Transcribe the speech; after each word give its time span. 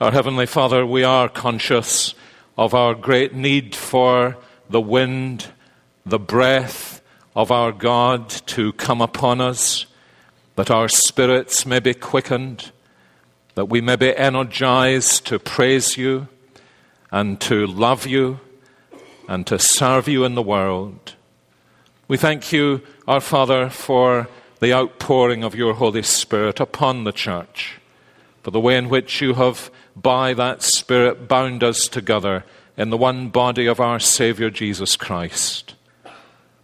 Our 0.00 0.12
Heavenly 0.12 0.46
Father, 0.46 0.86
we 0.86 1.02
are 1.02 1.28
conscious 1.28 2.14
of 2.56 2.72
our 2.72 2.94
great 2.94 3.34
need 3.34 3.74
for 3.74 4.36
the 4.70 4.80
wind, 4.80 5.46
the 6.06 6.20
breath 6.20 7.02
of 7.34 7.50
our 7.50 7.72
God 7.72 8.28
to 8.46 8.72
come 8.74 9.00
upon 9.00 9.40
us, 9.40 9.86
that 10.54 10.70
our 10.70 10.88
spirits 10.88 11.66
may 11.66 11.80
be 11.80 11.94
quickened, 11.94 12.70
that 13.56 13.68
we 13.68 13.80
may 13.80 13.96
be 13.96 14.16
energized 14.16 15.26
to 15.26 15.40
praise 15.40 15.96
you 15.96 16.28
and 17.10 17.40
to 17.40 17.66
love 17.66 18.06
you 18.06 18.38
and 19.26 19.48
to 19.48 19.58
serve 19.58 20.06
you 20.06 20.24
in 20.24 20.36
the 20.36 20.42
world. 20.42 21.14
We 22.06 22.16
thank 22.16 22.52
you, 22.52 22.82
our 23.08 23.20
Father, 23.20 23.68
for 23.68 24.28
the 24.60 24.72
outpouring 24.72 25.42
of 25.42 25.56
your 25.56 25.74
Holy 25.74 26.04
Spirit 26.04 26.60
upon 26.60 27.02
the 27.02 27.10
church, 27.10 27.80
for 28.44 28.52
the 28.52 28.60
way 28.60 28.76
in 28.76 28.88
which 28.88 29.20
you 29.20 29.34
have, 29.34 29.72
by 30.02 30.34
that 30.34 30.62
Spirit, 30.62 31.28
bound 31.28 31.64
us 31.64 31.88
together 31.88 32.44
in 32.76 32.90
the 32.90 32.96
one 32.96 33.28
body 33.28 33.66
of 33.66 33.80
our 33.80 33.98
Saviour 33.98 34.50
Jesus 34.50 34.96
Christ. 34.96 35.74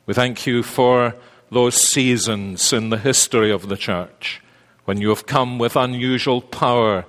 We 0.07 0.15
thank 0.15 0.47
you 0.47 0.63
for 0.63 1.17
those 1.51 1.75
seasons 1.75 2.73
in 2.73 2.91
the 2.91 2.99
history 2.99 3.51
of 3.51 3.69
the 3.69 3.77
church 3.77 4.41
when 4.85 5.01
you 5.01 5.09
have 5.09 5.27
come 5.27 5.59
with 5.59 5.77
unusual 5.77 6.41
power 6.41 7.07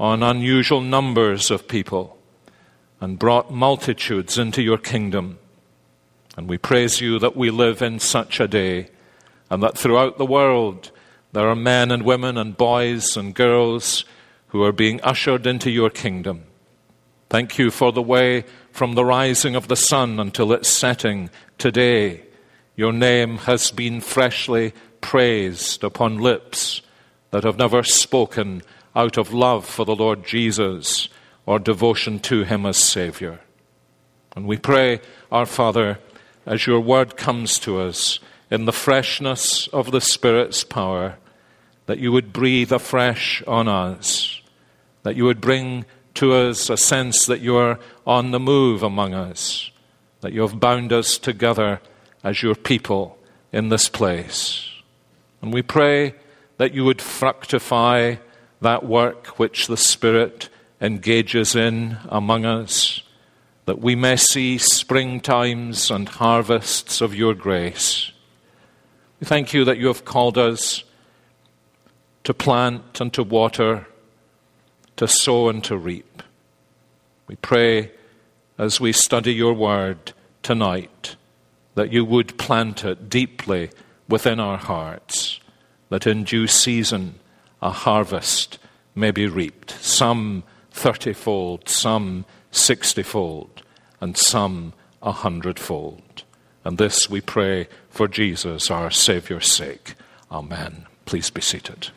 on 0.00 0.22
unusual 0.22 0.80
numbers 0.80 1.50
of 1.50 1.68
people 1.68 2.18
and 3.00 3.18
brought 3.18 3.52
multitudes 3.52 4.38
into 4.38 4.62
your 4.62 4.78
kingdom. 4.78 5.38
And 6.36 6.48
we 6.48 6.58
praise 6.58 7.00
you 7.00 7.18
that 7.18 7.36
we 7.36 7.50
live 7.50 7.82
in 7.82 7.98
such 7.98 8.40
a 8.40 8.48
day 8.48 8.88
and 9.50 9.62
that 9.62 9.76
throughout 9.76 10.18
the 10.18 10.26
world 10.26 10.90
there 11.32 11.48
are 11.48 11.56
men 11.56 11.90
and 11.90 12.02
women 12.02 12.36
and 12.36 12.56
boys 12.56 13.16
and 13.16 13.34
girls 13.34 14.04
who 14.48 14.62
are 14.62 14.72
being 14.72 15.00
ushered 15.02 15.46
into 15.46 15.70
your 15.70 15.90
kingdom. 15.90 16.44
Thank 17.30 17.58
you 17.58 17.70
for 17.70 17.92
the 17.92 18.02
way 18.02 18.44
from 18.72 18.94
the 18.94 19.04
rising 19.04 19.54
of 19.54 19.68
the 19.68 19.76
sun 19.76 20.18
until 20.18 20.52
its 20.52 20.68
setting 20.68 21.30
today. 21.58 22.22
Your 22.76 22.92
name 22.92 23.38
has 23.38 23.70
been 23.70 24.00
freshly 24.00 24.72
praised 25.00 25.84
upon 25.84 26.18
lips 26.18 26.80
that 27.30 27.44
have 27.44 27.58
never 27.58 27.82
spoken 27.82 28.62
out 28.96 29.18
of 29.18 29.32
love 29.32 29.66
for 29.66 29.84
the 29.84 29.94
Lord 29.94 30.24
Jesus 30.24 31.08
or 31.44 31.58
devotion 31.58 32.18
to 32.20 32.44
Him 32.44 32.64
as 32.64 32.76
Savior. 32.76 33.40
And 34.34 34.46
we 34.46 34.56
pray, 34.56 35.00
our 35.30 35.46
Father, 35.46 35.98
as 36.46 36.66
your 36.66 36.80
word 36.80 37.16
comes 37.16 37.58
to 37.60 37.80
us, 37.80 38.18
in 38.50 38.64
the 38.64 38.72
freshness 38.72 39.68
of 39.68 39.90
the 39.90 40.00
Spirit's 40.00 40.64
power, 40.64 41.16
that 41.86 41.98
you 41.98 42.12
would 42.12 42.32
breathe 42.32 42.72
afresh 42.72 43.42
on 43.46 43.68
us, 43.68 44.37
that 45.02 45.16
you 45.16 45.24
would 45.24 45.40
bring 45.40 45.84
to 46.14 46.32
us 46.32 46.68
a 46.68 46.76
sense 46.76 47.26
that 47.26 47.40
you 47.40 47.56
are 47.56 47.78
on 48.06 48.30
the 48.30 48.40
move 48.40 48.82
among 48.82 49.14
us, 49.14 49.70
that 50.20 50.32
you 50.32 50.42
have 50.42 50.60
bound 50.60 50.92
us 50.92 51.18
together 51.18 51.80
as 52.24 52.42
your 52.42 52.54
people 52.54 53.18
in 53.52 53.68
this 53.68 53.88
place. 53.88 54.68
And 55.40 55.52
we 55.52 55.62
pray 55.62 56.14
that 56.56 56.74
you 56.74 56.84
would 56.84 57.00
fructify 57.00 58.16
that 58.60 58.84
work 58.84 59.38
which 59.38 59.68
the 59.68 59.76
Spirit 59.76 60.48
engages 60.80 61.54
in 61.54 61.98
among 62.08 62.44
us, 62.44 63.02
that 63.66 63.80
we 63.80 63.94
may 63.94 64.16
see 64.16 64.56
springtimes 64.56 65.94
and 65.94 66.08
harvests 66.08 67.00
of 67.00 67.14
your 67.14 67.34
grace 67.34 68.12
we 69.20 69.26
thank 69.26 69.52
you 69.52 69.64
that 69.64 69.78
you 69.78 69.88
have 69.88 70.04
called 70.04 70.38
us 70.38 70.84
to 72.22 72.32
plant 72.32 73.00
and 73.00 73.12
to 73.14 73.24
water, 73.24 73.86
to 74.98 75.08
sow 75.08 75.48
and 75.48 75.64
to 75.64 75.76
reap. 75.76 76.22
We 77.26 77.36
pray 77.36 77.92
as 78.58 78.80
we 78.80 78.92
study 78.92 79.32
your 79.32 79.54
word 79.54 80.12
tonight 80.42 81.16
that 81.74 81.92
you 81.92 82.04
would 82.04 82.36
plant 82.36 82.84
it 82.84 83.08
deeply 83.08 83.70
within 84.08 84.40
our 84.40 84.56
hearts, 84.56 85.38
that 85.88 86.06
in 86.06 86.24
due 86.24 86.48
season 86.48 87.14
a 87.62 87.70
harvest 87.70 88.58
may 88.94 89.12
be 89.12 89.26
reaped, 89.26 89.70
some 89.80 90.42
thirtyfold, 90.72 91.68
some 91.68 92.24
sixtyfold, 92.50 93.62
and 94.00 94.16
some 94.16 94.72
a 95.00 95.12
hundredfold. 95.12 96.24
And 96.64 96.76
this 96.76 97.08
we 97.08 97.20
pray 97.20 97.68
for 97.88 98.08
Jesus, 98.08 98.70
our 98.70 98.90
Saviour's 98.90 99.50
sake. 99.50 99.94
Amen. 100.32 100.86
Please 101.04 101.30
be 101.30 101.40
seated. 101.40 101.90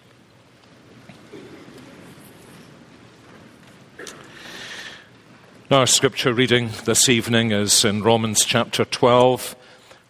Our 5.71 5.87
scripture 5.87 6.33
reading 6.33 6.71
this 6.83 7.07
evening 7.07 7.51
is 7.51 7.85
in 7.85 8.03
Romans 8.03 8.43
chapter 8.43 8.83
12, 8.83 9.55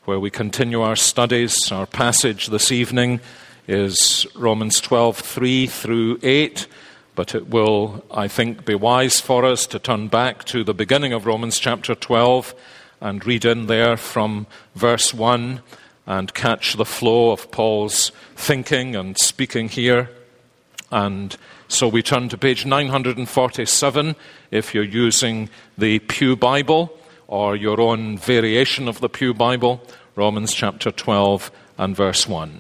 where 0.06 0.20
we 0.20 0.32
continue 0.32 0.82
our 0.82 0.96
studies. 0.96 1.72
Our 1.72 1.86
passage 1.86 2.48
this 2.48 2.72
evening 2.72 3.20
is 3.68 4.26
Romans 4.36 4.82
12, 4.82 5.20
3 5.20 5.68
through 5.68 6.20
8, 6.24 6.66
but 7.14 7.36
it 7.36 7.50
will, 7.50 8.04
I 8.10 8.28
think, 8.28 8.66
be 8.66 8.74
wise 8.74 9.20
for 9.22 9.46
us 9.46 9.68
to 9.68 9.78
turn 9.78 10.08
back 10.08 10.46
to 10.46 10.64
the 10.64 10.74
beginning 10.74 11.14
of 11.14 11.28
Romans 11.28 11.60
chapter 11.60 11.94
12 11.94 12.56
and 13.00 13.24
read 13.24 13.46
in 13.46 13.68
there 13.68 13.98
from 13.98 14.48
verse 14.74 15.14
1 15.14 15.62
and 16.08 16.34
catch 16.34 16.74
the 16.74 16.86
flow 16.86 17.30
of 17.30 17.52
Paul's 17.52 18.12
thinking 18.36 18.96
and 18.96 19.16
speaking 19.16 19.70
here. 19.70 20.10
And 20.92 21.38
so 21.72 21.88
we 21.88 22.04
turn 22.04 22.28
to 22.28 22.38
page 22.38 22.66
947 22.66 24.16
if 24.52 24.74
you're 24.74 24.84
using 24.84 25.50
the 25.78 26.00
Pew 26.00 26.36
Bible 26.36 26.98
or 27.28 27.56
your 27.56 27.80
own 27.80 28.18
variation 28.18 28.90
of 28.90 29.00
the 29.00 29.08
Pew 29.08 29.34
Bible, 29.34 29.82
Romans 30.16 30.54
chapter 30.54 30.92
12 30.92 31.50
and 31.78 31.96
verse 31.96 32.28
1. 32.28 32.60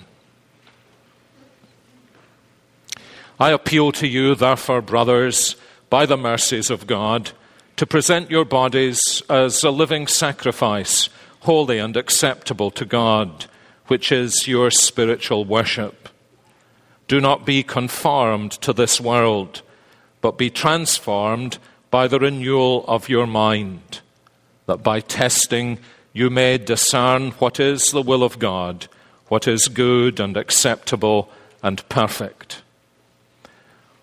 I 3.38 3.50
appeal 3.50 3.91
to 3.94 4.07
you, 4.07 4.33
therefore, 4.33 4.81
brothers, 4.81 5.57
by 5.89 6.05
the 6.05 6.17
mercies 6.17 6.69
of 6.69 6.88
God 6.88 7.31
to 7.75 7.85
present 7.85 8.31
your 8.31 8.45
bodies 8.45 9.21
as 9.29 9.61
a 9.63 9.71
living 9.71 10.07
sacrifice, 10.07 11.09
holy 11.41 11.79
and 11.79 11.97
acceptable 11.97 12.71
to 12.71 12.85
God, 12.85 13.47
which 13.88 14.09
is 14.11 14.47
your 14.47 14.71
spiritual 14.71 15.44
worship. 15.44 16.07
Do 17.11 17.19
not 17.19 17.45
be 17.45 17.61
conformed 17.61 18.53
to 18.61 18.72
this 18.72 19.01
world, 19.01 19.63
but 20.22 20.38
be 20.38 20.49
transformed 20.49 21.57
by 21.89 22.07
the 22.07 22.19
renewal 22.19 22.85
of 22.88 23.09
your 23.09 23.27
mind, 23.27 23.99
that 24.66 24.81
by 24.81 25.01
testing 25.01 25.79
you 26.13 26.29
may 26.29 26.57
discern 26.57 27.31
what 27.31 27.59
is 27.59 27.91
the 27.91 28.01
will 28.01 28.23
of 28.23 28.39
God, 28.39 28.88
what 29.27 29.45
is 29.45 29.67
good 29.67 30.21
and 30.21 30.38
acceptable 30.38 31.29
and 31.61 31.83
perfect. 31.89 32.61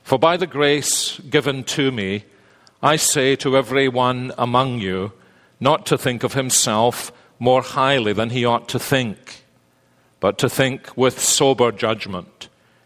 For 0.03 0.19
by 0.19 0.37
the 0.37 0.47
grace 0.47 1.19
given 1.31 1.65
to 1.65 1.91
me, 1.91 2.25
I 2.83 2.97
say 2.97 3.37
to 3.37 3.57
every 3.57 3.89
one 3.89 4.33
among 4.37 4.81
you 4.81 5.13
not 5.61 5.87
to 5.87 5.97
think 5.97 6.25
of 6.25 6.35
himself 6.35 7.11
more 7.39 7.63
highly 7.63 8.13
than 8.13 8.29
he 8.29 8.45
ought 8.45 8.69
to 8.69 8.79
think, 8.79 9.45
but 10.21 10.37
to 10.37 10.51
think 10.51 10.95
with 10.95 11.19
sober 11.19 11.73
judgment, 11.73 12.49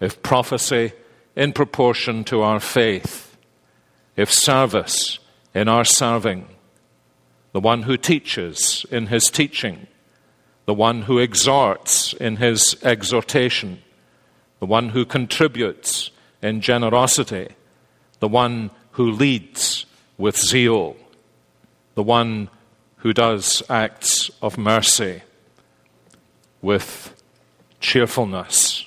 If 0.00 0.22
prophecy, 0.22 0.92
in 1.36 1.52
proportion 1.52 2.24
to 2.24 2.42
our 2.42 2.60
faith. 2.60 3.36
If 4.16 4.32
service, 4.32 5.18
in 5.54 5.68
our 5.68 5.84
serving. 5.84 6.48
The 7.52 7.60
one 7.60 7.82
who 7.82 7.96
teaches, 7.96 8.86
in 8.90 9.06
his 9.06 9.24
teaching. 9.30 9.86
The 10.66 10.74
one 10.74 11.02
who 11.02 11.18
exhorts, 11.18 12.12
in 12.14 12.36
his 12.36 12.76
exhortation. 12.82 13.82
The 14.58 14.66
one 14.66 14.90
who 14.90 15.04
contributes, 15.04 16.10
in 16.42 16.60
generosity. 16.60 17.48
The 18.20 18.28
one 18.28 18.70
who 18.92 19.10
leads 19.10 19.86
with 20.18 20.36
zeal, 20.36 20.96
the 21.94 22.02
one 22.02 22.50
who 22.96 23.12
does 23.14 23.62
acts 23.70 24.30
of 24.42 24.58
mercy 24.58 25.22
with 26.60 27.14
cheerfulness. 27.80 28.86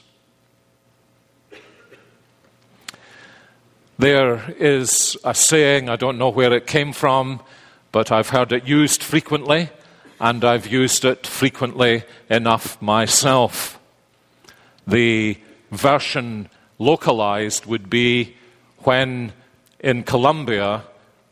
There 4.04 4.54
is 4.60 5.16
a 5.24 5.34
saying, 5.34 5.88
I 5.88 5.96
don't 5.96 6.18
know 6.18 6.28
where 6.28 6.52
it 6.52 6.68
came 6.68 6.92
from, 6.92 7.40
but 7.94 8.12
I've 8.12 8.32
heard 8.32 8.52
it 8.52 8.68
used 8.68 9.02
frequently, 9.02 9.70
and 10.20 10.44
I've 10.44 10.68
used 10.68 11.06
it 11.06 11.26
frequently 11.26 12.04
enough 12.30 12.82
myself. 12.82 13.80
The 14.86 15.38
version 15.72 16.50
localized 16.80 17.66
would 17.66 17.90
be 17.90 18.36
when 18.80 19.32
in 19.80 20.04
Columbia, 20.04 20.84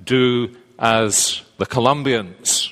do 0.02 0.56
as 0.80 1.42
the 1.58 1.66
Columbians. 1.66 2.72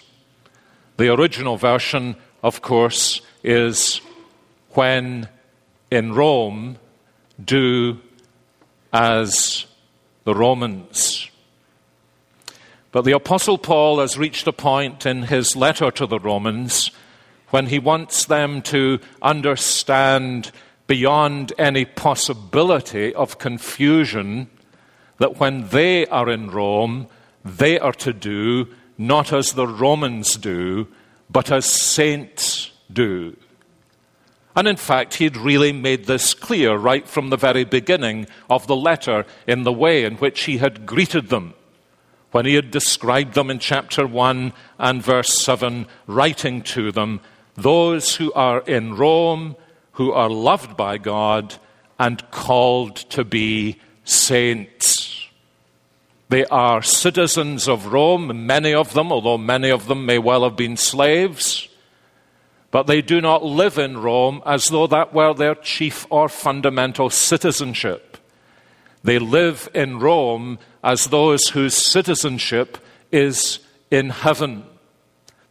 The 0.96 1.14
original 1.14 1.58
version, 1.58 2.16
of 2.42 2.62
course, 2.62 3.20
is 3.44 4.00
when 4.70 5.28
in 5.92 6.14
Rome, 6.14 6.78
do 7.44 8.00
as 8.94 9.66
the 10.30 10.36
Romans. 10.36 11.28
But 12.92 13.04
the 13.04 13.14
Apostle 13.14 13.58
Paul 13.58 14.00
has 14.00 14.16
reached 14.16 14.46
a 14.46 14.54
point 14.54 15.08
in 15.08 15.24
his 15.24 15.56
letter 15.56 15.90
to 15.90 16.06
the 16.06 16.20
Romans 16.20 16.92
when 17.50 17.66
he 17.66 17.80
wants 17.80 18.26
them 18.26 18.62
to 18.62 19.00
understand 19.24 20.52
beyond 20.86 21.52
any 21.58 21.84
possibility 21.84 23.12
of 23.16 23.40
confusion 23.40 24.52
that 25.18 25.40
when 25.40 25.68
they 25.70 26.06
are 26.06 26.30
in 26.30 26.52
Rome, 26.52 27.08
they 27.44 27.80
are 27.80 27.94
to 27.94 28.14
do 28.14 28.68
not 29.00 29.34
as 29.34 29.54
the 29.54 29.68
Romans 29.68 30.36
do, 30.36 30.88
but 31.28 31.52
as 31.52 31.66
saints 31.66 32.70
do. 32.94 33.36
And 34.56 34.68
in 34.68 34.78
fact, 34.78 35.16
he 35.16 35.24
had 35.26 35.38
really 35.38 35.72
made 35.72 36.06
this 36.06 36.34
clear 36.34 36.76
right 36.76 37.08
from 37.08 37.30
the 37.30 37.38
very 37.38 37.64
beginning 37.64 38.28
of 38.50 38.68
the 38.68 38.76
letter 38.76 39.26
in 39.48 39.64
the 39.64 39.72
way 39.72 40.04
in 40.04 40.16
which 40.16 40.42
he 40.42 40.58
had 40.58 40.86
greeted 40.86 41.30
them. 41.30 41.54
When 42.32 42.46
he 42.46 42.56
had 42.56 42.72
described 42.72 43.34
them 43.34 43.50
in 43.50 43.60
chapter 43.60 44.06
1 44.06 44.54
and 44.78 45.04
verse 45.04 45.34
7, 45.42 45.88
writing 46.08 46.62
to 46.64 46.92
them, 46.92 47.22
those 47.56 48.16
who 48.16 48.34
are 48.34 48.62
in 48.62 48.96
Rome, 48.96 49.56
who 49.94 50.12
are 50.12 50.30
loved 50.30 50.76
by 50.76 50.98
God 50.98 51.56
and 51.98 52.30
called 52.32 52.98
to 53.12 53.24
be 53.24 53.80
saints. 54.04 55.28
They 56.30 56.46
are 56.46 56.82
citizens 56.82 57.68
of 57.68 57.88
Rome, 57.88 58.46
many 58.46 58.74
of 58.74 58.94
them, 58.94 59.12
although 59.12 59.38
many 59.38 59.70
of 59.70 59.88
them 59.88 60.06
may 60.06 60.20
well 60.20 60.44
have 60.44 60.56
been 60.56 60.78
slaves. 60.78 61.69
But 62.72 62.88
they 62.88 63.02
do 63.02 63.20
not 63.20 63.44
live 63.44 63.78
in 63.78 63.98
Rome 63.98 64.42
as 64.46 64.66
though 64.68 64.88
that 64.88 65.14
were 65.14 65.34
their 65.34 65.56
chief 65.56 66.06
or 66.10 66.30
fundamental 66.30 67.10
citizenship. 67.10 68.18
They 69.04 69.18
live 69.18 69.70
in 69.74 70.00
Rome 70.00 70.60
as 70.84 71.08
those 71.08 71.50
whose 71.50 71.74
citizenship 71.74 72.78
is 73.12 73.60
in 73.90 74.10
heaven. 74.10 74.66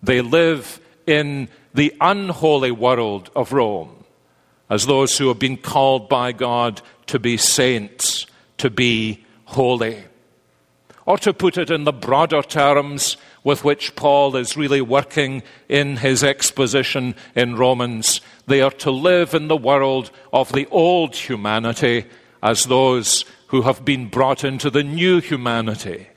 They 0.03 0.20
live 0.20 0.81
in 1.06 1.49
the 1.75 1.94
unholy 2.00 2.70
world 2.70 3.31
of 3.35 3.53
Rome 3.53 4.05
as 4.70 4.87
those 4.87 5.17
who 5.17 5.29
have 5.29 5.38
been 5.38 5.56
called 5.56 6.09
by 6.09 6.32
God 6.32 6.82
to 7.06 7.19
be 7.19 7.37
saints, 7.37 8.26
to 8.59 8.70
be 8.70 9.25
holy. 9.47 10.05
Or 11.08 11.16
to 11.16 11.32
put 11.32 11.56
it 11.56 11.70
in 11.70 11.84
the 11.84 11.93
broader 11.93 12.43
terms, 12.43 13.16
with 13.43 13.64
which 13.64 13.96
Paul 13.96 14.37
is 14.37 14.58
really 14.58 14.82
working 14.82 15.43
in 15.66 15.96
his 15.96 16.22
exposition 16.22 17.14
in 17.34 17.56
Romans. 17.56 18.20
They 18.46 18.60
are 18.60 18.72
to 18.72 18.90
live 18.90 19.32
in 19.32 19.49
the 19.49 19.56
world 19.56 20.10
of 20.34 20.52
the 20.52 20.66
old 20.66 21.16
humanity 21.16 22.05
as 22.43 22.64
those 22.64 23.25
who 23.46 23.62
have 23.62 23.87
been 23.87 24.10
brought 24.10 24.44
into 24.44 24.69
the 24.69 24.84
new 24.84 25.22
humanity. 25.22 26.08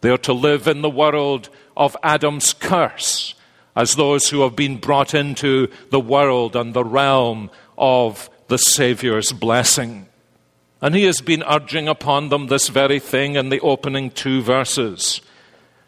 They 0.00 0.08
are 0.08 0.16
to 0.16 0.32
live 0.32 0.66
in 0.68 0.80
the 0.80 0.88
world 0.88 1.50
of 1.76 1.94
Adam's 2.02 2.54
curse 2.54 3.34
as 3.76 3.94
those 3.94 4.30
who 4.30 4.40
have 4.40 4.56
been 4.56 4.78
brought 4.78 5.12
into 5.12 5.68
the 5.90 6.00
world 6.00 6.56
and 6.56 6.72
the 6.72 6.82
realm 6.82 7.50
of 7.76 8.30
the 8.48 8.56
Saviour's 8.56 9.32
blessing. 9.32 10.06
And 10.84 10.94
he 10.94 11.04
has 11.04 11.22
been 11.22 11.42
urging 11.48 11.88
upon 11.88 12.28
them 12.28 12.48
this 12.48 12.68
very 12.68 12.98
thing 12.98 13.36
in 13.36 13.48
the 13.48 13.60
opening 13.60 14.10
two 14.10 14.42
verses 14.42 15.22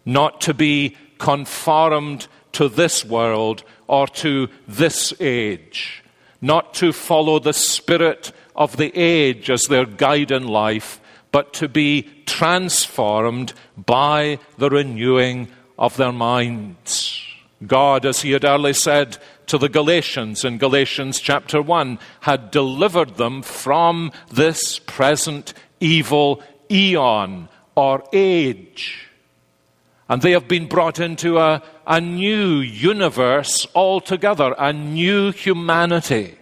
not 0.07 0.41
to 0.41 0.55
be 0.55 0.97
conformed 1.19 2.27
to 2.53 2.67
this 2.67 3.05
world 3.05 3.63
or 3.89 4.07
to 4.07 4.49
this 4.67 5.13
age, 5.21 6.03
not 6.41 6.73
to 6.73 6.95
follow 6.95 7.39
the 7.39 7.53
spirit 7.53 8.33
of 8.55 8.79
the 8.79 8.91
age 8.97 9.51
as 9.51 9.65
their 9.65 9.85
guide 9.85 10.31
in 10.31 10.49
life, 10.49 10.99
but 11.31 11.53
to 11.53 11.69
be 11.69 12.09
transformed 12.25 13.53
by 13.77 14.39
the 14.57 14.71
renewing 14.71 15.49
of 15.79 15.95
their 15.99 16.13
minds. 16.13 17.23
God, 17.67 18.07
as 18.07 18.23
he 18.23 18.31
had 18.31 18.47
earlier 18.47 18.73
said 18.73 19.19
to 19.47 19.59
the 19.59 19.69
Galatians 19.69 20.45
in 20.45 20.59
Galatians 20.59 21.21
chapter 21.21 21.63
1, 21.63 21.99
had 22.21 22.51
delivered 22.51 23.17
them 23.17 23.43
from 23.43 24.13
this 24.33 24.79
present 24.79 25.55
evil 25.81 26.43
eon 26.71 27.49
or 27.75 28.03
age 28.13 29.07
and 30.09 30.23
they 30.23 30.33
have 30.33 30.49
been 30.49 30.67
brought 30.67 31.01
into 31.01 31.39
a, 31.39 31.63
a 31.87 32.01
new 32.01 32.59
universe 32.59 33.67
altogether, 33.75 34.55
a 34.57 34.73
new 34.73 35.33
humanity, 35.33 36.37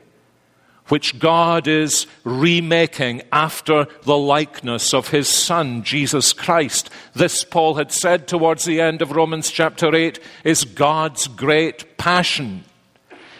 which 0.88 1.18
God 1.18 1.66
is 1.66 2.06
remaking 2.24 3.22
after 3.32 3.86
the 4.02 4.18
likeness 4.18 4.92
of 4.92 5.08
his 5.08 5.28
Son, 5.28 5.82
Jesus 5.82 6.34
Christ. 6.34 6.90
This, 7.14 7.42
Paul 7.42 7.76
had 7.76 7.90
said 7.90 8.28
towards 8.28 8.66
the 8.66 8.82
end 8.82 9.00
of 9.00 9.12
Romans 9.12 9.50
chapter 9.50 9.94
8, 9.94 10.20
is 10.44 10.64
God's 10.64 11.26
great 11.26 11.96
passion. 11.96 12.64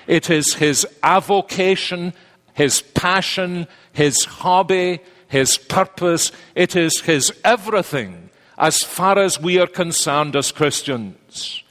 It 0.06 0.30
is 0.30 0.54
his 0.54 0.86
avocation, 1.02 2.14
his 2.52 2.82
passion, 2.82 3.66
his 3.92 4.24
hobby, 4.24 5.00
his 5.28 5.58
purpose. 5.58 6.32
It 6.54 6.76
is 6.76 7.00
his 7.00 7.32
everything 7.44 8.30
as 8.56 8.78
far 8.78 9.18
as 9.18 9.40
we 9.40 9.58
are 9.58 9.66
concerned 9.66 10.36
as 10.36 10.52
Christians, 10.52 11.62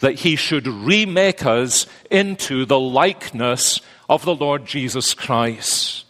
that 0.00 0.16
he 0.16 0.36
should 0.36 0.66
remake 0.66 1.46
us 1.46 1.86
into 2.10 2.66
the 2.66 2.78
likeness 2.78 3.80
of 4.08 4.24
the 4.24 4.34
Lord 4.34 4.66
Jesus 4.66 5.14
Christ. 5.14 6.04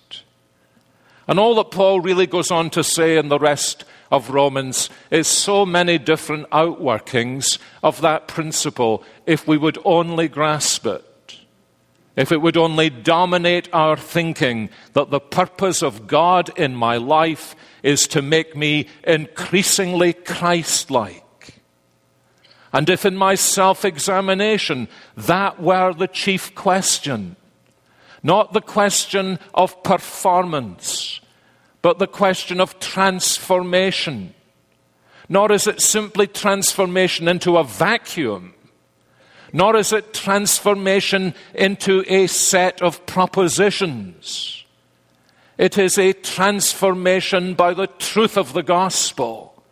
And 1.29 1.39
all 1.39 1.55
that 1.57 1.71
Paul 1.71 2.01
really 2.01 2.27
goes 2.27 2.51
on 2.51 2.71
to 2.71 2.85
say 2.85 3.17
in 3.17 3.29
the 3.29 3.39
rest 3.39 3.85
of 4.11 4.31
Romans 4.31 4.91
is 5.11 5.27
so 5.27 5.67
many 5.67 5.99
different 5.99 6.49
outworkings 6.51 7.59
of 7.83 8.01
that 8.01 8.29
principle 8.29 9.03
if 9.27 9.47
we 9.47 9.57
would 9.57 9.79
only 9.85 10.29
grasp 10.29 10.87
it. 10.87 11.05
If 12.17 12.33
it 12.33 12.41
would 12.41 12.57
only 12.57 12.89
dominate 12.89 13.69
our 13.75 13.97
thinking 13.97 14.71
that 14.95 15.11
the 15.11 15.21
purpose 15.21 15.83
of 15.83 16.07
God 16.07 16.51
in 16.59 16.75
my 16.75 16.97
life 16.97 17.55
is 17.83 18.09
to 18.09 18.23
make 18.23 18.57
me 18.57 18.89
increasingly 19.05 20.15
Christ 20.15 20.91
like. 20.91 21.23
And 22.73 22.89
if 22.91 23.05
in 23.05 23.17
my 23.17 23.35
self 23.35 23.85
examination 23.85 24.89
that 25.17 25.61
were 25.61 25.93
the 25.93 26.09
chief 26.09 26.55
question, 26.55 27.37
not 28.23 28.53
the 28.55 28.61
question 28.61 29.39
of 29.55 29.83
performance, 29.83 31.21
but 31.83 31.99
the 31.99 32.07
question 32.07 32.61
of 32.61 32.81
transformation, 32.81 34.35
nor 35.29 35.53
is 35.53 35.67
it 35.67 35.81
simply 35.81 36.27
transformation 36.27 37.29
into 37.29 37.57
a 37.57 37.65
vacuum, 37.65 38.55
nor 39.53 39.77
is 39.77 39.93
it 39.93 40.13
transformation 40.15 41.35
into 41.55 42.05
a 42.09 42.27
set 42.27 42.83
of 42.83 43.05
propositions. 43.07 44.65
It 45.59 45.79
is 45.79 45.99
a 45.99 46.13
transformation 46.13 47.55
by 47.55 47.75
the 47.75 47.87
truth 47.87 48.37
of 48.37 48.53
the 48.53 48.63
gospel, 48.63 49.63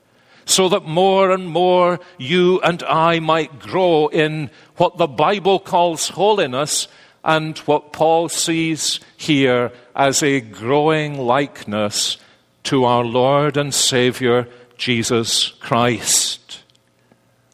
so 0.46 0.68
that 0.68 0.86
more 0.86 1.30
and 1.30 1.48
more 1.48 2.00
you 2.18 2.60
and 2.60 2.82
I 2.82 3.18
might 3.18 3.58
grow 3.58 4.08
in 4.08 4.50
what 4.76 4.96
the 4.96 5.06
Bible 5.06 5.58
calls 5.58 6.08
holiness 6.08 6.88
and 7.22 7.56
what 7.60 7.92
Paul 7.92 8.28
sees 8.28 9.00
here 9.16 9.72
as 9.94 10.22
a 10.22 10.40
growing 10.40 11.18
likeness 11.18 12.18
to 12.64 12.84
our 12.84 13.04
Lord 13.04 13.56
and 13.56 13.72
Savior 13.72 14.48
Jesus 14.76 15.48
Christ. 15.60 16.63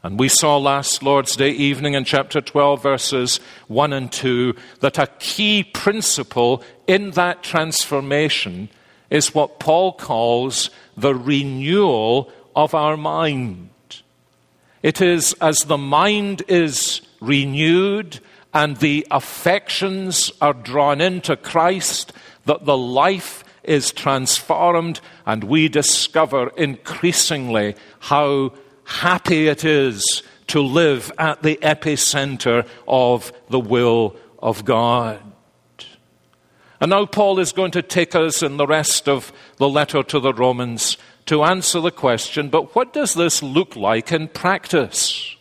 And 0.02 0.18
we 0.18 0.28
saw 0.28 0.56
last 0.56 1.02
Lord's 1.02 1.36
Day 1.36 1.50
evening 1.50 1.92
in 1.92 2.04
chapter 2.04 2.40
12, 2.40 2.82
verses 2.82 3.38
1 3.68 3.92
and 3.92 4.10
2, 4.10 4.54
that 4.80 4.98
a 4.98 5.08
key 5.18 5.62
principle 5.62 6.62
in 6.86 7.10
that 7.12 7.42
transformation 7.42 8.70
is 9.10 9.34
what 9.34 9.60
Paul 9.60 9.92
calls 9.92 10.70
the 10.96 11.14
renewal 11.14 12.32
of 12.56 12.74
our 12.74 12.96
mind. 12.96 13.68
It 14.82 15.02
is 15.02 15.34
as 15.34 15.64
the 15.64 15.76
mind 15.76 16.44
is 16.48 17.02
renewed 17.20 18.20
and 18.54 18.78
the 18.78 19.06
affections 19.10 20.32
are 20.40 20.54
drawn 20.54 21.02
into 21.02 21.36
Christ 21.36 22.14
that 22.46 22.64
the 22.64 22.76
life 22.76 23.44
is 23.62 23.92
transformed, 23.92 25.00
and 25.26 25.44
we 25.44 25.68
discover 25.68 26.48
increasingly 26.56 27.76
how 27.98 28.54
happy 28.90 29.48
it 29.48 29.64
is 29.64 30.22
to 30.48 30.60
live 30.60 31.12
at 31.16 31.42
the 31.42 31.56
epicenter 31.62 32.66
of 32.88 33.32
the 33.48 33.60
will 33.60 34.16
of 34.40 34.64
God. 34.64 35.20
And 36.80 36.90
now 36.90 37.06
Paul 37.06 37.38
is 37.38 37.52
going 37.52 37.70
to 37.72 37.82
take 37.82 38.14
us 38.14 38.42
in 38.42 38.56
the 38.56 38.66
rest 38.66 39.08
of 39.08 39.32
the 39.56 39.68
letter 39.68 40.02
to 40.02 40.18
the 40.18 40.34
Romans 40.34 40.96
to 41.26 41.44
answer 41.44 41.78
the 41.80 41.90
question 41.90 42.48
but 42.48 42.74
what 42.74 42.92
does 42.92 43.14
this 43.14 43.42
look 43.42 43.76
like 43.76 44.10
in 44.10 44.28
practice? 44.28 45.36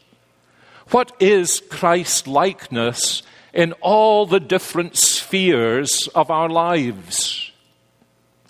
What 0.90 1.12
is 1.20 1.62
Christ 1.70 2.28
likeness 2.28 3.24
in 3.54 3.74
all 3.82 4.26
the 4.26 4.40
different 4.40 4.96
spheres 4.96 6.08
of 6.10 6.30
our 6.30 6.50
lives? 6.50 7.49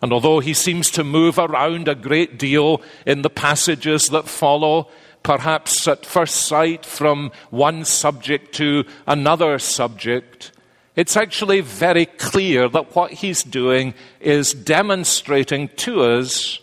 And 0.01 0.13
although 0.13 0.39
he 0.39 0.53
seems 0.53 0.89
to 0.91 1.03
move 1.03 1.37
around 1.37 1.87
a 1.87 1.95
great 1.95 2.39
deal 2.39 2.81
in 3.05 3.21
the 3.21 3.29
passages 3.29 4.09
that 4.09 4.27
follow, 4.27 4.87
perhaps 5.23 5.87
at 5.87 6.05
first 6.05 6.35
sight 6.35 6.85
from 6.85 7.31
one 7.49 7.83
subject 7.83 8.55
to 8.55 8.85
another 9.05 9.59
subject, 9.59 10.51
it's 10.95 11.17
actually 11.17 11.61
very 11.61 12.05
clear 12.05 12.69
that 12.69 12.95
what 12.95 13.11
he's 13.11 13.43
doing 13.43 13.93
is 14.19 14.53
demonstrating 14.53 15.69
to 15.77 16.01
us 16.01 16.59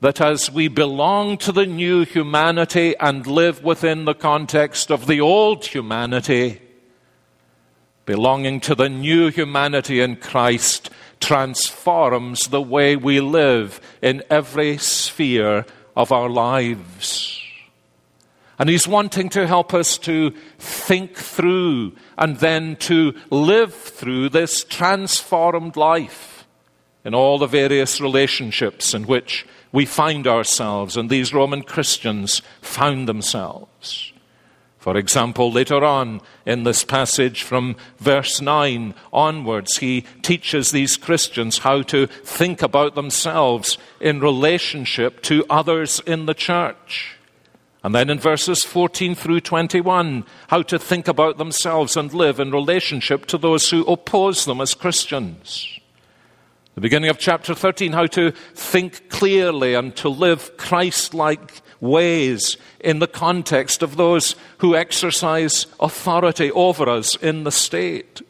that 0.00 0.20
as 0.20 0.50
we 0.50 0.68
belong 0.68 1.38
to 1.38 1.50
the 1.50 1.66
new 1.66 2.04
humanity 2.04 2.94
and 2.98 3.26
live 3.26 3.64
within 3.64 4.04
the 4.04 4.14
context 4.14 4.90
of 4.90 5.06
the 5.06 5.20
old 5.20 5.64
humanity, 5.64 6.60
belonging 8.04 8.60
to 8.60 8.74
the 8.74 8.88
new 8.88 9.30
humanity 9.30 10.00
in 10.00 10.16
Christ 10.16 10.90
transforms 11.20 12.48
the 12.48 12.62
way 12.62 12.96
we 12.96 13.20
live 13.20 13.80
in 14.02 14.22
every 14.30 14.78
sphere 14.78 15.66
of 15.96 16.12
our 16.12 16.28
lives. 16.28 17.40
And 18.58 18.68
he's 18.68 18.86
wanting 18.86 19.28
to 19.30 19.46
help 19.46 19.74
us 19.74 19.98
to 19.98 20.30
think 20.58 21.16
through 21.16 21.92
and 22.16 22.38
then 22.38 22.76
to 22.76 23.14
live 23.30 23.74
through 23.74 24.28
this 24.28 24.64
transformed 24.64 25.76
life 25.76 26.46
in 27.04 27.14
all 27.14 27.38
the 27.38 27.46
various 27.46 28.00
relationships 28.00 28.94
in 28.94 29.06
which 29.06 29.46
we 29.72 29.84
find 29.84 30.26
ourselves 30.26 30.96
and 30.96 31.10
these 31.10 31.34
Roman 31.34 31.62
Christians 31.62 32.42
found 32.62 33.08
themselves. 33.08 34.13
For 34.84 34.98
example, 34.98 35.50
later 35.50 35.82
on 35.82 36.20
in 36.44 36.64
this 36.64 36.84
passage 36.84 37.42
from 37.42 37.76
verse 38.00 38.42
9 38.42 38.94
onwards, 39.14 39.78
he 39.78 40.04
teaches 40.20 40.72
these 40.72 40.98
Christians 40.98 41.56
how 41.56 41.80
to 41.84 42.06
think 42.06 42.60
about 42.60 42.94
themselves 42.94 43.78
in 43.98 44.20
relationship 44.20 45.22
to 45.22 45.46
others 45.48 46.02
in 46.04 46.26
the 46.26 46.34
church. 46.34 47.16
And 47.82 47.94
then 47.94 48.10
in 48.10 48.18
verses 48.18 48.62
14 48.62 49.14
through 49.14 49.40
21, 49.40 50.26
how 50.48 50.60
to 50.60 50.78
think 50.78 51.08
about 51.08 51.38
themselves 51.38 51.96
and 51.96 52.12
live 52.12 52.38
in 52.38 52.50
relationship 52.50 53.24
to 53.28 53.38
those 53.38 53.70
who 53.70 53.86
oppose 53.86 54.44
them 54.44 54.60
as 54.60 54.74
Christians. 54.74 55.73
The 56.74 56.80
beginning 56.80 57.10
of 57.10 57.18
chapter 57.18 57.54
13, 57.54 57.92
how 57.92 58.06
to 58.06 58.32
think 58.32 59.08
clearly 59.08 59.74
and 59.74 59.94
to 59.96 60.08
live 60.08 60.56
Christ 60.56 61.14
like 61.14 61.62
ways 61.80 62.56
in 62.80 62.98
the 62.98 63.06
context 63.06 63.80
of 63.80 63.96
those 63.96 64.34
who 64.58 64.74
exercise 64.74 65.66
authority 65.78 66.50
over 66.50 66.88
us 66.88 67.14
in 67.16 67.44
the 67.44 67.52
state 67.52 68.22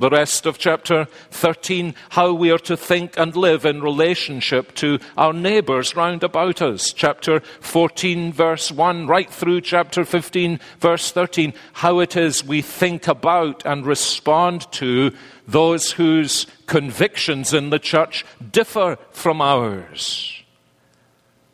the 0.00 0.10
rest 0.10 0.46
of 0.46 0.58
chapter 0.58 1.06
13, 1.30 1.94
how 2.08 2.32
we 2.32 2.50
are 2.50 2.58
to 2.58 2.76
think 2.76 3.18
and 3.18 3.36
live 3.36 3.66
in 3.66 3.82
relationship 3.82 4.74
to 4.74 4.98
our 5.16 5.34
neighbours 5.34 5.94
round 5.94 6.24
about 6.24 6.62
us. 6.62 6.92
Chapter 6.92 7.40
14, 7.60 8.32
verse 8.32 8.72
1, 8.72 9.06
right 9.06 9.30
through 9.30 9.60
chapter 9.60 10.04
15, 10.06 10.58
verse 10.80 11.12
13, 11.12 11.52
how 11.74 12.00
it 12.00 12.16
is 12.16 12.42
we 12.42 12.62
think 12.62 13.06
about 13.06 13.64
and 13.66 13.84
respond 13.84 14.72
to 14.72 15.12
those 15.46 15.92
whose 15.92 16.46
convictions 16.66 17.52
in 17.52 17.68
the 17.68 17.78
church 17.78 18.24
differ 18.50 18.96
from 19.10 19.42
ours. 19.42 20.42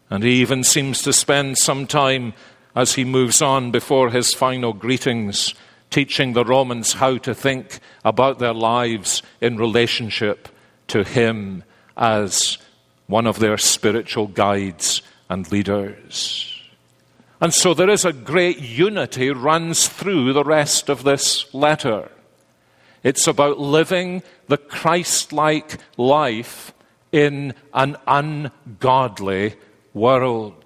And 0.09 0.23
he 0.23 0.41
even 0.41 0.63
seems 0.63 1.03
to 1.03 1.13
spend 1.13 1.59
some 1.59 1.89
time 1.89 2.33
as 2.77 2.95
he 2.95 3.05
moves 3.05 3.43
on 3.43 3.73
before 3.73 4.11
his 4.11 4.33
final 4.35 4.73
greetings 4.73 5.53
teaching 5.91 6.33
the 6.33 6.45
Romans 6.45 6.95
how 6.95 7.19
to 7.19 7.35
think 7.35 7.79
about 8.05 8.39
their 8.39 8.55
lives 8.55 9.23
in 9.41 9.57
relationship 9.57 10.49
to 10.89 11.05
Him 11.05 11.65
as 11.97 12.59
one 13.07 13.27
of 13.27 13.39
their 13.39 13.59
spiritual 13.59 14.27
guides 14.27 15.03
and 15.29 15.51
leaders. 15.51 16.53
And 17.41 17.53
so 17.53 17.75
there 17.75 17.91
is 17.91 18.05
a 18.05 18.13
great 18.13 18.61
unity 18.61 19.31
runs 19.31 19.89
through 19.89 20.33
the 20.33 20.45
rest 20.45 20.89
of 20.89 21.05
this 21.05 21.53
letter. 21.55 22.11
It's 23.03 23.27
about 23.27 23.59
living 23.59 24.23
the 24.49 24.57
Christ 24.57 25.33
like 25.33 25.79
life 25.97 26.73
in 27.13 27.55
an 27.73 27.97
ungodly 28.07 29.55
world. 29.95 30.65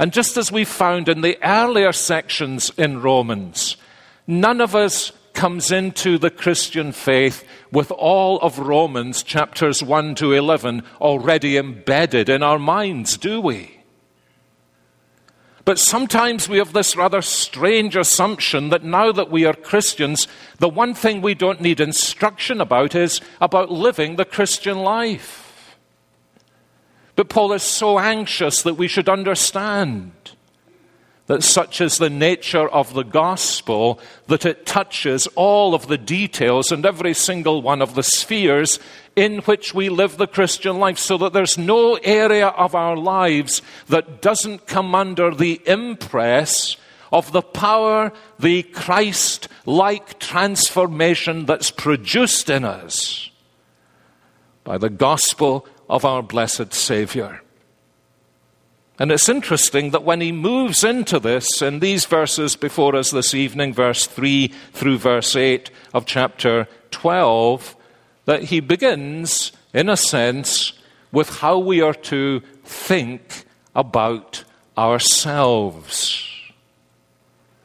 And 0.00 0.14
just 0.14 0.38
as 0.38 0.50
we 0.50 0.64
found 0.64 1.10
in 1.10 1.20
the 1.20 1.38
earlier 1.46 1.92
sections 1.92 2.72
in 2.78 3.02
Romans, 3.02 3.76
none 4.26 4.62
of 4.62 4.74
us 4.74 5.12
comes 5.34 5.70
into 5.70 6.16
the 6.16 6.30
Christian 6.30 6.90
faith 6.90 7.44
with 7.70 7.90
all 7.90 8.38
of 8.40 8.58
Romans 8.58 9.22
chapters 9.22 9.82
1 9.82 10.14
to 10.14 10.32
11 10.32 10.84
already 11.02 11.58
embedded 11.58 12.30
in 12.30 12.42
our 12.42 12.58
minds, 12.58 13.18
do 13.18 13.42
we? 13.42 13.82
But 15.66 15.78
sometimes 15.78 16.48
we 16.48 16.56
have 16.56 16.72
this 16.72 16.96
rather 16.96 17.20
strange 17.20 17.94
assumption 17.94 18.70
that 18.70 18.82
now 18.82 19.12
that 19.12 19.30
we 19.30 19.44
are 19.44 19.52
Christians, 19.52 20.26
the 20.60 20.68
one 20.70 20.94
thing 20.94 21.20
we 21.20 21.34
don't 21.34 21.60
need 21.60 21.78
instruction 21.78 22.62
about 22.62 22.94
is 22.94 23.20
about 23.38 23.70
living 23.70 24.16
the 24.16 24.24
Christian 24.24 24.78
life. 24.78 25.49
But 27.20 27.28
Paul 27.28 27.52
is 27.52 27.62
so 27.62 27.98
anxious 27.98 28.62
that 28.62 28.78
we 28.78 28.88
should 28.88 29.06
understand 29.06 30.12
that 31.26 31.42
such 31.42 31.82
is 31.82 31.98
the 31.98 32.08
nature 32.08 32.66
of 32.66 32.94
the 32.94 33.02
gospel 33.02 34.00
that 34.28 34.46
it 34.46 34.64
touches 34.64 35.26
all 35.34 35.74
of 35.74 35.86
the 35.86 35.98
details 35.98 36.72
and 36.72 36.86
every 36.86 37.12
single 37.12 37.60
one 37.60 37.82
of 37.82 37.94
the 37.94 38.02
spheres 38.02 38.78
in 39.16 39.40
which 39.40 39.74
we 39.74 39.90
live 39.90 40.16
the 40.16 40.26
Christian 40.26 40.78
life, 40.78 40.96
so 40.96 41.18
that 41.18 41.34
there's 41.34 41.58
no 41.58 41.96
area 41.96 42.46
of 42.46 42.74
our 42.74 42.96
lives 42.96 43.60
that 43.88 44.22
doesn't 44.22 44.66
come 44.66 44.94
under 44.94 45.30
the 45.34 45.60
impress 45.66 46.78
of 47.12 47.32
the 47.32 47.42
power, 47.42 48.14
the 48.38 48.62
Christ 48.62 49.46
like 49.66 50.18
transformation 50.20 51.44
that's 51.44 51.70
produced 51.70 52.48
in 52.48 52.64
us 52.64 53.28
by 54.64 54.78
the 54.78 54.88
gospel 54.88 55.66
of 55.90 56.04
our 56.04 56.22
blessed 56.22 56.72
Savior. 56.72 57.42
And 58.98 59.10
it's 59.10 59.28
interesting 59.28 59.90
that 59.90 60.04
when 60.04 60.20
he 60.20 60.30
moves 60.30 60.84
into 60.84 61.18
this 61.18 61.60
in 61.60 61.80
these 61.80 62.04
verses 62.04 62.54
before 62.54 62.94
us 62.94 63.10
this 63.10 63.34
evening, 63.34 63.74
verse 63.74 64.06
3 64.06 64.48
through 64.72 64.98
verse 64.98 65.34
8 65.34 65.70
of 65.92 66.06
chapter 66.06 66.68
12, 66.92 67.76
that 68.26 68.44
he 68.44 68.60
begins, 68.60 69.52
in 69.74 69.88
a 69.88 69.96
sense, 69.96 70.74
with 71.10 71.40
how 71.40 71.58
we 71.58 71.80
are 71.80 71.94
to 71.94 72.40
think 72.62 73.44
about 73.74 74.44
ourselves. 74.78 76.26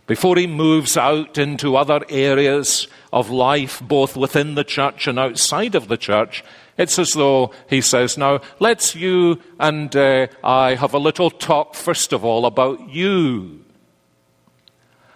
Before 0.07 0.37
he 0.37 0.47
moves 0.47 0.97
out 0.97 1.37
into 1.37 1.75
other 1.75 2.01
areas 2.09 2.87
of 3.11 3.29
life, 3.29 3.81
both 3.81 4.15
within 4.15 4.55
the 4.55 4.63
church 4.63 5.05
and 5.05 5.19
outside 5.19 5.75
of 5.75 5.89
the 5.89 5.97
church, 5.97 6.43
it's 6.77 6.99
as 6.99 7.13
though 7.13 7.51
he 7.69 7.81
says, 7.81 8.17
Now, 8.17 8.41
let's 8.59 8.95
you 8.95 9.41
and 9.59 9.95
uh, 9.95 10.27
I 10.43 10.75
have 10.75 10.93
a 10.93 10.99
little 10.99 11.29
talk, 11.29 11.73
first 11.73 12.11
of 12.11 12.25
all, 12.25 12.45
about 12.45 12.89
you. 12.89 13.63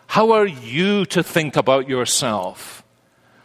How 0.08 0.32
are 0.32 0.48
you 0.48 1.06
to 1.08 1.22
think 1.22 1.56
about 1.56 1.88
yourself 1.88 2.84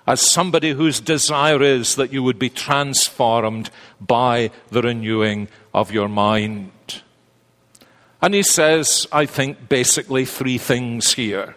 as 0.07 0.21
somebody 0.21 0.71
whose 0.71 1.01
desire 1.01 1.63
is 1.63 1.97
that 1.97 2.13
you 2.13 2.23
would 2.23 2.39
be 2.39 2.51
transformed 2.51 3.71
by 4.01 4.51
the 4.71 4.83
renewing 4.83 5.49
of 5.75 5.91
your 5.91 6.09
mind? 6.09 7.03
And 8.23 8.33
he 8.33 8.43
says, 8.43 9.07
I 9.13 9.27
think, 9.27 9.69
basically 9.69 10.25
three 10.25 10.57
things 10.57 11.15
here. 11.15 11.57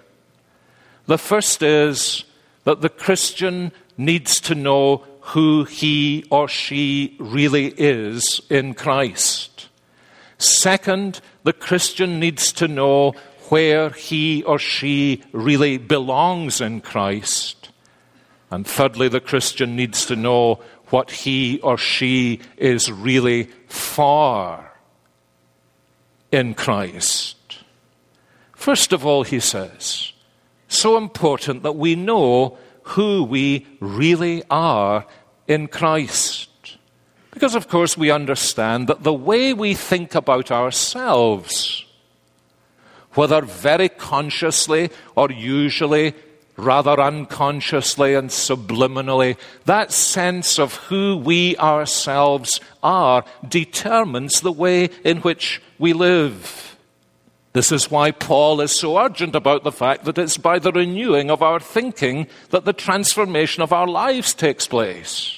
The 1.06 1.18
first 1.18 1.64
is 1.64 2.26
that 2.66 2.82
the 2.82 2.90
Christian 2.90 3.72
needs 3.98 4.42
to 4.42 4.56
know 4.56 5.06
who 5.28 5.66
he 5.66 6.24
or 6.30 6.48
she 6.48 7.16
really 7.20 7.68
is 7.78 8.40
in 8.50 8.74
Christ. 8.74 9.68
Second, 10.38 11.20
the 11.44 11.52
Christian 11.52 12.18
needs 12.18 12.54
to 12.54 12.68
know 12.68 13.12
where 13.50 13.90
he 13.90 14.44
or 14.44 14.58
she 14.58 15.22
really 15.34 15.78
belongs 15.78 16.62
in 16.62 16.80
Christ. 16.80 17.72
And 18.50 18.66
thirdly, 18.66 19.10
the 19.10 19.20
Christian 19.20 19.76
needs 19.76 20.06
to 20.06 20.16
know 20.16 20.62
what 20.92 21.12
he 21.12 21.60
or 21.60 21.78
she 21.78 22.40
is 22.56 22.90
really 22.90 23.50
for 23.68 24.72
in 26.32 26.54
Christ. 26.54 27.36
First 28.56 28.94
of 28.94 29.06
all, 29.06 29.24
he 29.24 29.42
says, 29.42 30.14
so 30.70 30.96
important 30.98 31.64
that 31.64 31.76
we 31.76 31.96
know 31.96 32.58
who 32.88 33.24
we 33.24 33.66
really 33.80 34.44
are 34.50 35.06
in 35.48 35.68
Christ. 35.68 36.50
Because, 37.32 37.56
of 37.56 37.68
course, 37.68 37.98
we 37.98 38.10
understand 38.12 38.88
that 38.88 39.04
the 39.04 39.14
way 39.14 39.54
we 39.54 39.74
think 39.74 40.16
about 40.16 40.52
ourselves, 40.52 41.86
whether 43.14 43.42
very 43.42 43.90
consciously 43.90 44.90
or 45.16 45.30
usually 45.32 46.14
rather 46.56 47.00
unconsciously 47.00 48.16
and 48.16 48.30
subliminally, 48.30 49.38
that 49.66 49.92
sense 49.92 50.58
of 50.58 50.76
who 50.90 51.18
we 51.18 51.56
ourselves 51.58 52.60
are 52.82 53.24
determines 53.48 54.42
the 54.42 54.52
way 54.52 54.86
in 55.04 55.18
which 55.18 55.62
we 55.78 55.94
live. 55.94 56.77
This 57.58 57.72
is 57.72 57.90
why 57.90 58.12
Paul 58.12 58.62
is 58.62 58.72
so 58.72 59.00
urgent 59.00 59.34
about 59.34 59.64
the 59.64 59.72
fact 59.72 60.06
that 60.06 60.20
it's 60.20 60.38
by 60.38 60.60
the 60.60 60.72
renewing 60.72 61.32
of 61.32 61.42
our 61.42 61.60
thinking 61.60 62.28
that 62.52 62.66
the 62.66 62.72
transformation 62.72 63.64
of 63.64 63.74
our 63.74 63.88
lives 63.88 64.36
takes 64.36 64.68
place. 64.68 65.36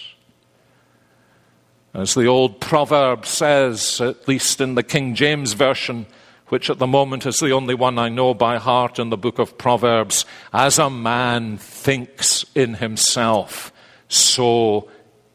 As 1.94 2.16
the 2.16 2.26
old 2.26 2.60
proverb 2.60 3.26
says, 3.26 4.02
at 4.02 4.28
least 4.28 4.60
in 4.60 4.76
the 4.76 4.84
King 4.84 5.16
James 5.16 5.54
Version, 5.54 6.08
which 6.50 6.70
at 6.70 6.78
the 6.78 6.86
moment 6.86 7.26
is 7.26 7.38
the 7.38 7.52
only 7.52 7.74
one 7.74 7.98
I 7.98 8.10
know 8.10 8.34
by 8.34 8.58
heart 8.58 9.00
in 9.00 9.12
the 9.12 9.16
book 9.16 9.40
of 9.40 9.58
Proverbs, 9.58 10.26
as 10.52 10.78
a 10.78 10.90
man 10.90 11.58
thinks 11.58 12.46
in 12.54 12.74
himself, 12.74 13.72
so 14.10 14.90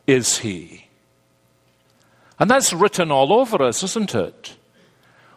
is 0.06 0.36
he. 0.36 0.88
And 2.38 2.50
that's 2.50 2.74
written 2.74 3.10
all 3.10 3.32
over 3.32 3.62
us, 3.62 3.82
isn't 3.82 4.14
it? 4.14 4.56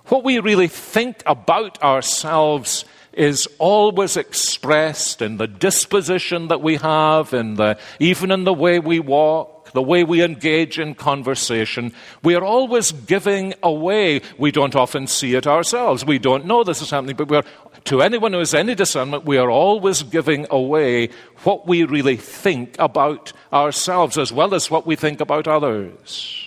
What 0.08 0.24
we 0.24 0.40
really 0.40 0.68
think 0.68 1.22
about 1.26 1.82
ourselves 1.84 2.86
is 3.14 3.48
always 3.58 4.16
expressed 4.16 5.22
in 5.22 5.38
the 5.38 5.48
disposition 5.48 6.50
that 6.50 6.62
we 6.62 6.76
have, 6.78 7.34
in 7.34 7.56
the, 7.56 7.80
even 8.00 8.32
in 8.32 8.44
the 8.44 8.54
way 8.54 8.80
we 8.80 9.00
walk 9.00 9.58
the 9.74 9.82
way 9.82 10.04
we 10.04 10.24
engage 10.24 10.80
in 10.80 10.96
conversation, 10.96 11.94
we 12.24 12.36
are 12.36 12.44
always 12.44 12.92
giving 12.92 13.54
away. 13.64 14.22
We 14.38 14.52
don't 14.52 14.76
often 14.76 15.08
see 15.08 15.36
it 15.36 15.48
ourselves. 15.48 16.06
We 16.06 16.20
don't 16.20 16.46
know 16.46 16.64
this 16.64 16.82
is 16.82 16.90
happening, 16.90 17.16
but 17.16 17.30
we 17.30 17.38
are, 17.38 17.44
to 17.86 18.02
anyone 18.02 18.34
who 18.34 18.40
has 18.40 18.54
any 18.54 18.76
discernment, 18.76 19.26
we 19.26 19.38
are 19.38 19.50
always 19.50 20.04
giving 20.04 20.48
away 20.50 21.10
what 21.44 21.68
we 21.68 21.84
really 21.84 22.18
think 22.18 22.76
about 22.80 23.34
ourselves 23.52 24.18
as 24.18 24.32
well 24.32 24.54
as 24.54 24.72
what 24.72 24.86
we 24.86 24.96
think 24.96 25.22
about 25.22 25.48
others. 25.48 26.44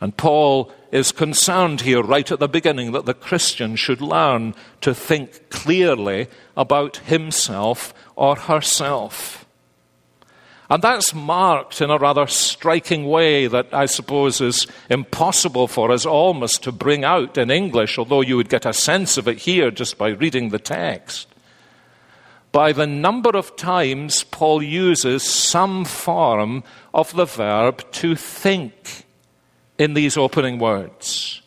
And 0.00 0.16
Paul 0.16 0.72
is 0.92 1.12
concerned 1.12 1.82
here, 1.82 2.02
right 2.02 2.30
at 2.30 2.40
the 2.40 2.48
beginning, 2.48 2.92
that 2.92 3.06
the 3.06 3.14
Christian 3.14 3.76
should 3.76 4.00
learn 4.00 4.54
to 4.80 4.94
think 4.94 5.50
clearly 5.50 6.28
about 6.56 6.98
himself 6.98 7.94
or 8.16 8.36
herself. 8.36 9.46
And 10.70 10.82
that's 10.82 11.12
marked 11.12 11.80
in 11.80 11.90
a 11.90 11.98
rather 11.98 12.28
striking 12.28 13.08
way 13.08 13.48
that 13.48 13.74
I 13.74 13.86
suppose 13.86 14.40
is 14.40 14.68
impossible 14.88 15.66
for 15.66 15.90
us 15.90 16.06
almost 16.06 16.62
to 16.62 16.72
bring 16.72 17.02
out 17.02 17.36
in 17.36 17.50
English, 17.50 17.98
although 17.98 18.20
you 18.20 18.36
would 18.36 18.48
get 18.48 18.64
a 18.64 18.72
sense 18.72 19.16
of 19.16 19.26
it 19.26 19.38
here 19.38 19.72
just 19.72 19.98
by 19.98 20.10
reading 20.10 20.50
the 20.50 20.60
text. 20.60 21.26
By 22.52 22.72
the 22.72 22.86
number 22.86 23.30
of 23.30 23.56
times 23.56 24.22
Paul 24.22 24.62
uses 24.62 25.24
some 25.24 25.84
form 25.84 26.62
of 26.94 27.14
the 27.14 27.24
verb 27.24 27.90
to 27.92 28.14
think 28.14 29.04
in 29.80 29.94
these 29.94 30.18
opening 30.18 30.58
words. 30.58 31.40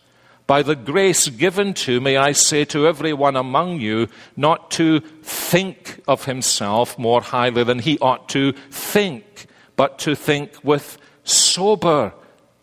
By 0.47 0.63
the 0.63 0.75
grace 0.75 1.29
given 1.29 1.75
to 1.85 2.01
me, 2.01 2.17
I 2.17 2.31
say 2.31 2.65
to 2.65 2.87
everyone 2.87 3.35
among 3.35 3.79
you 3.79 4.07
not 4.35 4.71
to 4.71 5.01
think 5.21 6.01
of 6.07 6.25
himself 6.25 6.97
more 6.97 7.21
highly 7.21 7.63
than 7.63 7.77
he 7.77 7.99
ought 7.99 8.27
to 8.29 8.53
think, 8.71 9.45
but 9.75 9.99
to 9.99 10.15
think 10.15 10.51
with 10.63 10.97
sober 11.23 12.11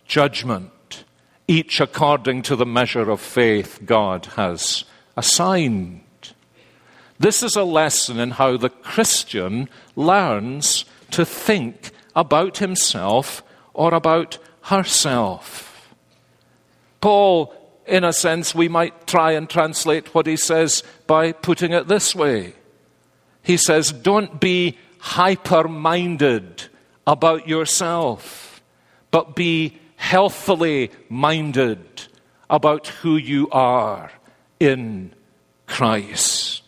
judgment, 0.06 1.04
each 1.46 1.80
according 1.80 2.42
to 2.42 2.56
the 2.56 2.66
measure 2.66 3.09
of 3.09 3.20
faith 3.20 3.78
God 3.85 4.26
has 4.35 4.85
assigned. 5.16 6.02
This 7.20 7.44
is 7.44 7.54
a 7.54 7.62
lesson 7.62 8.18
in 8.18 8.33
how 8.33 8.56
the 8.56 8.70
Christian 8.70 9.68
learns 9.94 10.85
to 11.12 11.24
think 11.24 11.92
about 12.16 12.59
himself 12.59 13.44
or 13.72 13.94
about 13.94 14.38
herself. 14.62 15.94
Paul 17.01 17.55
in 17.90 18.05
a 18.05 18.12
sense, 18.12 18.55
we 18.55 18.68
might 18.68 19.09
try 19.09 19.33
and 19.33 19.51
translate 19.51 20.14
what 20.14 20.27
he 20.27 20.37
says 20.37 20.85
by 21.09 21.33
putting 21.33 21.73
it 21.73 21.88
this 21.88 22.14
way. 22.14 22.55
He 23.42 23.57
says, 23.57 23.90
Don't 23.90 24.40
be 24.40 24.79
hyper 24.99 25.66
minded 25.66 26.66
about 27.07 27.49
yourself, 27.49 28.62
but 29.11 29.35
be 29.35 29.77
healthily 29.96 30.92
minded 31.09 31.81
about 32.49 32.87
who 32.87 33.16
you 33.16 33.51
are 33.51 34.12
in 34.61 35.12
Christ. 35.66 36.62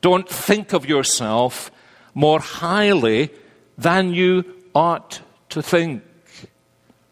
Don't 0.00 0.28
think 0.28 0.72
of 0.72 0.88
yourself 0.88 1.70
more 2.14 2.40
highly 2.40 3.30
than 3.78 4.12
you 4.12 4.44
ought 4.74 5.20
to 5.50 5.62
think. 5.62 6.02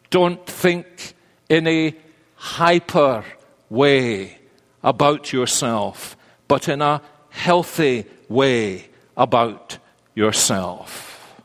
Don't 0.09 0.45
think 0.45 1.13
in 1.49 1.67
a 1.67 1.95
hyper 2.35 3.23
way 3.69 4.39
about 4.83 5.33
yourself, 5.33 6.15
but 6.47 6.67
in 6.67 6.81
a 6.81 7.01
healthy 7.29 8.05
way 8.27 8.87
about 9.15 9.77
yourself. 10.15 11.41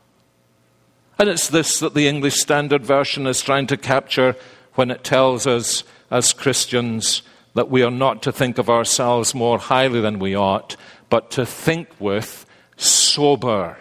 And 1.17 1.29
it's 1.29 1.49
this 1.49 1.79
that 1.79 1.93
the 1.93 2.07
English 2.07 2.35
Standard 2.35 2.85
Version 2.85 3.27
is 3.27 3.41
trying 3.41 3.67
to 3.67 3.77
capture 3.77 4.35
when 4.73 4.91
it 4.91 5.03
tells 5.03 5.47
us 5.47 5.83
as 6.11 6.33
Christians 6.33 7.21
that 7.53 7.69
we 7.69 7.83
are 7.83 7.91
not 7.91 8.21
to 8.23 8.31
think 8.31 8.57
of 8.57 8.69
ourselves 8.69 9.33
more 9.33 9.57
highly 9.57 10.01
than 10.01 10.19
we 10.19 10.35
ought, 10.35 10.75
but 11.09 11.31
to 11.31 11.45
think 11.45 11.87
with 11.99 12.45
sober 12.75 13.77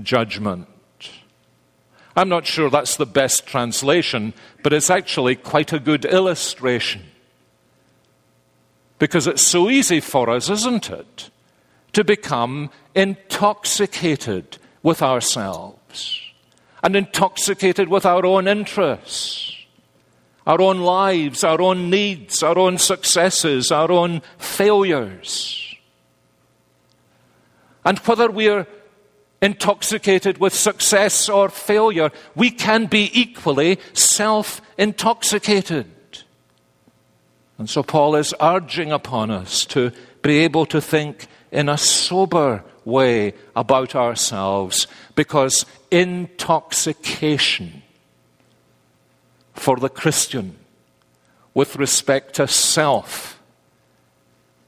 judgment. 0.00 0.68
I'm 2.16 2.30
not 2.30 2.46
sure 2.46 2.70
that's 2.70 2.96
the 2.96 3.06
best 3.06 3.46
translation, 3.46 4.32
but 4.62 4.72
it's 4.72 4.88
actually 4.88 5.36
quite 5.36 5.74
a 5.74 5.78
good 5.78 6.06
illustration. 6.06 7.02
Because 8.98 9.26
it's 9.26 9.42
so 9.42 9.68
easy 9.68 10.00
for 10.00 10.30
us, 10.30 10.48
isn't 10.48 10.88
it, 10.88 11.30
to 11.92 12.02
become 12.02 12.70
intoxicated 12.94 14.56
with 14.82 15.02
ourselves 15.02 16.20
and 16.82 16.96
intoxicated 16.96 17.88
with 17.88 18.06
our 18.06 18.24
own 18.24 18.48
interests, 18.48 19.54
our 20.46 20.62
own 20.62 20.80
lives, 20.80 21.44
our 21.44 21.60
own 21.60 21.90
needs, 21.90 22.42
our 22.42 22.58
own 22.58 22.78
successes, 22.78 23.70
our 23.70 23.92
own 23.92 24.22
failures. 24.38 25.74
And 27.84 27.98
whether 28.00 28.30
we're 28.30 28.66
intoxicated 29.42 30.38
with 30.38 30.54
success 30.54 31.28
or 31.28 31.48
failure. 31.48 32.10
We 32.34 32.50
can 32.50 32.86
be 32.86 33.10
equally 33.12 33.78
self 33.92 34.60
intoxicated. 34.78 35.86
And 37.58 37.68
so 37.70 37.82
Paul 37.82 38.16
is 38.16 38.34
urging 38.40 38.92
upon 38.92 39.30
us 39.30 39.64
to 39.66 39.92
be 40.22 40.38
able 40.38 40.66
to 40.66 40.80
think 40.80 41.26
in 41.50 41.68
a 41.68 41.78
sober 41.78 42.64
way 42.84 43.34
about 43.54 43.94
ourselves 43.94 44.86
because 45.14 45.64
intoxication 45.90 47.82
for 49.54 49.76
the 49.76 49.88
Christian 49.88 50.56
with 51.54 51.76
respect 51.76 52.34
to 52.34 52.46
self 52.46 53.40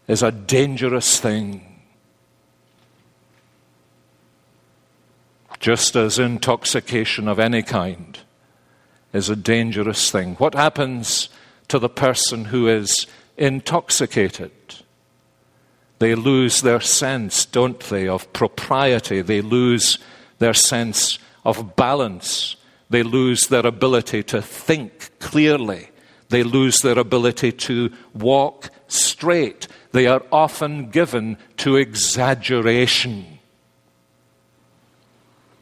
is 0.07 0.23
a 0.23 0.33
dangerous 0.33 1.21
thing. 1.21 1.68
Just 5.61 5.97
as 5.97 6.19
intoxication 6.19 7.29
of 7.29 7.39
any 7.39 7.63
kind 7.63 8.19
is 9.13 9.29
a 9.29 9.37
dangerous 9.37 10.11
thing. 10.11 10.35
What 10.37 10.55
happens 10.55 11.29
to 11.69 11.79
the 11.79 11.89
person 11.89 12.47
who 12.47 12.69
is 12.69 13.07
intoxicated? 13.37 14.53
They 15.99 16.15
lose 16.15 16.63
their 16.63 16.81
sense, 16.81 17.45
don't 17.45 17.81
they, 17.81 18.07
of 18.07 18.33
propriety. 18.33 19.21
They 19.21 19.41
lose 19.41 19.99
their 20.39 20.55
sense 20.55 21.19
of 21.45 21.75
balance. 21.75 22.57
They 22.91 23.03
lose 23.03 23.49
their 23.49 23.67
ability 23.67 24.23
to 24.25 24.41
think 24.41 25.11
clearly. 25.19 25.91
They 26.29 26.43
lose 26.43 26.79
their 26.79 26.99
ability 26.99 27.53
to 27.53 27.91
walk 28.15 28.71
straight. 28.87 29.67
They 29.93 30.07
are 30.07 30.23
often 30.31 30.91
given 30.91 31.39
to 31.59 31.77
exaggeration. 31.77 33.38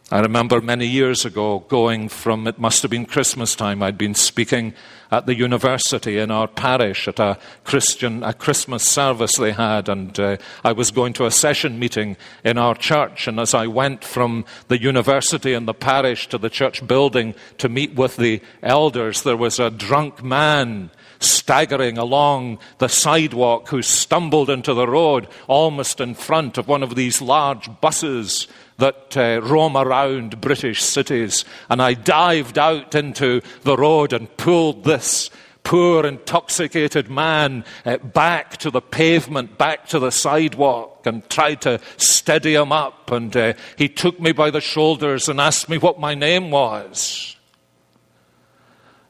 I 0.09 0.21
remember 0.21 0.61
many 0.61 0.87
years 0.87 1.25
ago 1.25 1.64
going 1.66 2.09
from, 2.09 2.47
it 2.47 2.61
must 2.61 2.83
have 2.83 2.92
been 2.92 3.07
Christmas 3.07 3.57
time, 3.57 3.83
I'd 3.83 3.99
been 3.99 4.14
speaking 4.14 4.73
at 5.11 5.27
the 5.27 5.35
university 5.35 6.19
in 6.19 6.31
our 6.31 6.47
parish 6.47 7.09
at 7.09 7.19
a 7.19 7.37
Christian, 7.64 8.23
a 8.23 8.33
Christmas 8.33 8.85
service 8.85 9.35
they 9.35 9.51
had, 9.51 9.88
and 9.88 10.16
uh, 10.21 10.37
I 10.62 10.71
was 10.71 10.92
going 10.92 11.12
to 11.14 11.27
a 11.27 11.33
session 11.33 11.81
meeting 11.81 12.16
in 12.45 12.57
our 12.57 12.77
church, 12.77 13.27
and 13.27 13.40
as 13.40 13.53
I 13.53 13.66
went 13.66 14.05
from 14.05 14.45
the 14.69 14.81
university 14.81 15.55
and 15.55 15.66
the 15.66 15.75
parish 15.75 16.29
to 16.29 16.38
the 16.38 16.51
church 16.51 16.87
building 16.87 17.35
to 17.59 17.69
meet 17.69 17.97
with 17.97 18.16
the 18.16 18.40
elders, 18.62 19.25
there 19.25 19.37
was 19.37 19.59
a 19.59 19.71
drunk 19.71 20.23
man 20.23 20.90
staggering 21.19 21.99
along 21.99 22.59
the 22.79 22.89
sidewalk 22.89 23.69
who 23.69 23.83
stumbled 23.83 24.51
into 24.51 24.75
the 24.75 24.89
road 24.89 25.29
almost 25.47 26.01
in 26.01 26.15
front 26.15 26.59
of 26.59 26.69
one 26.69 26.83
of 26.83 26.95
these 26.95 27.23
large 27.23 27.69
buses 27.81 28.49
that 28.79 29.17
uh, 29.17 29.41
roam 29.43 29.77
around 29.77 30.41
British 30.41 30.83
cities. 30.83 31.45
And 31.71 31.81
I 31.81 31.95
dived 31.95 32.59
out 32.59 32.95
into 32.95 33.41
the 33.63 33.77
road 33.77 34.13
and 34.13 34.35
pulled 34.37 34.85
this 34.85 35.31
poor, 35.67 36.07
intoxicated 36.07 37.11
man 37.11 37.65
uh, 37.85 37.97
back 37.97 38.57
to 38.59 38.71
the 38.71 38.81
pavement, 38.81 39.59
back 39.59 39.89
to 39.89 39.99
the 39.99 40.13
sidewalk, 40.13 41.05
and 41.07 41.29
tried 41.29 41.61
to 41.63 41.81
steady 41.97 42.55
him 42.55 42.71
up. 42.71 43.11
And 43.11 43.37
uh, 43.37 43.55
he 43.77 43.89
took 43.89 44.21
me 44.21 44.31
by 44.31 44.51
the 44.51 44.61
shoulders 44.61 45.29
and 45.29 45.41
asked 45.41 45.69
me 45.69 45.77
what 45.79 45.99
my 45.99 46.15
name 46.15 46.53
was. 46.53 47.37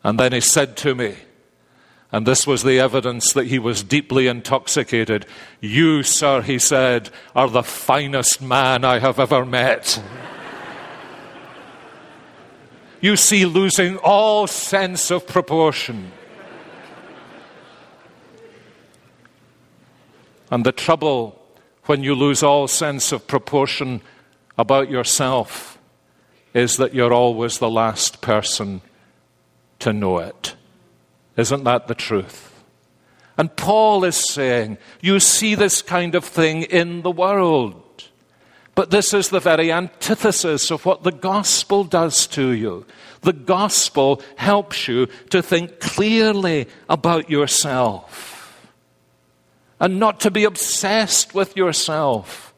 And 0.03 0.19
then 0.19 0.33
he 0.33 0.41
said 0.41 0.79
to 0.79 0.95
me, 0.95 1.17
and 2.13 2.27
this 2.27 2.47
was 2.47 2.63
the 2.63 2.79
evidence 2.79 3.33
that 3.33 3.47
he 3.47 3.59
was 3.59 3.83
deeply 3.83 4.27
intoxicated. 4.27 5.27
You, 5.61 6.03
sir, 6.03 6.43
he 6.43 6.59
said, 6.59 7.11
are 7.35 7.49
the 7.49 7.63
finest 7.63 8.41
man 8.41 8.85
I 8.85 9.01
have 9.01 9.19
ever 9.19 9.45
met. 9.45 10.03
you 13.01 13.17
see, 13.17 13.45
losing 13.45 13.97
all 13.99 14.47
sense 14.47 15.11
of 15.11 15.27
proportion. 15.27 16.13
And 20.51 20.65
the 20.65 20.73
trouble 20.73 21.43
when 21.87 22.03
you 22.03 22.15
lose 22.15 22.43
all 22.43 22.69
sense 22.69 23.13
of 23.13 23.27
proportion 23.27 24.01
about 24.59 24.91
yourself 24.91 25.79
is 26.55 26.77
that 26.79 26.95
you're 26.95 27.13
always 27.13 27.59
the 27.59 27.71
last 27.71 28.21
person 28.21 28.81
to 29.81 29.93
know 29.93 30.19
it. 30.19 30.56
Isn't 31.37 31.65
that 31.65 31.87
the 31.87 31.95
truth? 31.95 32.53
And 33.39 33.55
Paul 33.55 34.05
is 34.05 34.17
saying, 34.17 34.79
you 35.03 35.21
see 35.21 35.55
this 35.55 35.83
kind 35.83 36.15
of 36.15 36.25
thing 36.25 36.63
in 36.63 37.03
the 37.03 37.11
world. 37.11 37.83
But 38.75 38.91
this 38.91 39.13
is 39.13 39.29
the 39.29 39.41
very 39.41 39.71
antithesis 39.73 40.71
of 40.71 40.85
what 40.87 41.03
the 41.03 41.13
gospel 41.13 41.85
does 41.85 42.27
to 42.29 42.51
you. 42.51 42.87
The 43.23 43.33
gospel 43.33 44.23
helps 44.37 44.89
you 44.89 45.07
to 45.31 45.43
think 45.43 45.81
clearly 45.81 46.69
about 46.89 47.29
yourself 47.31 48.33
and 49.81 49.99
not 49.99 50.21
to 50.21 50.31
be 50.31 50.45
obsessed 50.45 51.35
with 51.35 51.57
yourself. 51.57 52.55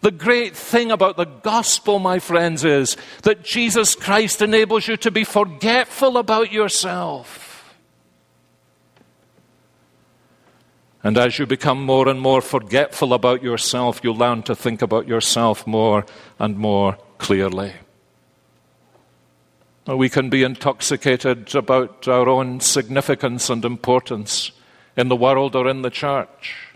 The 0.00 0.10
great 0.10 0.56
thing 0.56 0.90
about 0.90 1.16
the 1.16 1.24
gospel, 1.26 1.98
my 1.98 2.18
friends, 2.18 2.64
is 2.64 2.96
that 3.22 3.44
Jesus 3.44 3.94
Christ 3.94 4.42
enables 4.42 4.86
you 4.86 4.96
to 4.98 5.10
be 5.10 5.24
forgetful 5.24 6.16
about 6.16 6.52
yourself 6.52 7.51
And 11.04 11.18
as 11.18 11.38
you 11.38 11.46
become 11.46 11.84
more 11.84 12.08
and 12.08 12.20
more 12.20 12.40
forgetful 12.40 13.12
about 13.12 13.42
yourself, 13.42 14.00
you 14.04 14.12
learn 14.12 14.42
to 14.44 14.54
think 14.54 14.82
about 14.82 15.08
yourself 15.08 15.66
more 15.66 16.06
and 16.38 16.56
more 16.56 16.96
clearly. 17.18 17.72
We 19.86 20.08
can 20.08 20.30
be 20.30 20.44
intoxicated 20.44 21.54
about 21.56 22.06
our 22.06 22.28
own 22.28 22.60
significance 22.60 23.50
and 23.50 23.64
importance 23.64 24.52
in 24.96 25.08
the 25.08 25.16
world 25.16 25.56
or 25.56 25.68
in 25.68 25.82
the 25.82 25.90
church. 25.90 26.68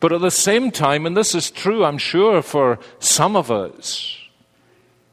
But 0.00 0.12
at 0.12 0.20
the 0.20 0.30
same 0.30 0.70
time, 0.70 1.06
and 1.06 1.16
this 1.16 1.34
is 1.34 1.50
true, 1.50 1.84
I'm 1.84 1.98
sure, 1.98 2.42
for 2.42 2.78
some 2.98 3.36
of 3.36 3.50
us, 3.50 4.18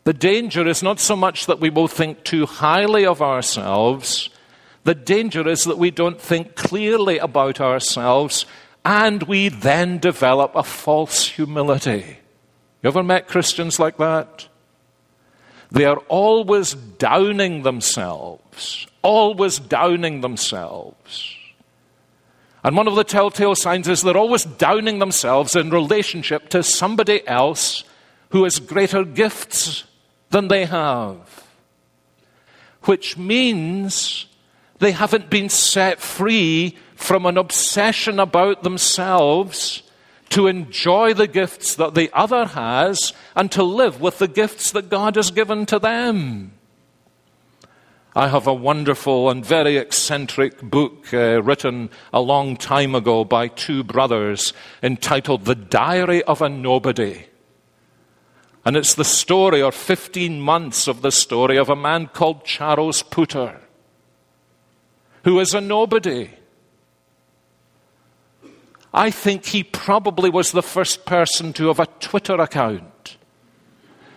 the 0.04 0.14
danger 0.14 0.68
is 0.68 0.84
not 0.84 1.00
so 1.00 1.16
much 1.16 1.46
that 1.46 1.60
we 1.60 1.70
will 1.70 1.88
think 1.88 2.24
too 2.24 2.46
highly 2.46 3.06
of 3.06 3.22
ourselves 3.22 4.30
the 4.88 4.96
danger 4.96 5.46
is 5.46 5.66
that 5.66 5.78
we 5.78 5.92
don't 5.92 6.22
think 6.22 6.56
clearly 6.56 7.18
about 7.18 7.60
ourselves 7.60 8.46
and 8.86 9.22
we 9.24 9.50
then 9.50 9.98
develop 9.98 10.56
a 10.56 10.64
false 10.64 11.28
humility. 11.28 12.20
You 12.82 12.88
ever 12.88 13.04
met 13.04 13.28
Christians 13.28 13.82
like 13.82 13.98
that? 13.98 14.48
They 15.70 15.84
are 15.84 15.98
always 16.08 16.74
downing 16.74 17.64
themselves, 17.64 18.88
always 19.02 19.60
downing 19.60 20.22
themselves. 20.22 21.36
And 22.64 22.78
one 22.78 22.88
of 22.88 22.96
the 22.96 23.04
telltale 23.04 23.56
signs 23.56 23.90
is 23.90 24.02
they're 24.02 24.16
always 24.16 24.46
downing 24.46 25.00
themselves 25.00 25.54
in 25.58 25.70
relationship 25.70 26.48
to 26.52 26.64
somebody 26.64 27.28
else 27.28 27.84
who 28.30 28.46
has 28.46 28.62
greater 28.62 29.04
gifts 29.04 29.84
than 30.30 30.48
they 30.48 30.64
have. 30.64 31.46
Which 32.84 33.18
means 33.18 34.27
they 34.80 34.92
haven't 34.92 35.30
been 35.30 35.50
set 35.50 36.00
free 36.00 36.78
from 36.96 37.26
an 37.26 37.38
obsession 37.38 38.20
about 38.20 38.64
themselves 38.64 39.84
to 40.30 40.48
enjoy 40.48 41.14
the 41.14 41.28
gifts 41.28 41.76
that 41.76 41.96
the 41.96 42.10
other 42.14 42.46
has 42.46 43.14
and 43.36 43.52
to 43.52 43.64
live 43.64 44.02
with 44.02 44.20
the 44.20 44.28
gifts 44.28 44.72
that 44.72 44.90
God 44.90 45.16
has 45.16 45.32
given 45.32 45.66
to 45.68 45.80
them. 45.80 46.52
I 48.16 48.28
have 48.30 48.48
a 48.48 48.54
wonderful 48.54 49.30
and 49.30 49.46
very 49.46 49.78
eccentric 49.78 50.60
book 50.62 51.14
uh, 51.14 51.42
written 51.44 51.92
a 52.12 52.20
long 52.20 52.58
time 52.58 52.96
ago 52.96 53.24
by 53.24 53.48
two 53.48 53.84
brothers 53.84 54.54
entitled 54.82 55.46
The 55.46 55.56
Diary 55.56 56.24
of 56.24 56.42
a 56.42 56.50
Nobody. 56.50 57.28
And 58.66 58.76
it's 58.76 58.96
the 58.96 59.06
story, 59.06 59.62
or 59.62 59.72
15 59.72 60.42
months 60.42 60.88
of 60.88 61.02
the 61.02 61.12
story, 61.12 61.58
of 61.58 61.70
a 61.70 61.76
man 61.76 62.08
called 62.08 62.44
Charles 62.44 63.02
Pooter 63.04 63.60
who 65.28 65.42
is 65.42 65.54
a 65.54 65.60
nobody. 65.60 66.30
I 68.94 69.12
think 69.12 69.46
he 69.46 69.62
probably 69.62 70.30
was 70.30 70.54
the 70.54 70.64
first 70.64 71.06
person 71.06 71.52
to 71.52 71.68
have 71.68 71.82
a 71.82 71.86
Twitter 72.00 72.36
account 72.36 73.18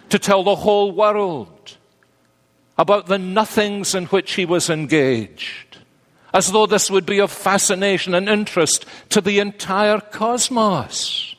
to 0.09 0.21
tell 0.21 0.45
the 0.45 0.55
whole 0.55 0.93
world 0.93 1.77
about 2.79 3.09
the 3.09 3.19
nothings 3.19 3.93
in 3.93 4.05
which 4.07 4.35
he 4.35 4.45
was 4.45 4.71
engaged, 4.71 5.79
as 6.33 6.53
though 6.53 6.67
this 6.67 6.93
would 6.93 7.07
be 7.07 7.19
of 7.19 7.33
fascination 7.33 8.15
and 8.15 8.29
interest 8.29 8.87
to 9.09 9.21
the 9.21 9.41
entire 9.41 9.99
cosmos. 9.99 11.35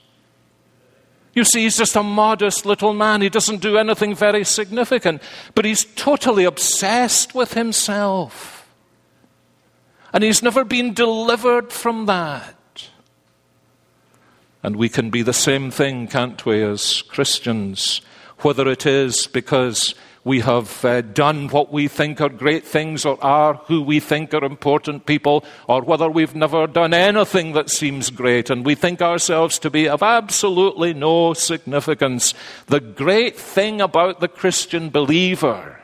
You 1.34 1.46
see, 1.46 1.64
he's 1.64 1.78
just 1.78 1.96
a 1.96 2.04
modest 2.04 2.66
little 2.66 2.92
man. 2.92 3.22
He 3.22 3.30
doesn't 3.30 3.62
do 3.62 3.78
anything 3.78 4.16
very 4.16 4.44
significant, 4.44 5.22
but 5.56 5.64
he's 5.64 5.86
totally 5.96 6.44
obsessed 6.44 7.34
with 7.34 7.54
himself. 7.54 8.61
And 10.14 10.24
he's 10.24 10.44
never 10.44 10.64
been 10.64 10.94
delivered 10.94 11.72
from 11.72 12.06
that. 12.06 12.56
And 14.64 14.76
we 14.76 14.90
can 14.90 15.10
be 15.10 15.22
the 15.22 15.34
same 15.34 15.72
thing, 15.72 16.08
can't 16.08 16.46
we, 16.46 16.64
as 16.64 17.02
Christians? 17.04 18.02
Whether 18.40 18.70
it 18.70 18.86
is 18.86 19.28
because 19.28 19.96
we 20.24 20.42
have 20.42 20.86
uh, 20.86 21.02
done 21.02 21.48
what 21.48 21.72
we 21.72 21.88
think 21.88 22.22
are 22.22 22.30
great 22.30 22.64
things 22.64 23.06
or 23.06 23.18
are 23.24 23.56
who 23.66 23.82
we 23.82 24.00
think 24.00 24.34
are 24.34 24.44
important 24.44 25.08
people, 25.08 25.44
or 25.68 25.82
whether 25.82 26.10
we've 26.10 26.36
never 26.36 26.68
done 26.68 26.94
anything 26.94 27.54
that 27.54 27.70
seems 27.72 28.12
great 28.12 28.50
and 28.50 28.66
we 28.66 28.76
think 28.76 29.02
ourselves 29.02 29.58
to 29.60 29.70
be 29.72 29.90
of 29.90 30.04
absolutely 30.04 30.94
no 30.94 31.34
significance. 31.34 32.36
The 32.68 32.80
great 32.80 33.36
thing 33.36 33.82
about 33.82 34.20
the 34.20 34.28
Christian 34.28 34.90
believer 34.92 35.81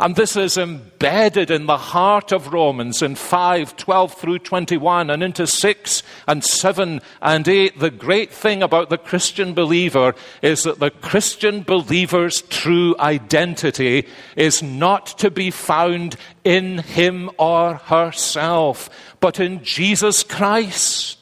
and 0.00 0.16
this 0.16 0.34
is 0.34 0.56
embedded 0.56 1.50
in 1.50 1.66
the 1.66 1.76
heart 1.76 2.32
of 2.32 2.54
Romans 2.54 3.02
in 3.02 3.14
5, 3.14 3.76
12 3.76 4.14
through 4.14 4.38
21, 4.38 5.10
and 5.10 5.22
into 5.22 5.46
6 5.46 6.02
and 6.26 6.42
7 6.42 7.02
and 7.20 7.46
8. 7.46 7.78
The 7.78 7.90
great 7.90 8.32
thing 8.32 8.62
about 8.62 8.88
the 8.88 8.96
Christian 8.96 9.52
believer 9.52 10.14
is 10.40 10.62
that 10.62 10.78
the 10.78 10.90
Christian 10.90 11.62
believer's 11.62 12.40
true 12.40 12.96
identity 12.98 14.06
is 14.36 14.62
not 14.62 15.06
to 15.18 15.30
be 15.30 15.50
found 15.50 16.16
in 16.44 16.78
him 16.78 17.30
or 17.36 17.74
herself, 17.74 18.88
but 19.20 19.38
in 19.38 19.62
Jesus 19.62 20.22
Christ. 20.22 21.19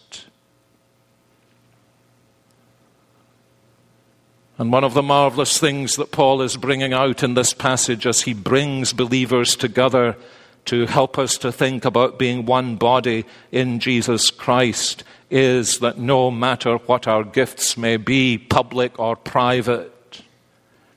And 4.59 4.73
one 4.73 4.83
of 4.83 4.93
the 4.93 5.05
marvelous 5.05 5.57
things 5.57 5.95
that 5.97 6.11
Paul 6.11 6.43
is 6.43 6.57
bringing 6.57 6.93
out 6.93 7.23
in 7.23 7.35
this 7.35 7.55
passage 7.55 8.07
as 8.09 8.23
he 8.23 8.35
brings 8.35 8.93
believers 8.93 9.55
together 9.55 10.17
to 10.65 10.87
help 10.87 11.17
us 11.17 11.39
to 11.39 11.53
think 11.53 11.85
about 11.85 12.19
being 12.19 12.45
one 12.45 12.75
body 12.75 13.25
in 13.53 13.79
Jesus 13.79 14.33
Christ 14.33 15.05
is 15.31 15.79
that 15.79 15.99
no 15.99 16.33
matter 16.33 16.77
what 16.77 17.07
our 17.07 17.23
gifts 17.23 17.77
may 17.77 17.97
be, 17.97 18.37
public 18.37 18.99
or 18.99 19.15
private, 19.15 20.23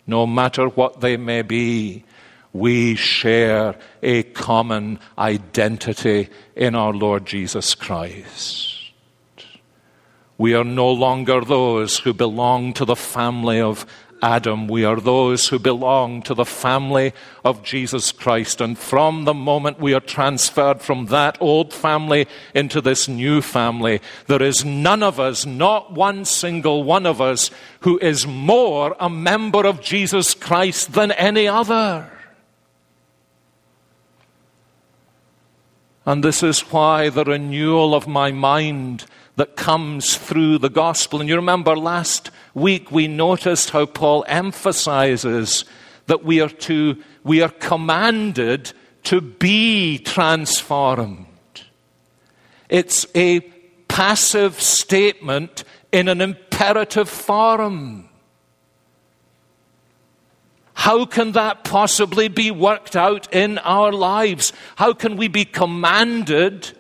no 0.08 0.26
matter 0.26 0.68
what 0.68 1.02
they 1.02 1.16
may 1.16 1.44
be, 1.44 2.04
we 2.54 2.96
share 2.96 3.76
a 4.02 4.24
common 4.24 5.00
identity 5.20 6.30
in 6.56 6.74
our 6.74 6.94
Lord 6.94 7.28
Jesus 7.28 7.76
Christ. 7.76 8.81
We 10.42 10.56
are 10.56 10.64
no 10.64 10.92
longer 10.92 11.42
those 11.42 12.00
who 12.00 12.16
belong 12.16 12.74
to 12.74 12.84
the 12.84 12.96
family 12.96 13.62
of 13.62 13.86
Adam. 14.24 14.68
We 14.68 14.84
are 14.84 15.00
those 15.00 15.48
who 15.48 15.60
belong 15.60 16.24
to 16.24 16.34
the 16.34 16.46
family 16.46 17.14
of 17.46 17.62
Jesus 17.62 18.12
Christ. 18.12 18.60
And 18.60 18.76
from 18.76 19.26
the 19.26 19.36
moment 19.36 19.80
we 19.80 19.94
are 19.94 20.00
transferred 20.00 20.82
from 20.82 21.06
that 21.06 21.38
old 21.40 21.72
family 21.72 22.26
into 22.56 22.82
this 22.82 23.08
new 23.08 23.44
family, 23.44 24.02
there 24.26 24.42
is 24.42 24.66
none 24.66 25.04
of 25.04 25.20
us, 25.20 25.46
not 25.46 25.94
one 25.94 26.26
single 26.26 26.84
one 26.84 27.06
of 27.06 27.22
us, 27.22 27.52
who 27.82 28.00
is 28.00 28.26
more 28.26 28.96
a 29.00 29.12
member 29.12 29.68
of 29.68 29.80
Jesus 29.80 30.34
Christ 30.34 30.94
than 30.94 31.12
any 31.12 31.48
other. 31.48 32.12
And 36.04 36.24
this 36.24 36.42
is 36.42 36.62
why 36.62 37.10
the 37.10 37.26
renewal 37.26 37.94
of 37.94 38.08
my 38.08 38.32
mind 38.32 39.06
that 39.36 39.56
comes 39.56 40.18
through 40.18 40.58
the 40.58 40.70
gospel. 40.70 41.20
And 41.20 41.30
you 41.30 41.36
remember 41.36 41.76
last 41.76 42.32
week 42.54 42.92
we 42.92 43.08
noticed 43.08 43.70
how 43.72 43.86
Paul 43.86 44.26
emphasizes 44.28 45.66
that 46.08 46.24
we 46.24 46.42
are 46.42 46.50
to, 46.50 47.02
we 47.24 47.42
are 47.42 47.50
commanded 47.50 48.74
to 49.04 49.22
be 49.22 49.98
transformed. 50.00 51.26
It's 52.70 53.06
a 53.16 53.40
passive 53.88 54.62
statement 54.62 55.64
in 55.92 56.08
an 56.08 56.22
imperative 56.22 57.10
form. 57.10 58.10
How 60.74 61.06
can 61.06 61.34
that 61.34 61.64
possibly 61.64 62.28
be 62.28 62.50
worked 62.50 62.96
out 62.96 63.32
in 63.34 63.58
our 63.60 63.92
lives? 63.92 64.52
How 64.78 64.94
can 64.94 65.16
we 65.16 65.28
be 65.28 65.46
commanded 65.46 66.72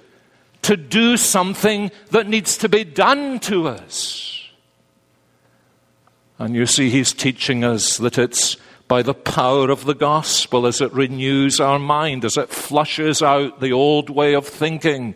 to 0.63 0.77
do 0.77 1.17
something 1.17 1.91
that 2.11 2.27
needs 2.27 2.57
to 2.57 2.69
be 2.69 2.83
done 2.83 3.39
to 3.39 3.67
us? 3.67 4.49
And 6.37 6.55
you 6.55 6.65
see, 6.65 6.89
he's 6.89 7.13
teaching 7.13 7.63
us 7.63 7.97
that 7.97 8.17
it's 8.17 8.57
by 8.87 9.01
the 9.01 9.13
power 9.13 9.69
of 9.69 9.85
the 9.85 9.95
gospel 9.95 10.65
as 10.65 10.81
it 10.81 10.91
renews 10.91 11.59
our 11.59 11.79
mind, 11.79 12.25
as 12.25 12.35
it 12.35 12.49
flushes 12.49 13.21
out 13.21 13.59
the 13.59 13.71
old 13.71 14.09
way 14.09 14.33
of 14.33 14.47
thinking 14.47 15.15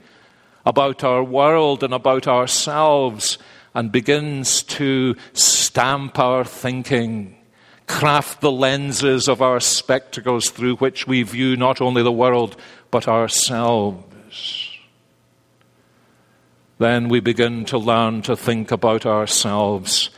about 0.65 1.03
our 1.03 1.23
world 1.23 1.84
and 1.84 1.93
about 1.93 2.27
ourselves, 2.27 3.38
and 3.73 3.91
begins 3.91 4.63
to 4.63 5.15
stamp 5.34 6.17
our 6.17 6.45
thinking 6.45 7.36
craft 7.88 8.41
the 8.41 8.51
lenses 8.51 9.27
of 9.27 9.41
our 9.41 9.60
spectacles 9.60 10.49
through 10.49 10.77
which 10.77 11.08
we 11.08 11.23
view 11.23 11.55
not 11.55 11.81
only 11.81 12.01
the 12.01 12.12
world 12.12 12.55
but 12.91 13.08
ourselves. 13.08 14.64
Then 16.77 17.09
we 17.09 17.19
begin 17.19 17.65
to 17.65 17.77
learn 17.77 18.21
to 18.23 18.35
think 18.35 18.71
about 18.71 19.05
ourselves 19.05 20.09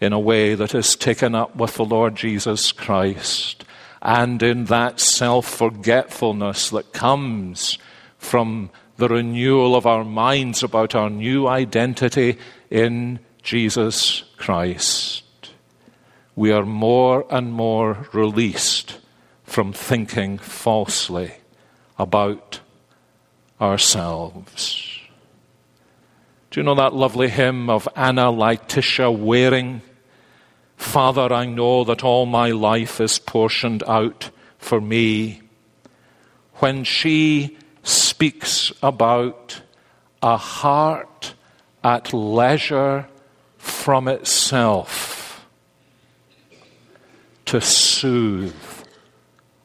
in 0.00 0.12
a 0.12 0.18
way 0.18 0.54
that 0.54 0.74
is 0.74 0.96
taken 0.96 1.34
up 1.34 1.56
with 1.56 1.74
the 1.74 1.84
Lord 1.84 2.16
Jesus 2.16 2.72
Christ 2.72 3.64
and 4.00 4.42
in 4.42 4.66
that 4.66 5.00
self 5.00 5.46
forgetfulness 5.46 6.70
that 6.70 6.92
comes 6.92 7.78
from 8.18 8.70
the 8.96 9.08
renewal 9.08 9.76
of 9.76 9.86
our 9.86 10.04
minds 10.04 10.62
about 10.62 10.94
our 10.94 11.10
new 11.10 11.46
identity 11.46 12.38
in 12.70 13.18
Jesus 13.42 14.24
Christ 14.36 15.24
we 16.38 16.52
are 16.52 16.64
more 16.64 17.26
and 17.30 17.52
more 17.52 18.06
released 18.12 18.98
from 19.42 19.72
thinking 19.72 20.38
falsely 20.38 21.32
about 21.98 22.60
ourselves. 23.60 24.87
Do 26.50 26.60
you 26.60 26.64
know 26.64 26.74
that 26.74 26.94
lovely 26.94 27.28
hymn 27.28 27.68
of 27.68 27.88
Anna 27.94 28.30
Laetitia 28.30 29.10
Waring? 29.10 29.82
Father, 30.76 31.32
I 31.32 31.44
know 31.44 31.84
that 31.84 32.04
all 32.04 32.26
my 32.26 32.50
life 32.50 33.00
is 33.00 33.18
portioned 33.18 33.82
out 33.86 34.30
for 34.58 34.80
me. 34.80 35.42
When 36.54 36.84
she 36.84 37.56
speaks 37.82 38.72
about 38.82 39.60
a 40.22 40.36
heart 40.36 41.34
at 41.84 42.12
leisure 42.12 43.06
from 43.56 44.08
itself, 44.08 45.18
to 47.48 47.62
soothe 47.62 48.54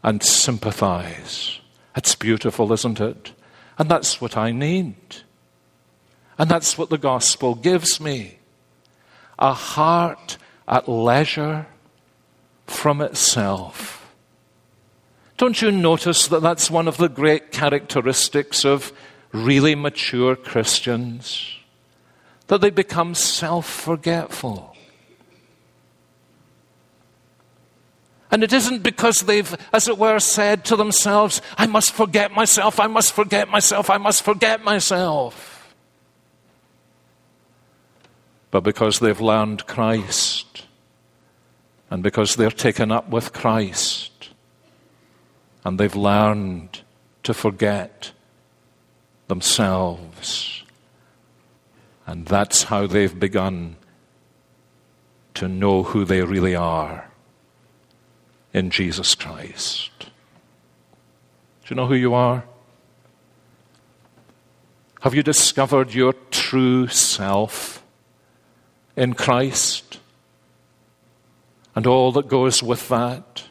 and 0.04 0.24
sympathize. 0.24 1.60
It's 1.98 2.16
beautiful, 2.16 2.72
isn't 2.72 3.02
it? 3.02 3.34
And 3.78 3.90
that's 3.90 4.22
what 4.22 4.38
I 4.38 4.52
need. 4.52 4.96
And 6.38 6.50
that's 6.50 6.78
what 6.78 6.90
the 6.90 6.98
gospel 6.98 7.56
gives 7.56 8.00
me 8.00 8.40
a 9.40 9.54
heart 9.54 10.38
at 10.68 10.88
leisure 10.88 11.66
from 12.66 13.02
itself. 13.02 14.12
Don't 15.38 15.62
you 15.62 15.72
notice 15.72 16.28
that 16.28 16.42
that's 16.42 16.72
one 16.72 16.88
of 16.88 16.98
the 16.98 17.10
great 17.10 17.52
characteristics 17.52 18.64
of 18.64 18.94
really 19.32 19.76
mature 19.76 20.36
Christians? 20.36 21.58
That 22.48 22.62
they 22.62 22.70
become 22.70 23.16
self 23.16 23.68
forgetful. 23.68 24.76
And 28.32 28.44
it 28.44 28.52
isn't 28.52 28.82
because 28.82 29.22
they've, 29.22 29.56
as 29.72 29.88
it 29.88 29.98
were, 29.98 30.20
said 30.20 30.66
to 30.66 30.76
themselves, 30.76 31.40
I 31.56 31.68
must 31.68 31.92
forget 31.92 32.32
myself, 32.32 32.80
I 32.80 32.88
must 32.88 33.14
forget 33.14 33.48
myself, 33.48 33.92
I 33.92 33.98
must 33.98 34.24
forget 34.24 34.64
myself. 34.64 35.53
But 38.54 38.62
because 38.62 39.00
they've 39.00 39.20
learned 39.20 39.66
Christ, 39.66 40.66
and 41.90 42.04
because 42.04 42.36
they're 42.36 42.52
taken 42.52 42.92
up 42.92 43.10
with 43.10 43.34
Christ, 43.34 44.30
and 45.66 45.80
they've 45.80 45.96
learned 45.96 46.82
to 47.24 47.34
forget 47.34 48.12
themselves. 49.28 50.64
And 52.06 52.28
that's 52.28 52.62
how 52.62 52.86
they've 52.86 53.20
begun 53.20 53.76
to 55.34 55.48
know 55.48 55.82
who 55.82 56.06
they 56.06 56.22
really 56.22 56.54
are 56.54 57.10
in 58.54 58.70
Jesus 58.70 59.16
Christ. 59.16 59.90
Do 60.00 60.06
you 61.70 61.76
know 61.76 61.88
who 61.88 61.96
you 61.96 62.14
are? 62.14 62.44
Have 65.02 65.16
you 65.16 65.24
discovered 65.24 65.96
your 65.96 66.14
true 66.30 66.88
self 66.88 67.83
in 68.96 69.14
Christ? 69.14 70.00
And 71.76 71.88
all 71.88 72.12
that 72.14 72.28
goes 72.28 72.62
with 72.62 72.88
that 72.90 73.44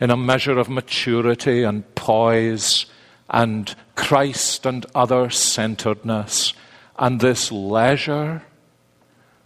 in 0.00 0.10
a 0.10 0.16
measure 0.16 0.58
of 0.58 0.68
maturity 0.68 1.64
and 1.64 1.94
poise 1.94 2.86
and 3.28 3.74
Christ 3.96 4.64
and 4.64 4.86
other 4.94 5.28
centeredness 5.30 6.52
and 6.98 7.20
this 7.20 7.50
leisure 7.50 8.42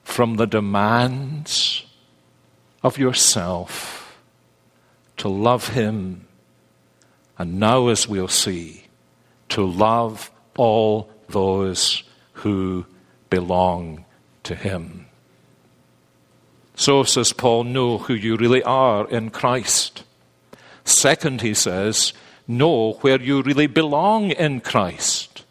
from 0.04 0.36
the 0.36 0.46
demands 0.46 1.84
of 2.82 2.98
yourself 2.98 4.02
to 5.18 5.28
love 5.28 5.68
Him, 5.68 6.26
and 7.38 7.60
now, 7.60 7.88
as 7.88 8.08
we'll 8.08 8.28
see, 8.28 8.84
to 9.50 9.64
love 9.64 10.30
all 10.56 11.10
those 11.28 12.02
who 12.32 12.86
belong 13.30 14.04
to 14.44 14.54
Him. 14.54 15.06
So, 16.74 17.02
says 17.04 17.32
Paul, 17.32 17.64
know 17.64 17.98
who 17.98 18.14
you 18.14 18.36
really 18.36 18.62
are 18.62 19.08
in 19.08 19.30
Christ. 19.30 20.04
Second, 20.84 21.42
he 21.42 21.54
says, 21.54 22.12
know 22.48 22.94
where 23.02 23.20
you 23.20 23.42
really 23.42 23.66
belong 23.66 24.30
in 24.30 24.60
Christ. 24.60 25.44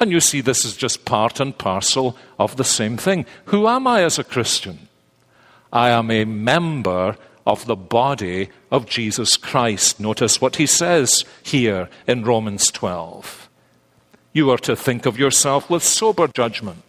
And 0.00 0.12
you 0.12 0.20
see, 0.20 0.40
this 0.40 0.64
is 0.64 0.76
just 0.76 1.04
part 1.04 1.40
and 1.40 1.56
parcel 1.56 2.16
of 2.38 2.56
the 2.56 2.64
same 2.64 2.96
thing. 2.96 3.26
Who 3.46 3.66
am 3.66 3.86
I 3.86 4.04
as 4.04 4.18
a 4.18 4.24
Christian? 4.24 4.88
I 5.72 5.90
am 5.90 6.10
a 6.10 6.24
member 6.24 7.16
of 7.46 7.66
the 7.66 7.76
body 7.76 8.50
of 8.70 8.86
Jesus 8.86 9.36
Christ. 9.36 9.98
Notice 9.98 10.40
what 10.40 10.56
he 10.56 10.66
says 10.66 11.24
here 11.42 11.88
in 12.06 12.24
Romans 12.24 12.70
12. 12.70 13.48
You 14.32 14.50
are 14.50 14.58
to 14.58 14.76
think 14.76 15.06
of 15.06 15.18
yourself 15.18 15.68
with 15.68 15.82
sober 15.82 16.28
judgment, 16.28 16.84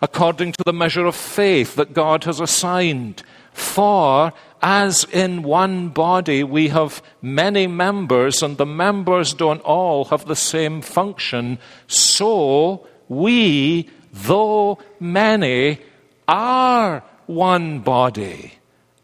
according 0.00 0.52
to 0.52 0.64
the 0.64 0.72
measure 0.72 1.06
of 1.06 1.16
faith 1.16 1.74
that 1.74 1.92
God 1.92 2.24
has 2.24 2.40
assigned. 2.40 3.22
For 3.52 4.32
as 4.62 5.04
in 5.04 5.42
one 5.42 5.88
body 5.88 6.44
we 6.44 6.68
have 6.68 7.02
many 7.20 7.66
members, 7.66 8.42
and 8.42 8.56
the 8.56 8.66
members 8.66 9.34
don't 9.34 9.60
all 9.62 10.06
have 10.06 10.26
the 10.26 10.36
same 10.36 10.82
function, 10.82 11.58
so 11.86 12.86
we, 13.08 13.88
though 14.12 14.78
many, 15.00 15.80
are 16.28 17.02
one 17.26 17.80
body 17.80 18.54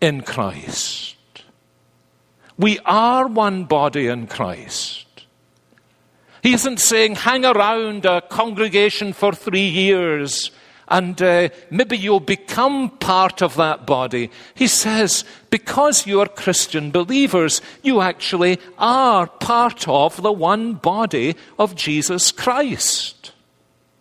in 0.00 0.22
Christ. 0.22 1.16
We 2.56 2.78
are 2.84 3.26
one 3.26 3.64
body 3.64 4.06
in 4.06 4.28
Christ. 4.28 5.06
He 6.42 6.52
isn't 6.52 6.78
saying 6.78 7.16
hang 7.16 7.44
around 7.44 8.04
a 8.04 8.20
congregation 8.20 9.12
for 9.12 9.32
three 9.32 9.66
years 9.66 10.50
and 10.94 11.20
uh, 11.20 11.48
maybe 11.70 11.98
you'll 11.98 12.20
become 12.20 12.88
part 12.88 13.42
of 13.42 13.56
that 13.56 13.84
body. 13.84 14.30
He 14.54 14.68
says, 14.68 15.24
because 15.50 16.06
you 16.06 16.20
are 16.20 16.28
Christian 16.28 16.92
believers, 16.92 17.60
you 17.82 18.00
actually 18.00 18.60
are 18.78 19.26
part 19.26 19.88
of 19.88 20.22
the 20.22 20.30
one 20.30 20.74
body 20.74 21.34
of 21.58 21.74
Jesus 21.74 22.30
Christ. 22.30 23.32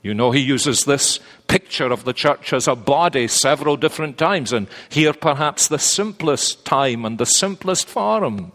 You 0.03 0.13
know, 0.13 0.29
he 0.29 0.39
uses 0.39 0.83
this 0.83 1.19
picture 1.47 1.91
of 1.91 2.03
the 2.03 2.13
church 2.13 2.53
as 2.53 2.67
a 2.67 2.75
body 2.75 3.27
several 3.27 3.75
different 3.75 4.19
times, 4.19 4.53
and 4.53 4.67
here 4.89 5.13
perhaps 5.13 5.67
the 5.67 5.79
simplest 5.79 6.63
time 6.63 7.05
and 7.05 7.17
the 7.17 7.25
simplest 7.25 7.87
form. 7.87 8.51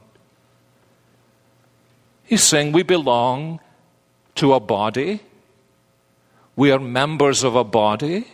He's 2.23 2.45
saying 2.45 2.71
we 2.71 2.85
belong 2.85 3.59
to 4.37 4.55
a 4.55 4.61
body. 4.61 5.23
We 6.59 6.73
are 6.73 6.81
members 6.81 7.45
of 7.45 7.55
a 7.55 7.63
body. 7.63 8.27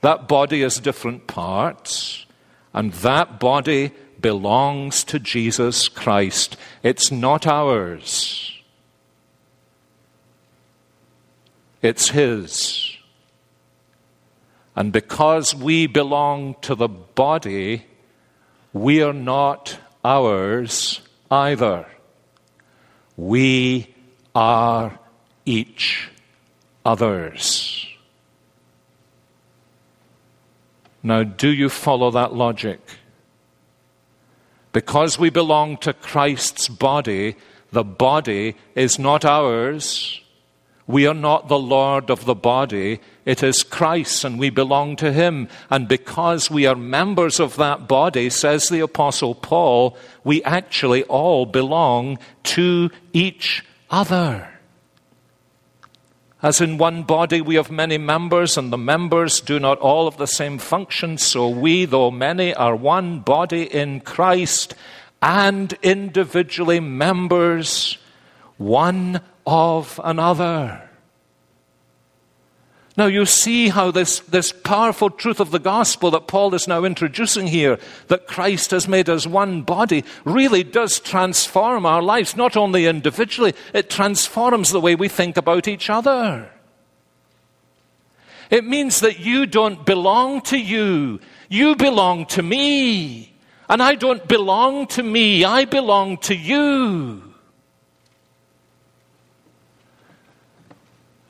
That 0.00 0.26
body 0.26 0.62
has 0.62 0.80
different 0.80 1.28
parts, 1.28 2.26
and 2.74 2.92
that 2.94 3.38
body 3.38 3.92
belongs 4.20 5.04
to 5.04 5.20
Jesus 5.20 5.88
Christ. 5.88 6.56
It's 6.82 7.12
not 7.12 7.46
ours, 7.46 8.60
it's 11.80 12.08
His. 12.08 12.96
And 14.74 14.92
because 14.92 15.54
we 15.54 15.86
belong 15.86 16.56
to 16.62 16.74
the 16.74 16.88
body, 16.88 17.86
we 18.72 19.00
are 19.00 19.12
not 19.12 19.78
ours 20.04 21.02
either. 21.30 21.86
We 23.16 23.94
are 24.34 24.98
each 25.44 26.10
other's. 26.88 27.86
Now, 31.02 31.22
do 31.22 31.50
you 31.50 31.68
follow 31.68 32.10
that 32.12 32.32
logic? 32.32 32.80
Because 34.72 35.18
we 35.18 35.28
belong 35.28 35.76
to 35.78 35.92
Christ's 35.92 36.68
body, 36.68 37.36
the 37.72 37.84
body 37.84 38.56
is 38.74 38.98
not 38.98 39.26
ours. 39.26 40.22
We 40.86 41.06
are 41.06 41.20
not 41.28 41.48
the 41.48 41.58
Lord 41.58 42.10
of 42.10 42.24
the 42.24 42.34
body. 42.34 43.00
It 43.26 43.42
is 43.42 43.62
Christ, 43.62 44.24
and 44.24 44.38
we 44.38 44.48
belong 44.48 44.96
to 44.96 45.12
Him. 45.12 45.48
And 45.68 45.86
because 45.88 46.50
we 46.50 46.64
are 46.64 46.74
members 46.74 47.38
of 47.38 47.56
that 47.56 47.86
body, 47.86 48.30
says 48.30 48.70
the 48.70 48.80
Apostle 48.80 49.34
Paul, 49.34 49.98
we 50.24 50.42
actually 50.44 51.04
all 51.04 51.44
belong 51.44 52.18
to 52.44 52.88
each 53.12 53.62
other. 53.90 54.57
As 56.40 56.60
in 56.60 56.78
one 56.78 57.02
body 57.02 57.40
we 57.40 57.56
have 57.56 57.70
many 57.70 57.98
members, 57.98 58.56
and 58.56 58.72
the 58.72 58.78
members 58.78 59.40
do 59.40 59.58
not 59.58 59.78
all 59.78 60.08
have 60.08 60.18
the 60.18 60.26
same 60.26 60.58
function, 60.58 61.18
so 61.18 61.48
we, 61.48 61.84
though 61.84 62.12
many, 62.12 62.54
are 62.54 62.76
one 62.76 63.18
body 63.20 63.62
in 63.64 64.00
Christ, 64.00 64.74
and 65.20 65.72
individually 65.82 66.78
members 66.78 67.98
one 68.56 69.20
of 69.44 70.00
another. 70.04 70.87
Now, 72.98 73.06
you 73.06 73.26
see 73.26 73.68
how 73.68 73.92
this, 73.92 74.18
this 74.18 74.50
powerful 74.50 75.08
truth 75.08 75.38
of 75.38 75.52
the 75.52 75.60
gospel 75.60 76.10
that 76.10 76.26
Paul 76.26 76.52
is 76.56 76.66
now 76.66 76.82
introducing 76.82 77.46
here, 77.46 77.78
that 78.08 78.26
Christ 78.26 78.72
has 78.72 78.88
made 78.88 79.08
us 79.08 79.24
one 79.24 79.62
body, 79.62 80.02
really 80.24 80.64
does 80.64 80.98
transform 80.98 81.86
our 81.86 82.02
lives, 82.02 82.34
not 82.36 82.56
only 82.56 82.86
individually, 82.86 83.54
it 83.72 83.88
transforms 83.88 84.72
the 84.72 84.80
way 84.80 84.96
we 84.96 85.06
think 85.06 85.36
about 85.36 85.68
each 85.68 85.88
other. 85.88 86.50
It 88.50 88.64
means 88.64 88.98
that 88.98 89.20
you 89.20 89.46
don't 89.46 89.86
belong 89.86 90.40
to 90.50 90.58
you, 90.58 91.20
you 91.48 91.76
belong 91.76 92.26
to 92.26 92.42
me. 92.42 93.32
And 93.68 93.80
I 93.80 93.94
don't 93.94 94.26
belong 94.26 94.88
to 94.88 95.04
me, 95.04 95.44
I 95.44 95.66
belong 95.66 96.16
to 96.22 96.34
you. 96.34 97.27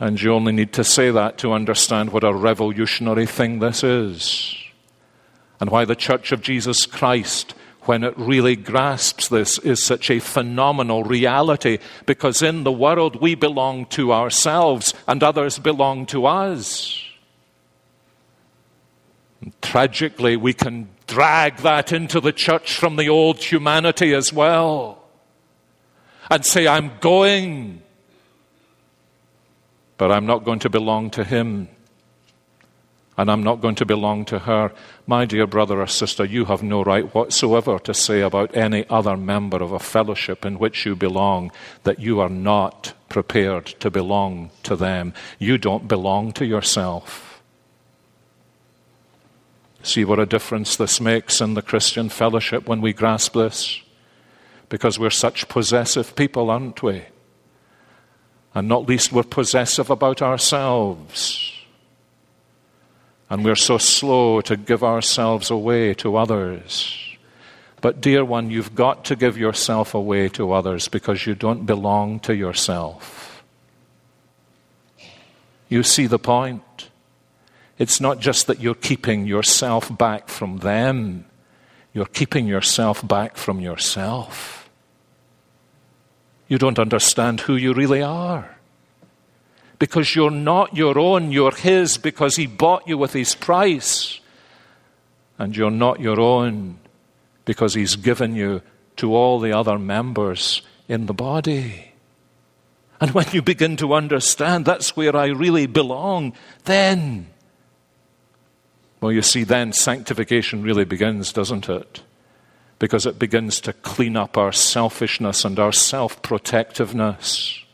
And 0.01 0.21
you 0.21 0.33
only 0.33 0.53
need 0.53 0.73
to 0.75 0.85
say 0.85 1.11
that 1.11 1.39
to 1.39 1.53
understand 1.53 2.13
what 2.13 2.23
a 2.23 2.33
revolutionary 2.33 3.27
thing 3.27 3.59
this 3.59 3.83
is. 3.83 4.57
And 5.61 5.71
why 5.71 5.85
the 5.85 5.97
Church 5.97 6.31
of 6.31 6.41
Jesus 6.41 6.87
Christ, 6.87 7.55
when 7.83 8.05
it 8.05 8.15
really 8.17 8.55
grasps 8.55 9.27
this, 9.27 9.59
is 9.59 9.83
such 9.83 10.09
a 10.09 10.21
phenomenal 10.21 11.03
reality. 11.03 11.79
Because 12.07 12.43
in 12.43 12.63
the 12.63 12.71
world 12.71 13.21
we 13.21 13.35
belong 13.35 13.87
to 13.87 14.13
ourselves 14.13 14.95
and 15.09 15.23
others 15.23 15.59
belong 15.59 16.07
to 16.07 16.27
us. 16.27 17.03
And 19.41 19.53
tragically, 19.63 20.37
we 20.37 20.53
can 20.53 20.89
drag 21.09 21.59
that 21.59 21.93
into 21.93 22.21
the 22.21 22.33
church 22.33 22.75
from 22.75 22.97
the 22.97 23.09
old 23.09 23.39
humanity 23.43 24.15
as 24.15 24.33
well. 24.33 25.05
And 26.31 26.45
say, 26.45 26.69
I'm 26.69 26.93
going 27.01 27.83
but 29.99 30.13
I'm 30.13 30.25
not 30.25 30.45
going 30.45 30.61
to 30.61 30.71
belong 30.71 31.11
to 31.11 31.25
him. 31.25 31.69
And 33.19 33.29
I'm 33.29 33.43
not 33.43 33.61
going 33.61 33.75
to 33.75 33.85
belong 33.85 34.25
to 34.27 34.39
her. 34.39 34.73
My 35.05 35.25
dear 35.25 35.49
brother 35.49 35.81
or 35.81 35.89
sister, 35.89 36.25
you 36.25 36.45
have 36.45 36.63
no 36.63 36.85
right 36.85 37.13
whatsoever 37.13 37.81
to 37.81 37.93
say 37.93 38.21
about 38.21 38.57
any 38.57 38.89
other 38.89 39.17
member 39.17 39.61
of 39.61 39.73
a 39.73 39.81
fellowship 39.81 40.47
in 40.47 40.61
which 40.61 40.87
you 40.87 40.95
belong 40.95 41.51
that 41.83 41.99
you 41.99 42.21
are 42.21 42.29
not 42.29 42.95
prepared 43.09 43.67
to 43.81 43.91
belong 43.91 44.51
to 44.63 44.77
them. 44.77 45.13
You 45.41 45.59
don't 45.59 45.89
belong 45.89 46.31
to 46.35 46.47
yourself. 46.47 47.43
See 49.83 50.05
what 50.05 50.21
a 50.21 50.27
difference 50.27 50.77
this 50.77 51.01
makes 51.01 51.41
in 51.41 51.55
the 51.55 51.63
Christian 51.63 52.09
fellowship 52.09 52.69
when 52.69 52.81
we 52.81 52.93
grasp 52.93 53.33
this? 53.33 53.81
Because 54.69 54.97
we're 54.97 55.11
such 55.11 55.49
possessive 55.49 56.15
people, 56.15 56.51
aren't 56.51 56.85
we? 56.85 57.03
And 58.55 58.69
not 58.69 58.87
least, 58.87 59.13
we're 59.13 59.23
possessive 59.23 59.91
about 59.91 60.23
ourselves. 60.23 61.53
And 63.31 63.45
we're 63.45 63.57
so 63.57 63.79
slow 63.79 64.41
to 64.43 64.57
give 64.57 64.83
ourselves 64.83 65.51
away 65.51 65.95
to 65.95 66.17
others. 66.17 66.97
But, 67.81 68.01
dear 68.01 68.25
one, 68.25 68.51
you've 68.51 68.75
got 68.75 69.05
to 69.07 69.17
give 69.17 69.39
yourself 69.39 69.95
away 69.95 70.29
to 70.31 70.53
others 70.53 70.89
because 70.89 71.27
you 71.27 71.35
don't 71.35 71.67
belong 71.67 72.21
to 72.21 72.35
yourself. 72.35 73.45
You 75.69 75.83
see 75.83 76.07
the 76.07 76.19
point? 76.19 76.89
It's 77.79 78.01
not 78.01 78.19
just 78.19 78.47
that 78.49 78.61
you're 78.61 78.75
keeping 78.75 79.27
yourself 79.27 79.97
back 79.97 80.29
from 80.29 80.59
them, 80.59 81.27
you're 81.93 82.07
keeping 82.07 82.47
yourself 82.47 83.07
back 83.07 83.37
from 83.37 83.61
yourself. 83.61 84.68
You 86.49 86.59
don't 86.59 86.79
understand 86.79 87.41
who 87.41 87.57
you 87.57 87.75
really 87.75 88.03
are. 88.03 88.57
Because 89.79 90.17
you're 90.17 90.31
not 90.31 90.77
your 90.77 90.99
own, 90.99 91.31
you're 91.31 91.55
His 91.55 91.99
because 91.99 92.37
He 92.37 92.47
bought 92.47 92.89
you 92.89 92.99
with 92.99 93.13
His 93.13 93.35
price. 93.35 94.19
And 95.39 95.57
you're 95.57 95.71
not 95.71 96.01
your 96.01 96.19
own 96.19 96.79
because 97.45 97.75
He's 97.75 97.95
given 97.95 98.35
you 98.35 98.63
to 98.97 99.15
all 99.15 99.39
the 99.39 99.53
other 99.53 99.79
members 99.79 100.63
in 100.89 101.07
the 101.07 101.15
body. 101.15 101.93
And 103.01 103.13
when 103.13 103.27
you 103.31 103.43
begin 103.43 103.77
to 103.77 103.95
understand 103.95 104.65
that's 104.65 104.97
where 104.97 105.15
I 105.15 105.27
really 105.27 105.67
belong, 105.67 106.33
then, 106.65 107.29
well, 109.01 109.13
you 109.13 109.23
see, 109.23 109.45
then 109.45 109.73
sanctification 109.73 110.63
really 110.63 110.85
begins, 110.85 111.33
doesn't 111.33 111.69
it? 111.69 112.03
Because 112.79 113.07
it 113.07 113.19
begins 113.19 113.61
to 113.61 113.73
clean 113.73 114.17
up 114.17 114.37
our 114.37 114.53
selfishness 114.53 115.45
and 115.45 115.59
our 115.59 115.73
self 115.73 116.23
protectiveness 116.23 117.65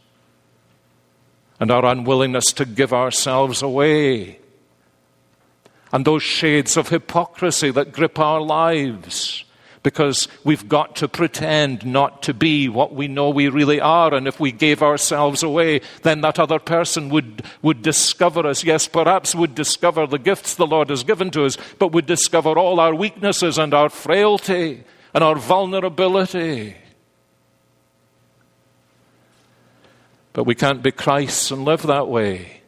and 1.60 1.70
our 1.70 1.84
unwillingness 1.84 2.46
to 2.52 2.64
give 2.64 2.92
ourselves 2.92 3.62
away 3.62 4.38
and 5.94 6.04
those 6.04 6.24
shades 6.24 6.76
of 6.76 6.88
hypocrisy 6.88 7.70
that 7.70 7.92
grip 7.92 8.18
our 8.18 8.40
lives 8.40 9.44
because 9.84 10.26
we've 10.42 10.68
got 10.68 10.96
to 10.96 11.06
pretend 11.06 11.86
not 11.86 12.20
to 12.24 12.34
be 12.34 12.68
what 12.68 12.92
we 12.92 13.06
know 13.06 13.30
we 13.30 13.48
really 13.48 13.80
are. 13.80 14.12
And 14.12 14.26
if 14.26 14.40
we 14.40 14.50
gave 14.50 14.82
ourselves 14.82 15.44
away, 15.44 15.82
then 16.02 16.22
that 16.22 16.40
other 16.40 16.58
person 16.58 17.10
would, 17.10 17.44
would 17.62 17.82
discover 17.82 18.44
us. 18.44 18.64
Yes, 18.64 18.88
perhaps 18.88 19.36
would 19.36 19.54
discover 19.54 20.04
the 20.08 20.18
gifts 20.18 20.56
the 20.56 20.66
Lord 20.66 20.90
has 20.90 21.04
given 21.04 21.30
to 21.30 21.44
us, 21.44 21.56
but 21.78 21.92
would 21.92 22.06
discover 22.06 22.58
all 22.58 22.80
our 22.80 22.94
weaknesses 22.94 23.56
and 23.56 23.72
our 23.72 23.88
frailty 23.88 24.82
and 25.14 25.22
our 25.22 25.36
vulnerability. 25.36 26.76
But 30.32 30.44
we 30.44 30.56
can't 30.56 30.82
be 30.82 30.90
Christ 30.90 31.52
and 31.52 31.64
live 31.64 31.82
that 31.82 32.08
way. 32.08 32.60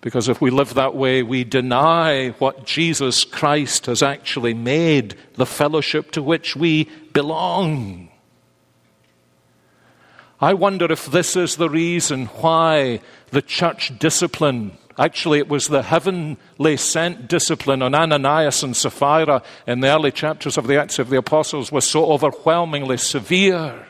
Because 0.00 0.28
if 0.28 0.40
we 0.40 0.50
live 0.50 0.74
that 0.74 0.94
way, 0.94 1.22
we 1.22 1.44
deny 1.44 2.30
what 2.38 2.64
Jesus 2.64 3.24
Christ 3.24 3.86
has 3.86 4.02
actually 4.02 4.54
made 4.54 5.14
the 5.34 5.44
fellowship 5.44 6.12
to 6.12 6.22
which 6.22 6.56
we 6.56 6.84
belong. 7.12 8.08
I 10.40 10.54
wonder 10.54 10.90
if 10.90 11.06
this 11.06 11.36
is 11.36 11.56
the 11.56 11.68
reason 11.68 12.26
why 12.26 13.00
the 13.30 13.42
church 13.42 13.98
discipline, 13.98 14.78
actually, 15.00 15.38
it 15.38 15.48
was 15.48 15.66
the 15.66 15.82
heavenly 15.82 16.76
sent 16.76 17.26
discipline 17.26 17.82
on 17.82 17.94
Ananias 17.94 18.62
and 18.62 18.76
Sapphira 18.76 19.42
in 19.66 19.80
the 19.80 19.88
early 19.88 20.12
chapters 20.12 20.56
of 20.56 20.68
the 20.68 20.78
Acts 20.78 21.00
of 21.00 21.10
the 21.10 21.16
Apostles, 21.16 21.72
was 21.72 21.84
so 21.84 22.12
overwhelmingly 22.12 22.98
severe. 22.98 23.86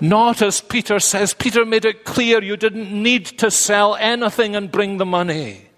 Not 0.00 0.42
as 0.42 0.60
Peter 0.60 0.98
says. 0.98 1.32
Peter 1.34 1.64
made 1.64 1.84
it 1.84 2.04
clear 2.04 2.42
you 2.42 2.56
didn't 2.56 2.90
need 2.90 3.26
to 3.38 3.50
sell 3.50 3.94
anything 3.96 4.56
and 4.56 4.70
bring 4.70 4.98
the 4.98 5.06
money. 5.06 5.68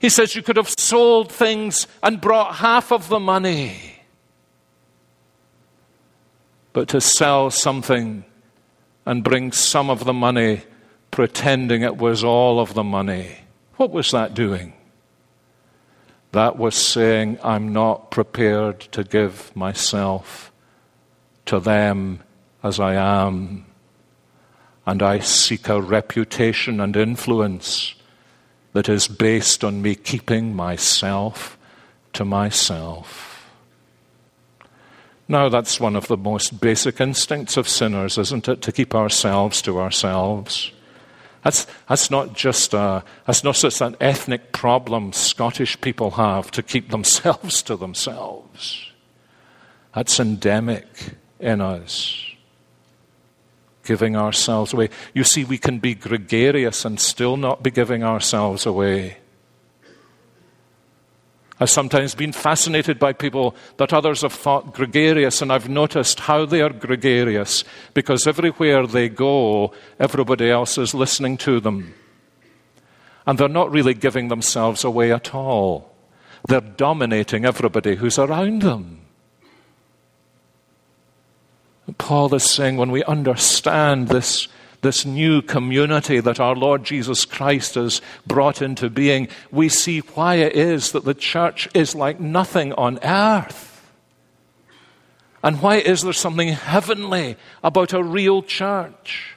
He 0.00 0.08
says 0.08 0.34
you 0.34 0.42
could 0.42 0.56
have 0.56 0.70
sold 0.78 1.30
things 1.30 1.86
and 2.02 2.20
brought 2.20 2.56
half 2.56 2.92
of 2.92 3.08
the 3.08 3.20
money. 3.20 3.96
But 6.72 6.88
to 6.88 7.00
sell 7.00 7.50
something 7.50 8.24
and 9.08 9.24
bring 9.24 9.50
some 9.52 9.88
of 9.88 10.04
the 10.04 10.12
money, 10.12 10.60
pretending 11.10 11.80
it 11.80 11.96
was 11.96 12.22
all 12.22 12.60
of 12.60 12.74
the 12.74 12.84
money, 12.84 13.38
what 13.76 13.90
was 13.90 14.10
that 14.10 14.34
doing? 14.34 14.74
That 16.32 16.58
was 16.58 16.74
saying, 16.74 17.38
I'm 17.42 17.72
not 17.72 18.10
prepared 18.10 18.80
to 18.92 19.02
give 19.02 19.56
myself 19.56 20.52
to 21.46 21.58
them 21.58 22.22
as 22.62 22.78
I 22.78 22.96
am, 22.96 23.64
and 24.84 25.02
I 25.02 25.20
seek 25.20 25.70
a 25.70 25.80
reputation 25.80 26.78
and 26.78 26.94
influence 26.94 27.94
that 28.74 28.90
is 28.90 29.08
based 29.08 29.64
on 29.64 29.80
me 29.80 29.94
keeping 29.94 30.54
myself 30.54 31.56
to 32.12 32.26
myself. 32.26 33.37
Now, 35.28 35.50
that's 35.50 35.78
one 35.78 35.94
of 35.94 36.08
the 36.08 36.16
most 36.16 36.58
basic 36.58 37.00
instincts 37.00 37.58
of 37.58 37.68
sinners, 37.68 38.16
isn't 38.16 38.48
it? 38.48 38.62
To 38.62 38.72
keep 38.72 38.94
ourselves 38.94 39.60
to 39.62 39.78
ourselves. 39.78 40.72
That's, 41.44 41.66
that's 41.88 42.10
not 42.10 42.32
just 42.32 42.72
a, 42.72 43.04
that's 43.26 43.44
not 43.44 43.54
just 43.54 43.80
an 43.82 43.96
ethnic 44.00 44.52
problem 44.52 45.12
Scottish 45.12 45.80
people 45.80 46.12
have 46.12 46.50
to 46.52 46.62
keep 46.62 46.90
themselves 46.90 47.62
to 47.62 47.76
themselves. 47.76 48.90
That's 49.94 50.18
endemic 50.18 50.86
in 51.38 51.60
us 51.60 52.24
giving 53.84 54.16
ourselves 54.16 54.74
away. 54.74 54.90
You 55.14 55.24
see, 55.24 55.44
we 55.44 55.56
can 55.56 55.78
be 55.78 55.94
gregarious 55.94 56.84
and 56.84 57.00
still 57.00 57.38
not 57.38 57.62
be 57.62 57.70
giving 57.70 58.04
ourselves 58.04 58.66
away. 58.66 59.16
I've 61.60 61.70
sometimes 61.70 62.14
been 62.14 62.32
fascinated 62.32 62.98
by 62.98 63.12
people 63.12 63.56
that 63.78 63.92
others 63.92 64.22
have 64.22 64.32
thought 64.32 64.74
gregarious, 64.74 65.42
and 65.42 65.52
I've 65.52 65.68
noticed 65.68 66.20
how 66.20 66.46
they 66.46 66.62
are 66.62 66.70
gregarious 66.70 67.64
because 67.94 68.26
everywhere 68.26 68.86
they 68.86 69.08
go, 69.08 69.72
everybody 69.98 70.50
else 70.50 70.78
is 70.78 70.94
listening 70.94 71.36
to 71.38 71.58
them. 71.58 71.94
And 73.26 73.38
they're 73.38 73.48
not 73.48 73.72
really 73.72 73.94
giving 73.94 74.28
themselves 74.28 74.84
away 74.84 75.12
at 75.12 75.34
all. 75.34 75.94
They're 76.46 76.60
dominating 76.60 77.44
everybody 77.44 77.96
who's 77.96 78.18
around 78.18 78.62
them. 78.62 79.00
Paul 81.96 82.34
is 82.34 82.44
saying 82.44 82.76
when 82.76 82.92
we 82.92 83.02
understand 83.04 84.08
this, 84.08 84.46
this 84.80 85.04
new 85.04 85.42
community 85.42 86.20
that 86.20 86.40
our 86.40 86.54
Lord 86.54 86.84
Jesus 86.84 87.24
Christ 87.24 87.74
has 87.74 88.00
brought 88.26 88.62
into 88.62 88.88
being, 88.88 89.28
we 89.50 89.68
see 89.68 90.00
why 90.00 90.36
it 90.36 90.54
is 90.54 90.92
that 90.92 91.04
the 91.04 91.14
church 91.14 91.68
is 91.74 91.94
like 91.94 92.20
nothing 92.20 92.72
on 92.74 92.98
earth. 93.02 93.68
And 95.42 95.62
why 95.62 95.76
is 95.76 96.02
there 96.02 96.12
something 96.12 96.48
heavenly 96.48 97.36
about 97.62 97.92
a 97.92 98.02
real 98.02 98.42
church? 98.42 99.36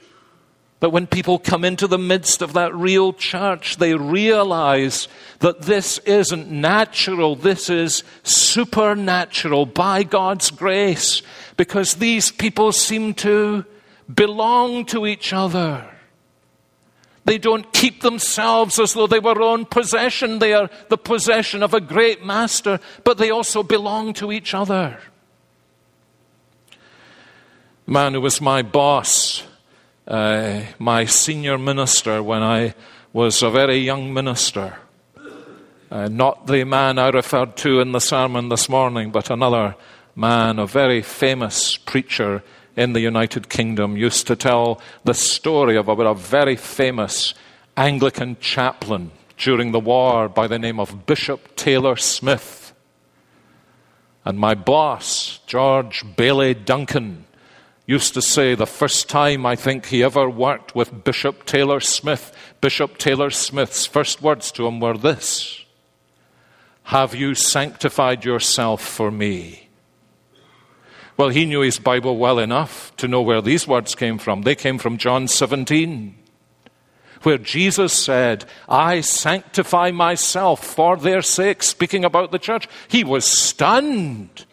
That 0.80 0.90
when 0.90 1.06
people 1.06 1.38
come 1.38 1.64
into 1.64 1.86
the 1.86 1.98
midst 1.98 2.42
of 2.42 2.54
that 2.54 2.74
real 2.74 3.12
church, 3.12 3.76
they 3.76 3.94
realize 3.94 5.06
that 5.38 5.62
this 5.62 5.98
isn't 5.98 6.50
natural, 6.50 7.36
this 7.36 7.70
is 7.70 8.02
supernatural 8.24 9.66
by 9.66 10.02
God's 10.02 10.50
grace 10.50 11.22
because 11.56 11.94
these 11.94 12.32
people 12.32 12.72
seem 12.72 13.14
to 13.14 13.64
belong 14.14 14.84
to 14.86 15.06
each 15.06 15.32
other. 15.32 15.88
They 17.24 17.38
don't 17.38 17.72
keep 17.72 18.00
themselves 18.00 18.78
as 18.78 18.94
though 18.94 19.06
they 19.06 19.20
were 19.20 19.40
own 19.40 19.64
possession. 19.64 20.40
They 20.40 20.54
are 20.54 20.68
the 20.88 20.98
possession 20.98 21.62
of 21.62 21.72
a 21.72 21.80
great 21.80 22.24
master, 22.24 22.80
but 23.04 23.18
they 23.18 23.30
also 23.30 23.62
belong 23.62 24.12
to 24.14 24.32
each 24.32 24.54
other. 24.54 24.98
The 27.86 27.92
man 27.92 28.14
who 28.14 28.20
was 28.20 28.40
my 28.40 28.62
boss, 28.62 29.44
uh, 30.08 30.62
my 30.78 31.04
senior 31.04 31.58
minister 31.58 32.22
when 32.22 32.42
I 32.42 32.74
was 33.12 33.42
a 33.42 33.50
very 33.50 33.76
young 33.76 34.12
minister, 34.12 34.78
uh, 35.90 36.08
not 36.08 36.46
the 36.46 36.64
man 36.64 36.98
I 36.98 37.10
referred 37.10 37.56
to 37.58 37.80
in 37.80 37.92
the 37.92 38.00
sermon 38.00 38.48
this 38.48 38.68
morning, 38.68 39.10
but 39.10 39.30
another 39.30 39.76
man, 40.16 40.58
a 40.58 40.66
very 40.66 41.02
famous 41.02 41.76
preacher 41.76 42.42
in 42.76 42.92
the 42.92 43.00
United 43.00 43.48
Kingdom, 43.48 43.96
used 43.96 44.26
to 44.26 44.36
tell 44.36 44.80
the 45.04 45.14
story 45.14 45.76
of 45.76 45.88
a 45.88 46.14
very 46.14 46.56
famous 46.56 47.34
Anglican 47.76 48.36
chaplain 48.40 49.10
during 49.36 49.72
the 49.72 49.80
war 49.80 50.28
by 50.28 50.46
the 50.46 50.58
name 50.58 50.78
of 50.78 51.06
Bishop 51.06 51.56
Taylor 51.56 51.96
Smith. 51.96 52.72
And 54.24 54.38
my 54.38 54.54
boss, 54.54 55.40
George 55.46 56.04
Bailey 56.16 56.54
Duncan, 56.54 57.26
used 57.86 58.14
to 58.14 58.22
say 58.22 58.54
the 58.54 58.66
first 58.66 59.08
time 59.08 59.44
I 59.44 59.56
think 59.56 59.86
he 59.86 60.04
ever 60.04 60.30
worked 60.30 60.74
with 60.74 61.04
Bishop 61.04 61.44
Taylor 61.44 61.80
Smith, 61.80 62.32
Bishop 62.60 62.98
Taylor 62.98 63.30
Smith's 63.30 63.86
first 63.86 64.22
words 64.22 64.52
to 64.52 64.66
him 64.66 64.80
were 64.80 64.96
this 64.96 65.64
Have 66.84 67.14
you 67.14 67.34
sanctified 67.34 68.24
yourself 68.24 68.82
for 68.82 69.10
me? 69.10 69.61
Well, 71.16 71.28
he 71.28 71.44
knew 71.44 71.60
his 71.60 71.78
Bible 71.78 72.16
well 72.16 72.38
enough 72.38 72.94
to 72.96 73.08
know 73.08 73.22
where 73.22 73.42
these 73.42 73.68
words 73.68 73.94
came 73.94 74.18
from. 74.18 74.42
They 74.42 74.54
came 74.54 74.78
from 74.78 74.96
John 74.96 75.28
17, 75.28 76.16
where 77.22 77.38
Jesus 77.38 77.92
said, 77.92 78.46
I 78.68 79.02
sanctify 79.02 79.90
myself 79.90 80.64
for 80.64 80.96
their 80.96 81.22
sake, 81.22 81.62
speaking 81.62 82.04
about 82.04 82.32
the 82.32 82.38
church. 82.38 82.66
He 82.88 83.04
was 83.04 83.24
stunned. 83.24 84.46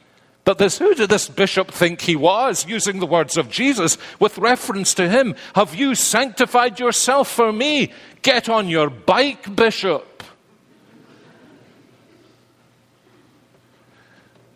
But 0.43 0.57
this, 0.57 0.79
who 0.79 0.95
did 0.95 1.09
this 1.09 1.29
bishop 1.29 1.69
think 1.69 2.01
he 2.01 2.15
was, 2.15 2.65
using 2.67 2.99
the 2.99 3.05
words 3.05 3.37
of 3.37 3.49
Jesus 3.49 3.97
with 4.19 4.37
reference 4.37 4.95
to 4.95 5.07
him? 5.07 5.35
Have 5.53 5.75
you 5.75 5.95
sanctified 5.95 6.79
yourself 6.79 7.29
for 7.29 7.53
me? 7.53 7.93
Get 8.21 8.49
on 8.49 8.67
your 8.67 8.89
bike, 8.89 9.55
bishop. 9.55 10.08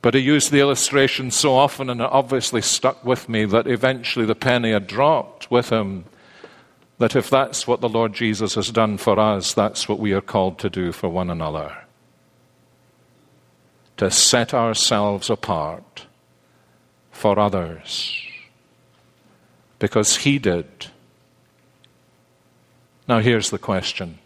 But 0.04 0.16
he 0.16 0.20
used 0.20 0.52
the 0.52 0.60
illustration 0.60 1.32
so 1.32 1.56
often, 1.56 1.90
and 1.90 2.02
it 2.02 2.10
obviously 2.12 2.62
stuck 2.62 3.06
with 3.06 3.30
me 3.30 3.46
that 3.46 3.68
eventually 3.68 4.26
the 4.26 4.36
penny 4.36 4.74
had 4.74 4.86
dropped 4.86 5.50
with 5.50 5.70
him. 5.70 6.04
That 6.98 7.16
if 7.16 7.30
that's 7.30 7.66
what 7.66 7.80
the 7.80 7.88
Lord 7.88 8.14
Jesus 8.14 8.56
has 8.56 8.70
done 8.70 8.98
for 8.98 9.18
us, 9.18 9.54
that's 9.54 9.88
what 9.88 10.00
we 10.00 10.12
are 10.12 10.20
called 10.20 10.60
to 10.60 10.70
do 10.70 10.92
for 10.92 11.08
one 11.08 11.30
another. 11.30 11.86
To 13.96 14.12
set 14.12 14.54
ourselves 14.54 15.30
apart 15.30 16.06
for 17.10 17.40
others. 17.40 18.22
Because 19.80 20.18
he 20.18 20.38
did. 20.38 20.68
Now, 23.08 23.20
here's 23.20 23.52
the 23.52 23.58
question 23.58 24.20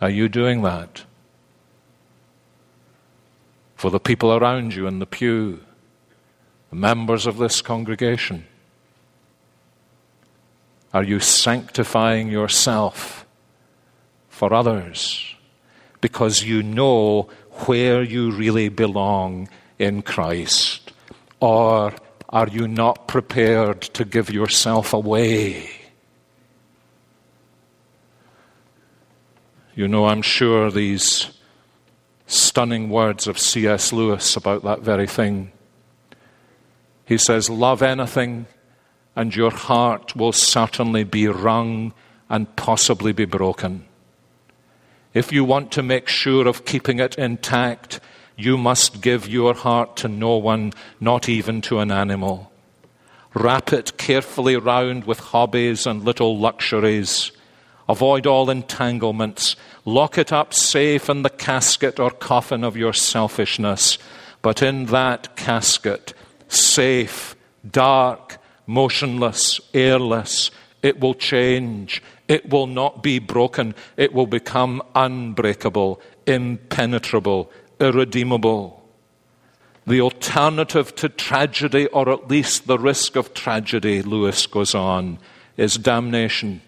Are 0.00 0.10
you 0.10 0.28
doing 0.28 0.62
that? 0.62 1.02
For 3.80 3.90
the 3.90 3.98
people 3.98 4.30
around 4.34 4.74
you 4.74 4.86
in 4.86 4.98
the 4.98 5.06
pew, 5.06 5.58
the 6.68 6.76
members 6.76 7.26
of 7.26 7.38
this 7.38 7.62
congregation? 7.62 8.44
Are 10.92 11.02
you 11.02 11.18
sanctifying 11.18 12.30
yourself 12.30 13.24
for 14.28 14.52
others 14.52 15.34
because 16.02 16.42
you 16.42 16.62
know 16.62 17.30
where 17.64 18.02
you 18.02 18.30
really 18.32 18.68
belong 18.68 19.48
in 19.78 20.02
Christ? 20.02 20.92
Or 21.40 21.94
are 22.28 22.48
you 22.48 22.68
not 22.68 23.08
prepared 23.08 23.80
to 23.80 24.04
give 24.04 24.30
yourself 24.30 24.92
away? 24.92 25.70
You 29.74 29.88
know, 29.88 30.04
I'm 30.04 30.20
sure 30.20 30.70
these 30.70 31.30
stunning 32.30 32.90
words 32.90 33.26
of 33.26 33.38
C.S. 33.38 33.92
Lewis 33.92 34.36
about 34.36 34.62
that 34.62 34.80
very 34.80 35.06
thing. 35.06 35.52
He 37.04 37.18
says, 37.18 37.50
Love 37.50 37.82
anything 37.82 38.46
and 39.16 39.34
your 39.34 39.50
heart 39.50 40.14
will 40.14 40.32
certainly 40.32 41.04
be 41.04 41.26
wrung 41.26 41.92
and 42.28 42.54
possibly 42.56 43.12
be 43.12 43.24
broken. 43.24 43.84
If 45.12 45.32
you 45.32 45.44
want 45.44 45.72
to 45.72 45.82
make 45.82 46.08
sure 46.08 46.46
of 46.46 46.64
keeping 46.64 47.00
it 47.00 47.18
intact, 47.18 48.00
you 48.36 48.56
must 48.56 49.00
give 49.00 49.28
your 49.28 49.54
heart 49.54 49.96
to 49.96 50.08
no 50.08 50.36
one, 50.36 50.72
not 51.00 51.28
even 51.28 51.60
to 51.62 51.80
an 51.80 51.90
animal. 51.90 52.52
Wrap 53.34 53.72
it 53.72 53.98
carefully 53.98 54.56
round 54.56 55.04
with 55.04 55.18
hobbies 55.18 55.86
and 55.86 56.04
little 56.04 56.38
luxuries. 56.38 57.32
Avoid 57.88 58.26
all 58.26 58.48
entanglements. 58.48 59.56
Lock 59.84 60.18
it 60.18 60.32
up 60.32 60.52
safe 60.52 61.08
in 61.08 61.22
the 61.22 61.30
casket 61.30 61.98
or 61.98 62.10
coffin 62.10 62.64
of 62.64 62.76
your 62.76 62.92
selfishness. 62.92 63.98
But 64.42 64.62
in 64.62 64.86
that 64.86 65.36
casket, 65.36 66.14
safe, 66.48 67.34
dark, 67.68 68.38
motionless, 68.66 69.60
airless, 69.74 70.50
it 70.82 71.00
will 71.00 71.14
change. 71.14 72.02
It 72.28 72.50
will 72.50 72.66
not 72.66 73.02
be 73.02 73.18
broken. 73.18 73.74
It 73.96 74.12
will 74.12 74.26
become 74.26 74.82
unbreakable, 74.94 76.00
impenetrable, 76.26 77.50
irredeemable. 77.80 78.80
The 79.86 80.00
alternative 80.00 80.94
to 80.96 81.08
tragedy, 81.08 81.86
or 81.88 82.10
at 82.10 82.28
least 82.28 82.66
the 82.66 82.78
risk 82.78 83.16
of 83.16 83.34
tragedy, 83.34 84.02
Lewis 84.02 84.46
goes 84.46 84.74
on, 84.74 85.18
is 85.56 85.76
damnation. 85.76 86.62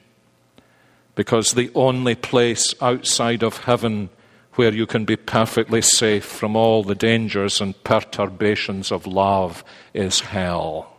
Because 1.15 1.53
the 1.53 1.71
only 1.75 2.15
place 2.15 2.75
outside 2.81 3.43
of 3.43 3.65
heaven 3.65 4.09
where 4.55 4.73
you 4.73 4.87
can 4.87 5.05
be 5.05 5.17
perfectly 5.17 5.81
safe 5.81 6.25
from 6.25 6.57
all 6.57 6.83
the 6.83 6.95
dangers 6.95 7.61
and 7.61 7.83
perturbations 7.85 8.93
of 8.93 9.07
love 9.07 9.65
is 9.95 10.21
hell. 10.21 10.97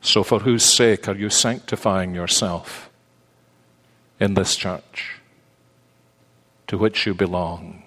So, 0.00 0.22
for 0.22 0.40
whose 0.40 0.62
sake 0.62 1.08
are 1.08 1.16
you 1.16 1.28
sanctifying 1.28 2.14
yourself 2.14 2.88
in 4.20 4.34
this 4.34 4.56
church 4.56 5.20
to 6.68 6.78
which 6.78 7.04
you 7.06 7.14
belong? 7.14 7.82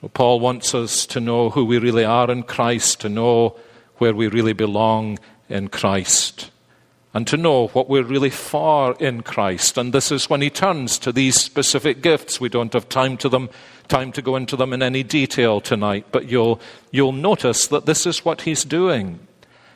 So, 0.00 0.08
Paul 0.08 0.40
wants 0.40 0.74
us 0.74 1.04
to 1.06 1.20
know 1.20 1.50
who 1.50 1.64
we 1.64 1.78
really 1.78 2.04
are 2.04 2.30
in 2.30 2.44
Christ, 2.44 3.00
to 3.00 3.08
know 3.08 3.56
where 3.98 4.14
we 4.14 4.28
really 4.28 4.54
belong 4.54 5.18
in 5.50 5.68
Christ, 5.68 6.50
and 7.12 7.26
to 7.26 7.36
know 7.36 7.66
what 7.68 7.88
we're 7.88 8.04
really 8.04 8.30
for 8.30 8.94
in 9.00 9.22
Christ. 9.22 9.76
And 9.76 9.92
this 9.92 10.12
is 10.12 10.30
when 10.30 10.40
he 10.40 10.48
turns 10.48 10.96
to 11.00 11.12
these 11.12 11.40
specific 11.40 12.02
gifts. 12.02 12.40
We 12.40 12.48
don't 12.48 12.72
have 12.72 12.88
time 12.88 13.16
to 13.18 13.28
them, 13.28 13.50
time 13.88 14.12
to 14.12 14.22
go 14.22 14.36
into 14.36 14.56
them 14.56 14.72
in 14.72 14.82
any 14.82 15.02
detail 15.02 15.60
tonight, 15.60 16.06
but 16.12 16.28
you'll, 16.28 16.60
you'll 16.92 17.12
notice 17.12 17.66
that 17.66 17.86
this 17.86 18.06
is 18.06 18.24
what 18.24 18.42
he's 18.42 18.64
doing. 18.64 19.18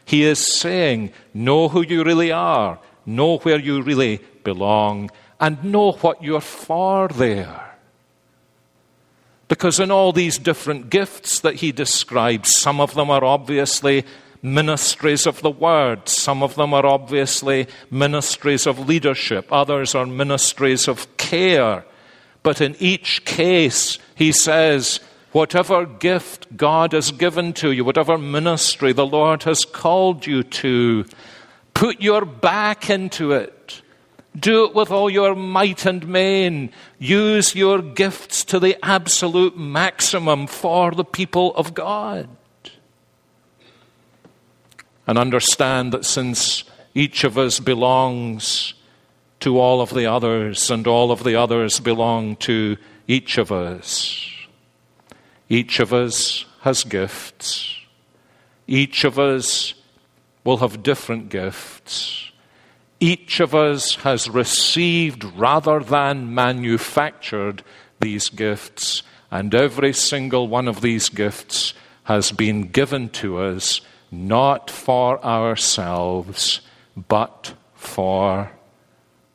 He 0.05 0.23
is 0.23 0.39
saying, 0.39 1.13
Know 1.33 1.69
who 1.69 1.83
you 1.83 2.05
really 2.05 2.31
are, 2.31 2.79
know 3.05 3.39
where 3.39 3.59
you 3.59 3.83
really 3.83 4.21
belong, 4.45 5.11
and 5.41 5.63
know 5.65 5.93
what 5.93 6.23
you're 6.23 6.41
for 6.41 7.09
there. 7.09 7.65
Because 9.49 9.79
in 9.79 9.91
all 9.91 10.13
these 10.13 10.39
different 10.39 10.89
gifts 10.89 11.41
that 11.41 11.57
he 11.57 11.71
describes, 11.73 12.57
some 12.57 12.81
of 12.81 12.95
them 12.95 13.11
are 13.11 13.25
obviously 13.25 14.05
ministries 14.45 15.27
of 15.27 15.41
the 15.41 15.51
word, 15.51 16.07
some 16.09 16.43
of 16.43 16.55
them 16.55 16.75
are 16.75 16.85
obviously 16.85 17.67
ministries 17.91 18.67
of 18.67 18.87
leadership, 18.87 19.51
others 19.51 19.95
are 19.95 20.07
ministries 20.07 20.87
of 20.87 21.17
care. 21.17 21.85
But 22.43 22.61
in 22.61 22.77
each 22.79 23.25
case, 23.25 23.99
he 24.15 24.31
says, 24.31 25.01
Whatever 25.33 25.87
gift 25.87 26.57
God 26.57 26.93
has 26.93 27.11
given 27.11 27.55
to 27.55 27.73
you, 27.73 27.85
whatever 27.85 28.17
ministry 28.17 28.93
the 28.93 29.07
Lord 29.07 29.43
has 29.43 29.65
called 29.65 30.27
you 30.27 30.45
to, 30.45 31.07
put 31.73 32.01
your 32.01 32.25
back 32.25 32.89
into 32.89 33.33
it. 33.33 33.83
Do 34.39 34.67
it 34.67 34.75
with 34.75 34.91
all 34.91 35.11
your 35.11 35.35
might 35.35 35.87
and 35.87 36.07
main. 36.07 36.71
Use 36.99 37.55
your 37.55 37.83
gifts 37.83 38.45
to 38.45 38.61
the 38.61 38.77
absolute 38.85 39.57
maximum 39.57 40.47
for 40.47 40.93
the 40.93 41.05
people 41.05 41.55
of 41.57 41.75
God. 41.75 42.29
And 45.07 45.19
understand 45.19 45.93
that 45.93 46.05
since 46.05 46.65
each 46.95 47.25
of 47.25 47.37
us 47.37 47.61
belongs 47.61 48.75
to 49.41 49.59
all 49.59 49.81
of 49.81 49.93
the 49.93 50.07
others, 50.07 50.71
and 50.71 50.87
all 50.87 51.11
of 51.11 51.25
the 51.25 51.35
others 51.37 51.81
belong 51.81 52.37
to 52.37 52.77
each 53.07 53.37
of 53.37 53.53
us, 53.53 54.31
each 55.49 55.81
of 55.81 55.93
us 55.93 56.47
has 56.63 56.85
gifts. 56.85 57.77
Each 58.67 59.05
of 59.05 59.19
us 59.19 59.75
will 60.45 60.57
have 60.59 60.83
different 60.83 61.29
gifts. 61.29 62.31
Each 63.01 63.41
of 63.41 63.55
us 63.55 63.97
has 63.97 64.31
received 64.31 65.25
rather 65.25 65.81
than 65.81 66.35
manufactured 66.35 67.63
these 68.01 68.31
gifts, 68.31 69.03
and 69.31 69.55
every 69.55 69.93
single 69.93 70.49
one 70.49 70.69
of 70.69 70.81
these 70.81 71.11
gifts 71.11 71.75
has 72.05 72.33
been 72.33 72.69
given 72.69 73.09
to 73.11 73.39
us 73.39 73.81
not 74.15 74.71
for 74.71 75.23
ourselves, 75.25 76.61
but 76.97 77.55
for 77.75 78.53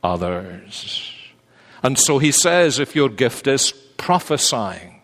others. 0.03 1.13
And 1.83 1.97
so 1.97 2.17
he 2.17 2.31
says 2.31 2.79
if 2.79 2.95
your 2.95 3.09
gift 3.09 3.47
is 3.47 3.71
prophesying, 3.97 5.01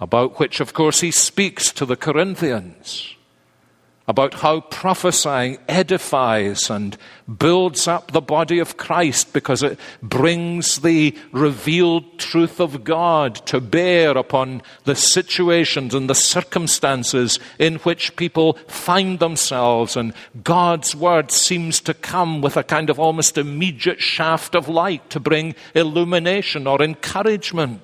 about 0.00 0.38
which, 0.38 0.60
of 0.60 0.72
course, 0.72 1.00
he 1.00 1.10
speaks 1.10 1.72
to 1.72 1.84
the 1.84 1.96
Corinthians 1.96 3.16
about 4.08 4.32
how 4.32 4.58
prophesying 4.62 5.58
edifies 5.68 6.70
and 6.70 6.96
builds 7.38 7.86
up 7.86 8.10
the 8.10 8.22
body 8.22 8.58
of 8.58 8.78
Christ 8.78 9.34
because 9.34 9.62
it 9.62 9.78
brings 10.02 10.76
the 10.76 11.14
revealed 11.30 12.18
truth 12.18 12.58
of 12.58 12.84
God 12.84 13.34
to 13.46 13.60
bear 13.60 14.16
upon 14.16 14.62
the 14.84 14.96
situations 14.96 15.94
and 15.94 16.08
the 16.08 16.14
circumstances 16.14 17.38
in 17.58 17.76
which 17.76 18.16
people 18.16 18.54
find 18.66 19.18
themselves. 19.18 19.94
And 19.94 20.14
God's 20.42 20.96
word 20.96 21.30
seems 21.30 21.78
to 21.82 21.92
come 21.92 22.40
with 22.40 22.56
a 22.56 22.64
kind 22.64 22.88
of 22.88 22.98
almost 22.98 23.36
immediate 23.36 24.00
shaft 24.00 24.54
of 24.54 24.70
light 24.70 25.10
to 25.10 25.20
bring 25.20 25.54
illumination 25.74 26.66
or 26.66 26.80
encouragement. 26.80 27.82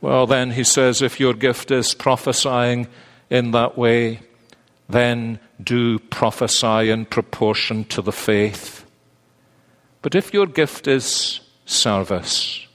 Well, 0.00 0.26
then 0.26 0.52
he 0.52 0.64
says, 0.64 1.02
if 1.02 1.20
your 1.20 1.34
gift 1.34 1.70
is 1.70 1.92
prophesying 1.92 2.88
in 3.30 3.50
that 3.52 3.76
way, 3.76 4.20
then 4.88 5.38
do 5.62 5.98
prophesy 5.98 6.90
in 6.90 7.06
proportion 7.06 7.84
to 7.84 8.02
the 8.02 8.12
faith. 8.12 8.84
But 10.02 10.14
if 10.14 10.34
your 10.34 10.46
gift 10.46 10.86
is 10.86 11.40
service, 11.64 12.66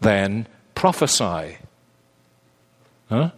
then 0.00 0.46
prophesy. 0.74 1.58
Huh? 3.08 3.30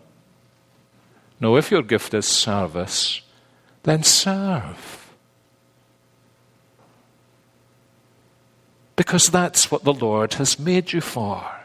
No, 1.40 1.56
if 1.56 1.70
your 1.70 1.82
gift 1.82 2.14
is 2.14 2.26
service, 2.26 3.20
then 3.82 4.02
serve. 4.02 5.12
Because 8.94 9.26
that's 9.26 9.70
what 9.70 9.84
the 9.84 9.92
Lord 9.92 10.34
has 10.34 10.58
made 10.58 10.92
you 10.92 11.00
for. 11.00 11.61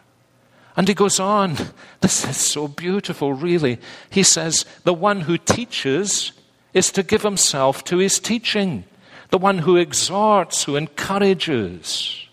And 0.77 0.87
he 0.87 0.93
goes 0.93 1.19
on. 1.19 1.57
This 2.01 2.23
is 2.23 2.37
so 2.37 2.67
beautiful, 2.67 3.33
really. 3.33 3.79
He 4.11 4.21
says, 4.21 4.63
The 4.83 4.93
one 4.93 5.21
who 5.21 5.39
teaches 5.39 6.31
is 6.73 6.91
to 6.91 7.01
give 7.01 7.23
himself 7.23 7.83
to 7.85 7.97
his 7.97 8.19
teaching. 8.19 8.83
The 9.31 9.39
one 9.39 9.57
who 9.57 9.75
exhorts, 9.75 10.63
who 10.63 10.75
encourages, 10.75 12.26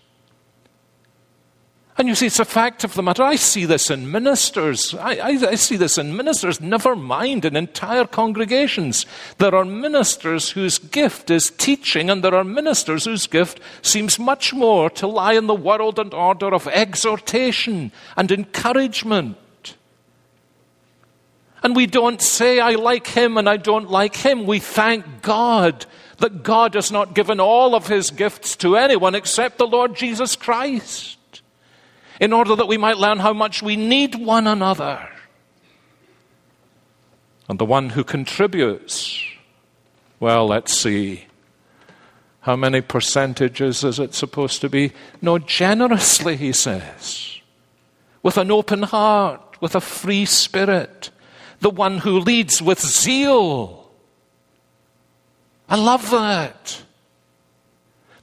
and 1.97 2.09
you 2.09 2.15
see, 2.15 2.25
it's 2.25 2.39
a 2.39 2.45
fact 2.45 2.83
of 2.83 2.93
the 2.93 3.01
matter. 3.01 3.23
I 3.23 3.37
see 3.37 3.63
this 3.63 3.89
in 3.89 4.11
ministers. 4.11 4.93
I, 4.95 5.15
I, 5.15 5.29
I, 5.51 5.55
see 5.55 5.77
this 5.77 5.97
in 5.97 6.13
ministers, 6.13 6.59
never 6.59 6.93
mind 6.93 7.45
in 7.45 7.55
entire 7.55 8.03
congregations. 8.03 9.05
There 9.37 9.55
are 9.55 9.63
ministers 9.63 10.51
whose 10.51 10.77
gift 10.77 11.31
is 11.31 11.51
teaching, 11.51 12.09
and 12.09 12.21
there 12.21 12.35
are 12.35 12.43
ministers 12.43 13.05
whose 13.05 13.27
gift 13.27 13.61
seems 13.81 14.19
much 14.19 14.53
more 14.53 14.89
to 14.89 15.07
lie 15.07 15.35
in 15.35 15.47
the 15.47 15.55
world 15.55 15.97
and 15.97 16.13
order 16.13 16.53
of 16.53 16.67
exhortation 16.67 17.93
and 18.17 18.29
encouragement. 18.29 19.37
And 21.63 21.77
we 21.77 21.85
don't 21.85 22.21
say, 22.21 22.59
I 22.59 22.71
like 22.71 23.07
him 23.07 23.37
and 23.37 23.47
I 23.47 23.55
don't 23.55 23.89
like 23.89 24.17
him. 24.17 24.45
We 24.45 24.59
thank 24.59 25.21
God 25.21 25.85
that 26.17 26.43
God 26.43 26.73
has 26.73 26.91
not 26.91 27.15
given 27.15 27.39
all 27.39 27.73
of 27.73 27.87
his 27.87 28.11
gifts 28.11 28.57
to 28.57 28.75
anyone 28.75 29.15
except 29.15 29.57
the 29.57 29.65
Lord 29.65 29.95
Jesus 29.95 30.35
Christ 30.35 31.14
in 32.19 32.33
order 32.33 32.55
that 32.55 32.67
we 32.67 32.77
might 32.77 32.97
learn 32.97 33.19
how 33.19 33.33
much 33.33 33.61
we 33.61 33.75
need 33.75 34.15
one 34.15 34.47
another. 34.47 35.09
And 37.47 37.59
the 37.59 37.65
one 37.65 37.89
who 37.89 38.03
contributes, 38.03 39.23
well, 40.19 40.47
let's 40.47 40.73
see. 40.73 41.25
How 42.41 42.55
many 42.55 42.81
percentages 42.81 43.83
is 43.83 43.99
it 43.99 44.13
supposed 44.13 44.61
to 44.61 44.69
be? 44.69 44.91
No, 45.21 45.39
generously, 45.39 46.37
he 46.37 46.53
says, 46.53 47.39
with 48.21 48.37
an 48.37 48.51
open 48.51 48.83
heart 48.83 49.41
with 49.61 49.75
a 49.75 49.81
free 49.81 50.25
spirit, 50.25 51.09
the 51.59 51.69
one 51.69 51.99
who 51.99 52.19
leads 52.19 52.61
with 52.61 52.79
zeal. 52.79 53.89
I 55.67 55.75
love 55.75 56.11
that. 56.11 56.83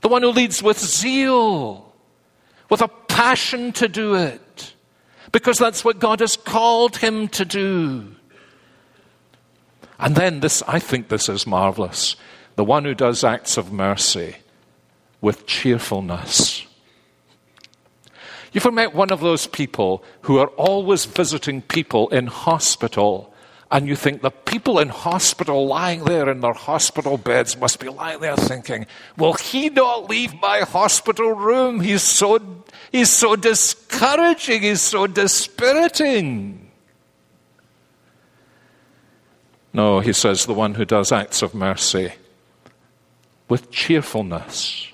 The 0.00 0.08
one 0.08 0.22
who 0.22 0.30
leads 0.30 0.62
with 0.62 0.78
zeal, 0.78 1.92
with 2.68 2.80
a 2.80 2.88
passion 3.12 3.72
to 3.72 3.88
do 3.88 4.14
it, 4.14 4.74
because 5.30 5.58
that's 5.58 5.84
what 5.84 5.98
God 5.98 6.20
has 6.20 6.36
called 6.36 6.96
him 6.96 7.28
to 7.28 7.44
do. 7.44 8.14
And 9.98 10.16
then 10.16 10.40
this, 10.40 10.62
I 10.66 10.78
think 10.78 11.08
this 11.08 11.28
is 11.28 11.46
marvelous. 11.46 12.16
The 12.56 12.64
one 12.64 12.84
who 12.84 12.94
does 12.94 13.22
acts 13.22 13.56
of 13.56 13.72
mercy 13.72 14.36
with 15.20 15.46
cheerfulness. 15.46 16.66
You 18.52 18.60
ever 18.60 18.72
met 18.72 18.94
one 18.94 19.10
of 19.10 19.20
those 19.20 19.46
people 19.46 20.04
who 20.22 20.38
are 20.38 20.48
always 20.48 21.06
visiting 21.06 21.62
people 21.62 22.08
in 22.08 22.26
hospital, 22.26 23.31
and 23.72 23.88
you 23.88 23.96
think 23.96 24.20
the 24.20 24.30
people 24.30 24.78
in 24.78 24.90
hospital 24.90 25.66
lying 25.66 26.04
there 26.04 26.28
in 26.28 26.40
their 26.40 26.52
hospital 26.52 27.16
beds 27.16 27.56
must 27.56 27.80
be 27.80 27.88
lying 27.88 28.20
there 28.20 28.36
thinking, 28.36 28.86
Will 29.16 29.32
he 29.32 29.70
not 29.70 30.10
leave 30.10 30.38
my 30.42 30.60
hospital 30.60 31.32
room? 31.32 31.80
He's 31.80 32.02
so, 32.02 32.38
he's 32.92 33.10
so 33.10 33.34
discouraging, 33.34 34.60
he's 34.60 34.82
so 34.82 35.06
dispiriting. 35.06 36.70
No, 39.72 40.00
he 40.00 40.12
says, 40.12 40.44
the 40.44 40.52
one 40.52 40.74
who 40.74 40.84
does 40.84 41.10
acts 41.10 41.40
of 41.40 41.54
mercy 41.54 42.12
with 43.48 43.70
cheerfulness. 43.70 44.92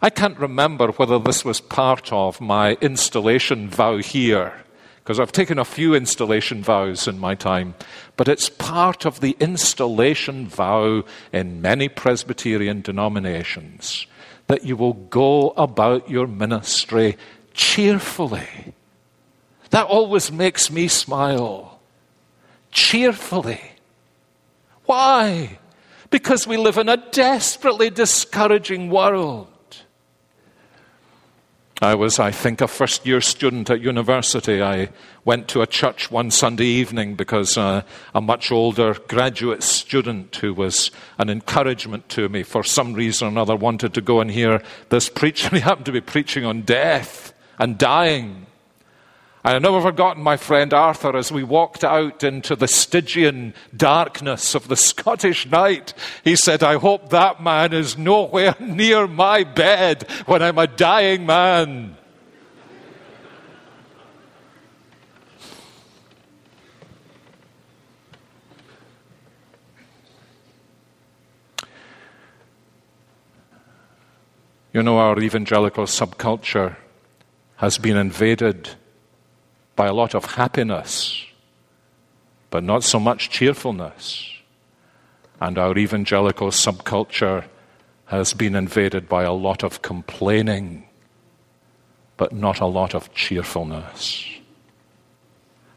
I 0.00 0.08
can't 0.08 0.38
remember 0.38 0.88
whether 0.92 1.18
this 1.18 1.44
was 1.44 1.60
part 1.60 2.10
of 2.10 2.40
my 2.40 2.72
installation 2.80 3.68
vow 3.68 3.98
here, 3.98 4.61
because 5.02 5.18
I've 5.18 5.32
taken 5.32 5.58
a 5.58 5.64
few 5.64 5.94
installation 5.94 6.62
vows 6.62 7.08
in 7.08 7.18
my 7.18 7.34
time, 7.34 7.74
but 8.16 8.28
it's 8.28 8.48
part 8.48 9.04
of 9.04 9.18
the 9.18 9.36
installation 9.40 10.46
vow 10.46 11.04
in 11.32 11.60
many 11.60 11.88
Presbyterian 11.88 12.82
denominations 12.82 14.06
that 14.46 14.64
you 14.64 14.76
will 14.76 14.92
go 14.92 15.50
about 15.56 16.08
your 16.08 16.28
ministry 16.28 17.16
cheerfully. 17.52 18.74
That 19.70 19.86
always 19.86 20.30
makes 20.30 20.70
me 20.70 20.86
smile. 20.86 21.80
Cheerfully. 22.70 23.60
Why? 24.84 25.58
Because 26.10 26.46
we 26.46 26.56
live 26.56 26.78
in 26.78 26.88
a 26.88 26.96
desperately 27.10 27.90
discouraging 27.90 28.88
world. 28.88 29.51
I 31.82 31.96
was, 31.96 32.20
I 32.20 32.30
think, 32.30 32.60
a 32.60 32.68
first 32.68 33.04
year 33.04 33.20
student 33.20 33.68
at 33.68 33.80
university. 33.80 34.62
I 34.62 34.90
went 35.24 35.48
to 35.48 35.62
a 35.62 35.66
church 35.66 36.12
one 36.12 36.30
Sunday 36.30 36.66
evening 36.66 37.16
because 37.16 37.58
uh, 37.58 37.82
a 38.14 38.20
much 38.20 38.52
older 38.52 38.94
graduate 39.08 39.64
student 39.64 40.36
who 40.36 40.54
was 40.54 40.92
an 41.18 41.28
encouragement 41.28 42.08
to 42.10 42.28
me 42.28 42.44
for 42.44 42.62
some 42.62 42.94
reason 42.94 43.26
or 43.26 43.30
another 43.32 43.56
wanted 43.56 43.94
to 43.94 44.00
go 44.00 44.20
and 44.20 44.30
hear 44.30 44.62
this 44.90 45.08
preacher. 45.08 45.48
He 45.52 45.58
happened 45.58 45.86
to 45.86 45.92
be 45.92 46.00
preaching 46.00 46.44
on 46.44 46.62
death 46.62 47.34
and 47.58 47.76
dying. 47.76 48.46
I 49.44 49.52
have 49.54 49.62
never 49.62 49.80
forgotten 49.80 50.22
my 50.22 50.36
friend 50.36 50.72
Arthur 50.72 51.16
as 51.16 51.32
we 51.32 51.42
walked 51.42 51.82
out 51.82 52.22
into 52.22 52.54
the 52.54 52.68
Stygian 52.68 53.54
darkness 53.76 54.54
of 54.54 54.68
the 54.68 54.76
Scottish 54.88 55.50
night. 55.50 55.94
He 56.22 56.36
said, 56.36 56.62
I 56.62 56.78
hope 56.78 57.10
that 57.10 57.42
man 57.42 57.72
is 57.72 57.98
nowhere 57.98 58.54
near 58.60 59.08
my 59.08 59.42
bed 59.42 60.08
when 60.26 60.42
I'm 60.42 60.58
a 60.58 60.68
dying 60.68 61.26
man. 61.26 61.96
You 74.72 74.82
know, 74.82 74.98
our 74.98 75.20
evangelical 75.20 75.84
subculture 75.84 76.76
has 77.56 77.76
been 77.76 77.96
invaded 77.96 78.70
by 79.76 79.86
a 79.86 79.94
lot 79.94 80.14
of 80.14 80.24
happiness, 80.24 81.24
but 82.50 82.62
not 82.62 82.84
so 82.84 83.00
much 83.00 83.30
cheerfulness. 83.30 84.28
And 85.40 85.58
our 85.58 85.76
evangelical 85.76 86.48
subculture 86.48 87.44
has 88.06 88.34
been 88.34 88.54
invaded 88.54 89.08
by 89.08 89.24
a 89.24 89.32
lot 89.32 89.64
of 89.64 89.82
complaining, 89.82 90.86
but 92.16 92.32
not 92.32 92.60
a 92.60 92.66
lot 92.66 92.94
of 92.94 93.12
cheerfulness. 93.14 94.24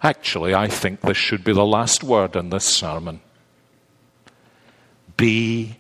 Actually, 0.02 0.54
I 0.54 0.68
think 0.68 1.02
this 1.02 1.18
should 1.18 1.44
be 1.44 1.54
the 1.54 1.66
last 1.66 2.04
word 2.04 2.36
in 2.36 2.50
this 2.50 2.66
sermon. 2.66 3.22
Be 5.18 5.78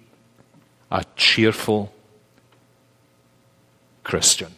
a 0.89 1.03
cheerful 1.15 1.93
Christian. 4.03 4.55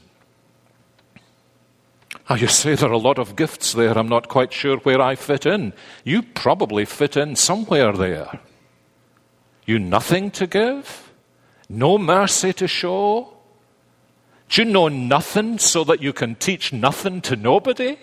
Oh, 2.30 2.36
you 2.36 2.47
say 2.47 2.75
there 2.75 2.89
are 2.89 2.93
a 2.93 2.97
lot 2.97 3.19
of 3.19 3.38
gifts 3.38 3.71
there. 3.71 3.97
I'm 3.97 4.09
not 4.09 4.28
quite 4.28 4.51
sure 4.51 4.78
where 4.78 4.99
I 4.99 5.15
fit 5.15 5.45
in. 5.45 5.71
You 6.03 6.21
probably 6.21 6.84
fit 6.84 7.15
in 7.15 7.38
somewhere 7.38 7.93
there. 7.93 8.41
You 9.65 9.80
nothing 9.80 10.32
to 10.32 10.45
give? 10.45 11.09
No 11.69 11.97
mercy 11.97 12.51
to 12.53 12.67
show? 12.67 13.34
Do 14.49 14.61
you 14.61 14.69
know 14.69 14.89
nothing 14.89 15.57
so 15.57 15.86
that 15.86 16.01
you 16.01 16.11
can 16.11 16.36
teach 16.36 16.73
nothing 16.73 17.21
to 17.21 17.38
nobody? 17.38 17.97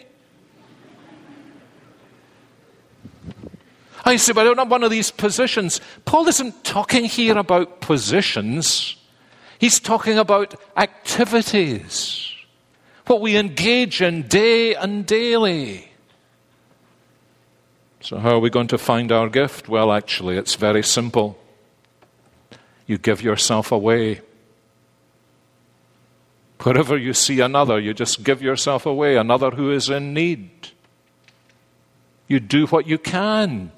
I 4.06 4.16
say, 4.16 4.32
but 4.32 4.46
I'm 4.46 4.56
not 4.56 4.64
have 4.64 4.70
one 4.70 4.84
of 4.84 4.90
these 4.90 5.10
positions. 5.10 5.82
Paul 6.06 6.28
isn't 6.28 6.64
talking 6.64 7.04
here 7.04 7.36
about 7.36 7.82
positions, 7.82 8.96
he's 9.58 9.78
talking 9.78 10.18
about 10.18 10.54
activities 10.78 12.33
what 13.06 13.20
we 13.20 13.36
engage 13.36 14.00
in 14.00 14.22
day 14.22 14.74
and 14.74 15.06
daily. 15.06 15.88
So, 18.00 18.18
how 18.18 18.30
are 18.30 18.38
we 18.38 18.50
going 18.50 18.68
to 18.68 18.78
find 18.78 19.10
our 19.10 19.28
gift? 19.28 19.68
Well, 19.68 19.92
actually, 19.92 20.36
it's 20.36 20.56
very 20.56 20.82
simple. 20.82 21.38
You 22.86 22.98
give 22.98 23.22
yourself 23.22 23.72
away. 23.72 24.20
Wherever 26.62 26.96
you 26.96 27.14
see 27.14 27.40
another, 27.40 27.78
you 27.78 27.94
just 27.94 28.22
give 28.22 28.42
yourself 28.42 28.86
away, 28.86 29.16
another 29.16 29.50
who 29.50 29.70
is 29.70 29.88
in 29.88 30.14
need. 30.14 30.50
You 32.28 32.40
do 32.40 32.66
what 32.66 32.86
you 32.86 32.98
can. 32.98 33.72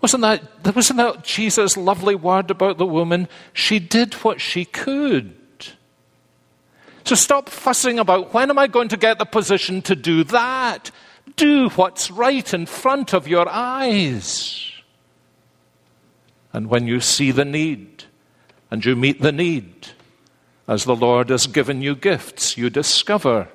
Wasn't 0.00 0.20
that, 0.22 0.74
wasn't 0.74 0.98
that 0.98 1.24
Jesus' 1.24 1.76
lovely 1.76 2.14
word 2.14 2.50
about 2.50 2.78
the 2.78 2.86
woman? 2.86 3.28
She 3.52 3.78
did 3.78 4.14
what 4.14 4.40
she 4.40 4.64
could. 4.64 5.34
So 7.04 7.14
stop 7.14 7.50
fussing 7.50 7.98
about 7.98 8.32
when 8.32 8.48
am 8.50 8.58
I 8.58 8.66
going 8.66 8.88
to 8.88 8.96
get 8.96 9.18
the 9.18 9.26
position 9.26 9.82
to 9.82 9.94
do 9.94 10.24
that? 10.24 10.90
Do 11.36 11.68
what's 11.70 12.10
right 12.10 12.52
in 12.54 12.66
front 12.66 13.12
of 13.12 13.28
your 13.28 13.46
eyes. 13.48 14.72
And 16.52 16.68
when 16.68 16.86
you 16.86 17.00
see 17.00 17.30
the 17.30 17.44
need 17.44 18.04
and 18.70 18.84
you 18.84 18.96
meet 18.96 19.20
the 19.20 19.32
need, 19.32 19.88
as 20.66 20.84
the 20.84 20.96
Lord 20.96 21.28
has 21.28 21.46
given 21.46 21.82
you 21.82 21.94
gifts, 21.94 22.56
you 22.56 22.70
discover 22.70 23.48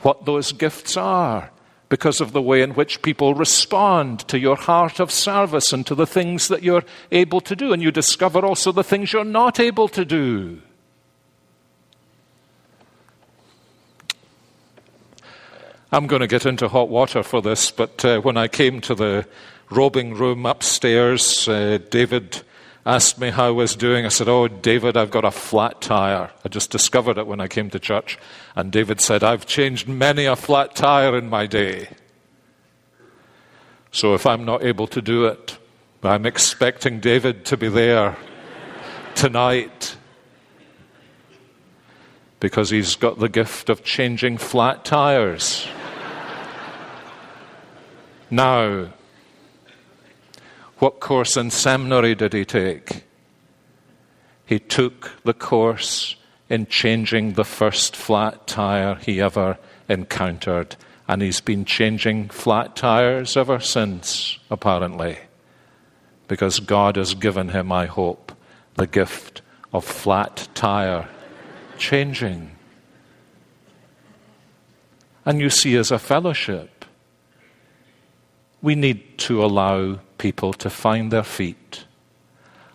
what 0.00 0.26
those 0.26 0.52
gifts 0.52 0.96
are 0.96 1.50
because 1.88 2.20
of 2.20 2.32
the 2.32 2.42
way 2.42 2.60
in 2.60 2.74
which 2.74 3.02
people 3.02 3.34
respond 3.34 4.20
to 4.28 4.38
your 4.38 4.56
heart 4.56 5.00
of 5.00 5.10
service 5.10 5.72
and 5.72 5.86
to 5.86 5.94
the 5.94 6.06
things 6.06 6.48
that 6.48 6.62
you're 6.62 6.84
able 7.10 7.40
to 7.40 7.56
do. 7.56 7.72
And 7.72 7.82
you 7.82 7.90
discover 7.90 8.44
also 8.44 8.72
the 8.72 8.84
things 8.84 9.12
you're 9.12 9.24
not 9.24 9.58
able 9.58 9.88
to 9.88 10.04
do. 10.04 10.60
I'm 15.92 16.06
going 16.06 16.20
to 16.20 16.28
get 16.28 16.46
into 16.46 16.68
hot 16.68 16.88
water 16.88 17.24
for 17.24 17.42
this, 17.42 17.72
but 17.72 18.04
uh, 18.04 18.20
when 18.20 18.36
I 18.36 18.46
came 18.46 18.80
to 18.82 18.94
the 18.94 19.26
robing 19.70 20.14
room 20.14 20.46
upstairs, 20.46 21.48
uh, 21.48 21.78
David 21.90 22.42
asked 22.86 23.18
me 23.18 23.30
how 23.30 23.48
I 23.48 23.50
was 23.50 23.74
doing. 23.74 24.06
I 24.06 24.08
said, 24.08 24.28
Oh, 24.28 24.46
David, 24.46 24.96
I've 24.96 25.10
got 25.10 25.24
a 25.24 25.32
flat 25.32 25.80
tire. 25.80 26.30
I 26.44 26.48
just 26.48 26.70
discovered 26.70 27.18
it 27.18 27.26
when 27.26 27.40
I 27.40 27.48
came 27.48 27.70
to 27.70 27.80
church. 27.80 28.18
And 28.54 28.70
David 28.70 29.00
said, 29.00 29.24
I've 29.24 29.46
changed 29.46 29.88
many 29.88 30.26
a 30.26 30.36
flat 30.36 30.76
tire 30.76 31.18
in 31.18 31.28
my 31.28 31.46
day. 31.46 31.88
So 33.90 34.14
if 34.14 34.26
I'm 34.26 34.44
not 34.44 34.62
able 34.62 34.86
to 34.86 35.02
do 35.02 35.24
it, 35.24 35.58
I'm 36.04 36.24
expecting 36.24 37.00
David 37.00 37.44
to 37.46 37.56
be 37.56 37.68
there 37.68 38.16
tonight 39.16 39.96
because 42.38 42.70
he's 42.70 42.94
got 42.94 43.18
the 43.18 43.28
gift 43.28 43.68
of 43.68 43.82
changing 43.82 44.38
flat 44.38 44.84
tires. 44.84 45.66
Now, 48.30 48.92
what 50.78 51.00
course 51.00 51.36
in 51.36 51.50
seminary 51.50 52.14
did 52.14 52.32
he 52.32 52.44
take? 52.44 53.04
He 54.46 54.58
took 54.58 55.12
the 55.24 55.34
course 55.34 56.16
in 56.48 56.66
changing 56.66 57.34
the 57.34 57.44
first 57.44 57.96
flat 57.96 58.46
tire 58.46 58.96
he 58.96 59.20
ever 59.20 59.58
encountered 59.88 60.76
And 61.10 61.22
he's 61.22 61.40
been 61.40 61.64
changing 61.64 62.28
flat 62.28 62.76
tires 62.76 63.36
ever 63.36 63.58
since, 63.58 64.38
apparently, 64.48 65.18
because 66.28 66.60
God 66.60 66.94
has 66.94 67.14
given 67.14 67.48
him, 67.48 67.72
I 67.72 67.86
hope, 67.86 68.30
the 68.76 68.86
gift 68.86 69.42
of 69.72 69.84
flat 69.84 70.46
tire 70.54 71.08
changing. 71.78 72.52
And 75.24 75.40
you 75.40 75.50
see, 75.50 75.74
as 75.74 75.90
a 75.90 75.98
fellowship, 75.98 76.79
we 78.62 78.74
need 78.74 79.18
to 79.18 79.44
allow 79.44 80.00
people 80.18 80.52
to 80.54 80.70
find 80.70 81.10
their 81.10 81.22
feet. 81.22 81.84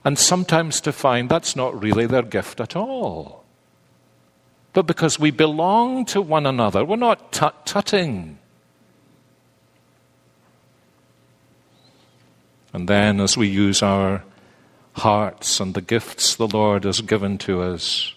And 0.03 0.17
sometimes 0.19 0.81
to 0.81 0.91
find 0.91 1.29
that's 1.29 1.55
not 1.55 1.81
really 1.81 2.05
their 2.05 2.23
gift 2.23 2.59
at 2.59 2.75
all 2.75 3.45
but 4.75 4.85
because 4.85 5.17
we 5.17 5.31
belong 5.31 6.03
to 6.03 6.21
one 6.21 6.45
another. 6.45 6.83
We're 6.83 6.97
not 6.97 7.31
tut 7.31 7.65
tutting. 7.65 8.37
And 12.73 12.89
then, 12.89 13.21
as 13.21 13.37
we 13.37 13.47
use 13.47 13.81
our 13.81 14.25
hearts 14.91 15.61
and 15.61 15.73
the 15.73 15.81
gifts 15.81 16.35
the 16.35 16.47
Lord 16.47 16.83
has 16.83 16.99
given 16.99 17.37
to 17.39 17.61
us, 17.61 18.13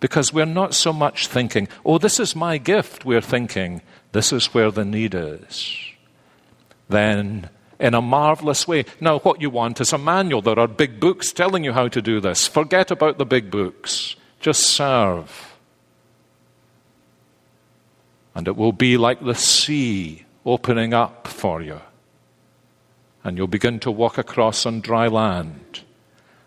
because 0.00 0.32
we're 0.32 0.46
not 0.46 0.74
so 0.74 0.94
much 0.94 1.26
thinking, 1.26 1.68
oh, 1.84 1.98
this 1.98 2.18
is 2.18 2.34
my 2.34 2.56
gift, 2.56 3.04
we're 3.04 3.20
thinking, 3.20 3.82
this 4.12 4.32
is 4.32 4.54
where 4.54 4.70
the 4.70 4.84
need 4.84 5.14
is. 5.14 5.76
Then, 6.88 7.50
in 7.78 7.94
a 7.94 8.02
marvelous 8.02 8.66
way, 8.66 8.84
now 9.00 9.18
what 9.18 9.40
you 9.40 9.50
want 9.50 9.80
is 9.80 9.92
a 9.92 9.98
manual. 9.98 10.42
There 10.42 10.58
are 10.58 10.68
big 10.68 11.00
books 11.00 11.32
telling 11.32 11.64
you 11.64 11.72
how 11.72 11.88
to 11.88 12.00
do 12.00 12.20
this. 12.20 12.46
Forget 12.46 12.90
about 12.90 13.18
the 13.18 13.26
big 13.26 13.50
books, 13.50 14.16
just 14.40 14.62
serve. 14.62 15.56
And 18.34 18.46
it 18.46 18.56
will 18.56 18.72
be 18.72 18.96
like 18.96 19.24
the 19.24 19.34
sea 19.34 20.26
opening 20.44 20.92
up 20.92 21.26
for 21.26 21.62
you. 21.62 21.80
And 23.24 23.36
you'll 23.36 23.46
begin 23.48 23.80
to 23.80 23.90
walk 23.90 24.18
across 24.18 24.66
on 24.66 24.80
dry 24.80 25.08
land. 25.08 25.80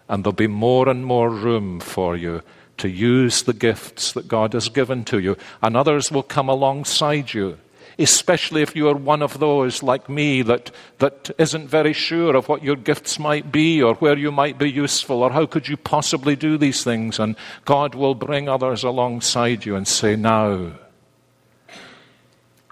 And 0.07 0.23
there'll 0.23 0.33
be 0.33 0.47
more 0.47 0.87
and 0.87 1.05
more 1.05 1.29
room 1.29 1.79
for 1.79 2.15
you 2.15 2.41
to 2.77 2.87
use 2.87 3.43
the 3.43 3.53
gifts 3.53 4.13
that 4.13 4.27
God 4.27 4.53
has 4.53 4.69
given 4.69 5.03
to 5.05 5.19
you. 5.19 5.35
And 5.61 5.75
others 5.75 6.11
will 6.11 6.23
come 6.23 6.47
alongside 6.47 7.33
you 7.33 7.57
especially 8.00 8.62
if 8.62 8.76
you 8.76 8.88
are 8.88 8.95
one 8.95 9.22
of 9.22 9.39
those 9.39 9.84
like 9.84 10.08
me 10.08 10.41
that, 10.41 10.72
that 11.00 11.30
isn't 11.38 11.68
very 11.68 11.91
sure 11.91 12.36
of 12.36 12.47
what 12.47 12.64
your 12.64 12.78
gifts 12.78 13.20
might 13.20 13.52
be 13.52 13.84
or 13.84 13.95
where 13.95 14.18
you 14.18 14.32
might 14.32 14.58
be 14.58 14.72
useful 14.72 15.22
or 15.22 15.32
how 15.32 15.45
could 15.45 15.68
you 15.68 15.76
possibly 15.76 16.36
do 16.36 16.58
these 16.58 16.84
things. 16.84 17.20
And 17.20 17.36
God 17.66 17.95
will 17.95 18.16
bring 18.16 18.47
others 18.47 18.84
alongside 18.84 19.66
you 19.66 19.76
and 19.76 19.86
say, 19.86 20.16
Now, 20.16 20.72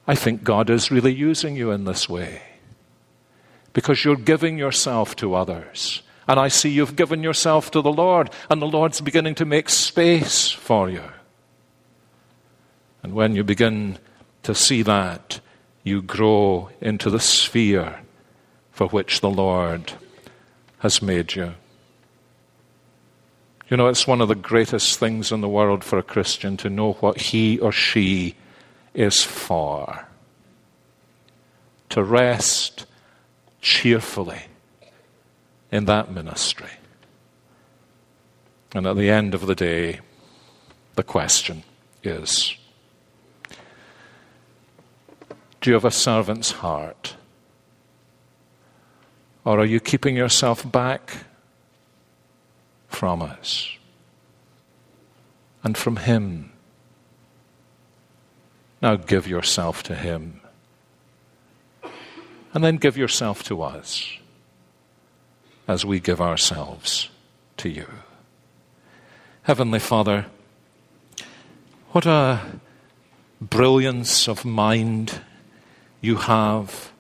I 0.08 0.16
think 0.16 0.46
God 0.46 0.70
is 0.70 0.90
really 0.90 1.14
using 1.14 1.58
you 1.58 1.72
in 1.72 1.84
this 1.84 2.08
way 2.08 2.42
because 3.74 4.06
you're 4.06 4.16
giving 4.16 4.58
yourself 4.58 5.14
to 5.18 5.36
others. 5.36 6.02
And 6.26 6.40
I 6.40 6.48
see 6.48 6.70
you've 6.70 6.96
given 6.96 7.22
yourself 7.22 7.72
to 7.72 7.82
the 7.82 7.92
Lord, 7.92 8.30
and 8.50 8.62
the 8.62 8.68
Lord's 8.68 9.00
beginning 9.00 9.36
to 9.36 9.46
make 9.46 9.70
space 9.70 10.50
for 10.50 10.90
you. 10.90 11.04
And 13.04 13.14
when 13.14 13.36
you 13.36 13.44
begin 13.46 13.98
to 14.48 14.56
see 14.56 14.82
that, 14.82 15.42
you 15.84 16.02
grow 16.02 16.70
into 16.80 17.10
the 17.10 17.20
sphere 17.20 18.00
for 18.72 18.88
which 18.88 19.20
the 19.20 19.30
Lord 19.30 19.92
has 20.80 21.02
made 21.02 21.36
you. 21.36 21.54
You 23.68 23.76
know, 23.76 23.88
it's 23.88 24.08
one 24.08 24.22
of 24.22 24.30
the 24.30 24.36
greatest 24.36 25.00
things 25.00 25.34
in 25.34 25.42
the 25.42 25.50
world 25.50 25.84
for 25.84 26.00
a 26.00 26.04
Christian 26.04 26.56
to 26.58 26.70
know 26.70 26.94
what 26.94 27.20
he 27.20 27.60
or 27.60 27.74
she 27.74 28.36
is 28.94 29.22
for. 29.22 30.08
To 31.90 32.02
rest 32.02 32.86
cheerfully 33.60 34.44
in 35.74 35.84
that 35.88 36.10
ministry. 36.10 36.72
And 38.74 38.88
at 38.88 38.96
the 38.96 39.10
end 39.10 39.34
of 39.34 39.46
the 39.46 39.56
day, 39.56 40.00
the 40.96 41.04
question 41.04 41.64
is 42.02 42.56
Do 45.68 45.72
you 45.72 45.76
have 45.76 45.84
a 45.84 45.92
servant's 45.92 46.52
heart? 46.52 47.18
Or 49.44 49.60
are 49.60 49.66
you 49.66 49.82
keeping 49.82 50.16
yourself 50.16 50.72
back 50.72 51.26
from 52.88 53.22
us 53.22 53.76
and 55.66 55.78
from 55.78 55.98
Him? 55.98 56.54
Now 58.82 58.96
give 58.96 59.28
yourself 59.28 59.84
to 59.84 59.96
Him. 59.96 60.40
And 62.54 62.64
then 62.64 62.78
give 62.78 62.96
yourself 62.96 63.44
to 63.44 63.62
us 63.62 64.20
as 65.68 65.84
we 65.84 66.00
give 66.00 66.22
ourselves 66.22 67.10
to 67.58 67.68
you. 67.68 67.90
Heavenly 69.42 69.80
Father, 69.80 70.28
what 71.92 72.06
a 72.06 72.40
brilliance 73.42 74.30
of 74.30 74.46
mind 74.46 75.20
you 76.08 76.16
have 76.16 76.92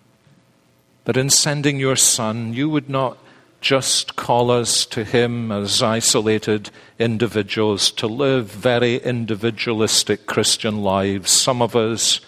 that 1.05 1.17
in 1.17 1.29
sending 1.29 1.79
your 1.79 1.95
Son, 1.95 2.53
you 2.53 2.67
would 2.69 2.89
not 2.89 3.17
just 3.61 4.17
call 4.17 4.51
us 4.51 4.85
to 4.85 5.05
Him 5.05 5.51
as 5.51 5.81
isolated 5.81 6.69
individuals 6.99 7.89
to 7.91 8.05
live 8.05 8.51
very 8.51 8.97
individualistic 8.97 10.25
Christian 10.25 10.83
lives. 10.83 11.31
Some 11.31 11.61
of 11.61 11.75
us 11.75 12.19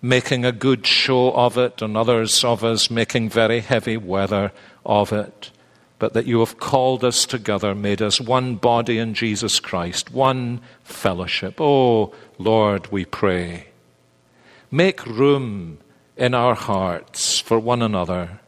making 0.00 0.44
a 0.44 0.52
good 0.52 0.86
show 0.86 1.32
of 1.32 1.58
it, 1.58 1.82
and 1.82 1.96
others 1.96 2.44
of 2.44 2.62
us 2.62 2.88
making 2.88 3.28
very 3.28 3.60
heavy 3.60 3.96
weather 3.96 4.52
of 4.86 5.12
it. 5.12 5.50
But 5.98 6.12
that 6.12 6.26
you 6.26 6.38
have 6.38 6.60
called 6.60 7.02
us 7.04 7.26
together, 7.26 7.74
made 7.74 8.00
us 8.00 8.20
one 8.20 8.54
body 8.54 8.98
in 8.98 9.14
Jesus 9.14 9.58
Christ, 9.58 10.12
one 10.12 10.60
fellowship. 10.84 11.60
Oh, 11.60 12.14
Lord, 12.38 12.92
we 12.92 13.04
pray. 13.04 13.66
Make 14.70 15.04
room 15.04 15.78
in 16.18 16.34
our 16.34 16.54
hearts 16.54 17.38
for 17.38 17.58
one 17.58 17.80
another 17.80 18.40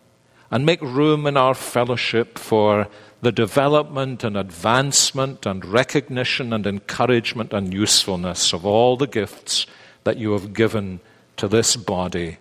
and 0.50 0.66
make 0.66 0.82
room 0.82 1.26
in 1.26 1.36
our 1.36 1.54
fellowship 1.54 2.38
for 2.38 2.88
the 3.22 3.30
development 3.30 4.24
and 4.24 4.36
advancement 4.36 5.46
and 5.46 5.64
recognition 5.64 6.52
and 6.52 6.66
encouragement 6.66 7.52
and 7.52 7.72
usefulness 7.72 8.52
of 8.52 8.66
all 8.66 8.96
the 8.96 9.06
gifts 9.06 9.66
that 10.04 10.16
you 10.16 10.32
have 10.32 10.52
given 10.52 10.98
to 11.36 11.46
this 11.46 11.76
body 11.76 12.38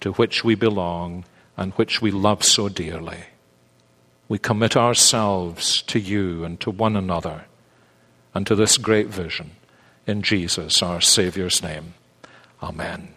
to 0.00 0.12
which 0.14 0.42
we 0.42 0.54
belong 0.54 1.24
and 1.56 1.72
which 1.74 2.02
we 2.02 2.10
love 2.10 2.42
so 2.42 2.68
dearly. 2.68 3.24
We 4.28 4.38
commit 4.38 4.76
ourselves 4.76 5.82
to 5.82 6.00
you 6.00 6.42
and 6.44 6.58
to 6.60 6.70
one 6.70 6.96
another 6.96 7.44
and 8.34 8.46
to 8.46 8.56
this 8.56 8.78
great 8.78 9.08
vision. 9.08 9.52
In 10.06 10.22
Jesus, 10.22 10.82
our 10.82 11.00
Saviour's 11.00 11.62
name. 11.62 11.94
Amen. 12.62 13.14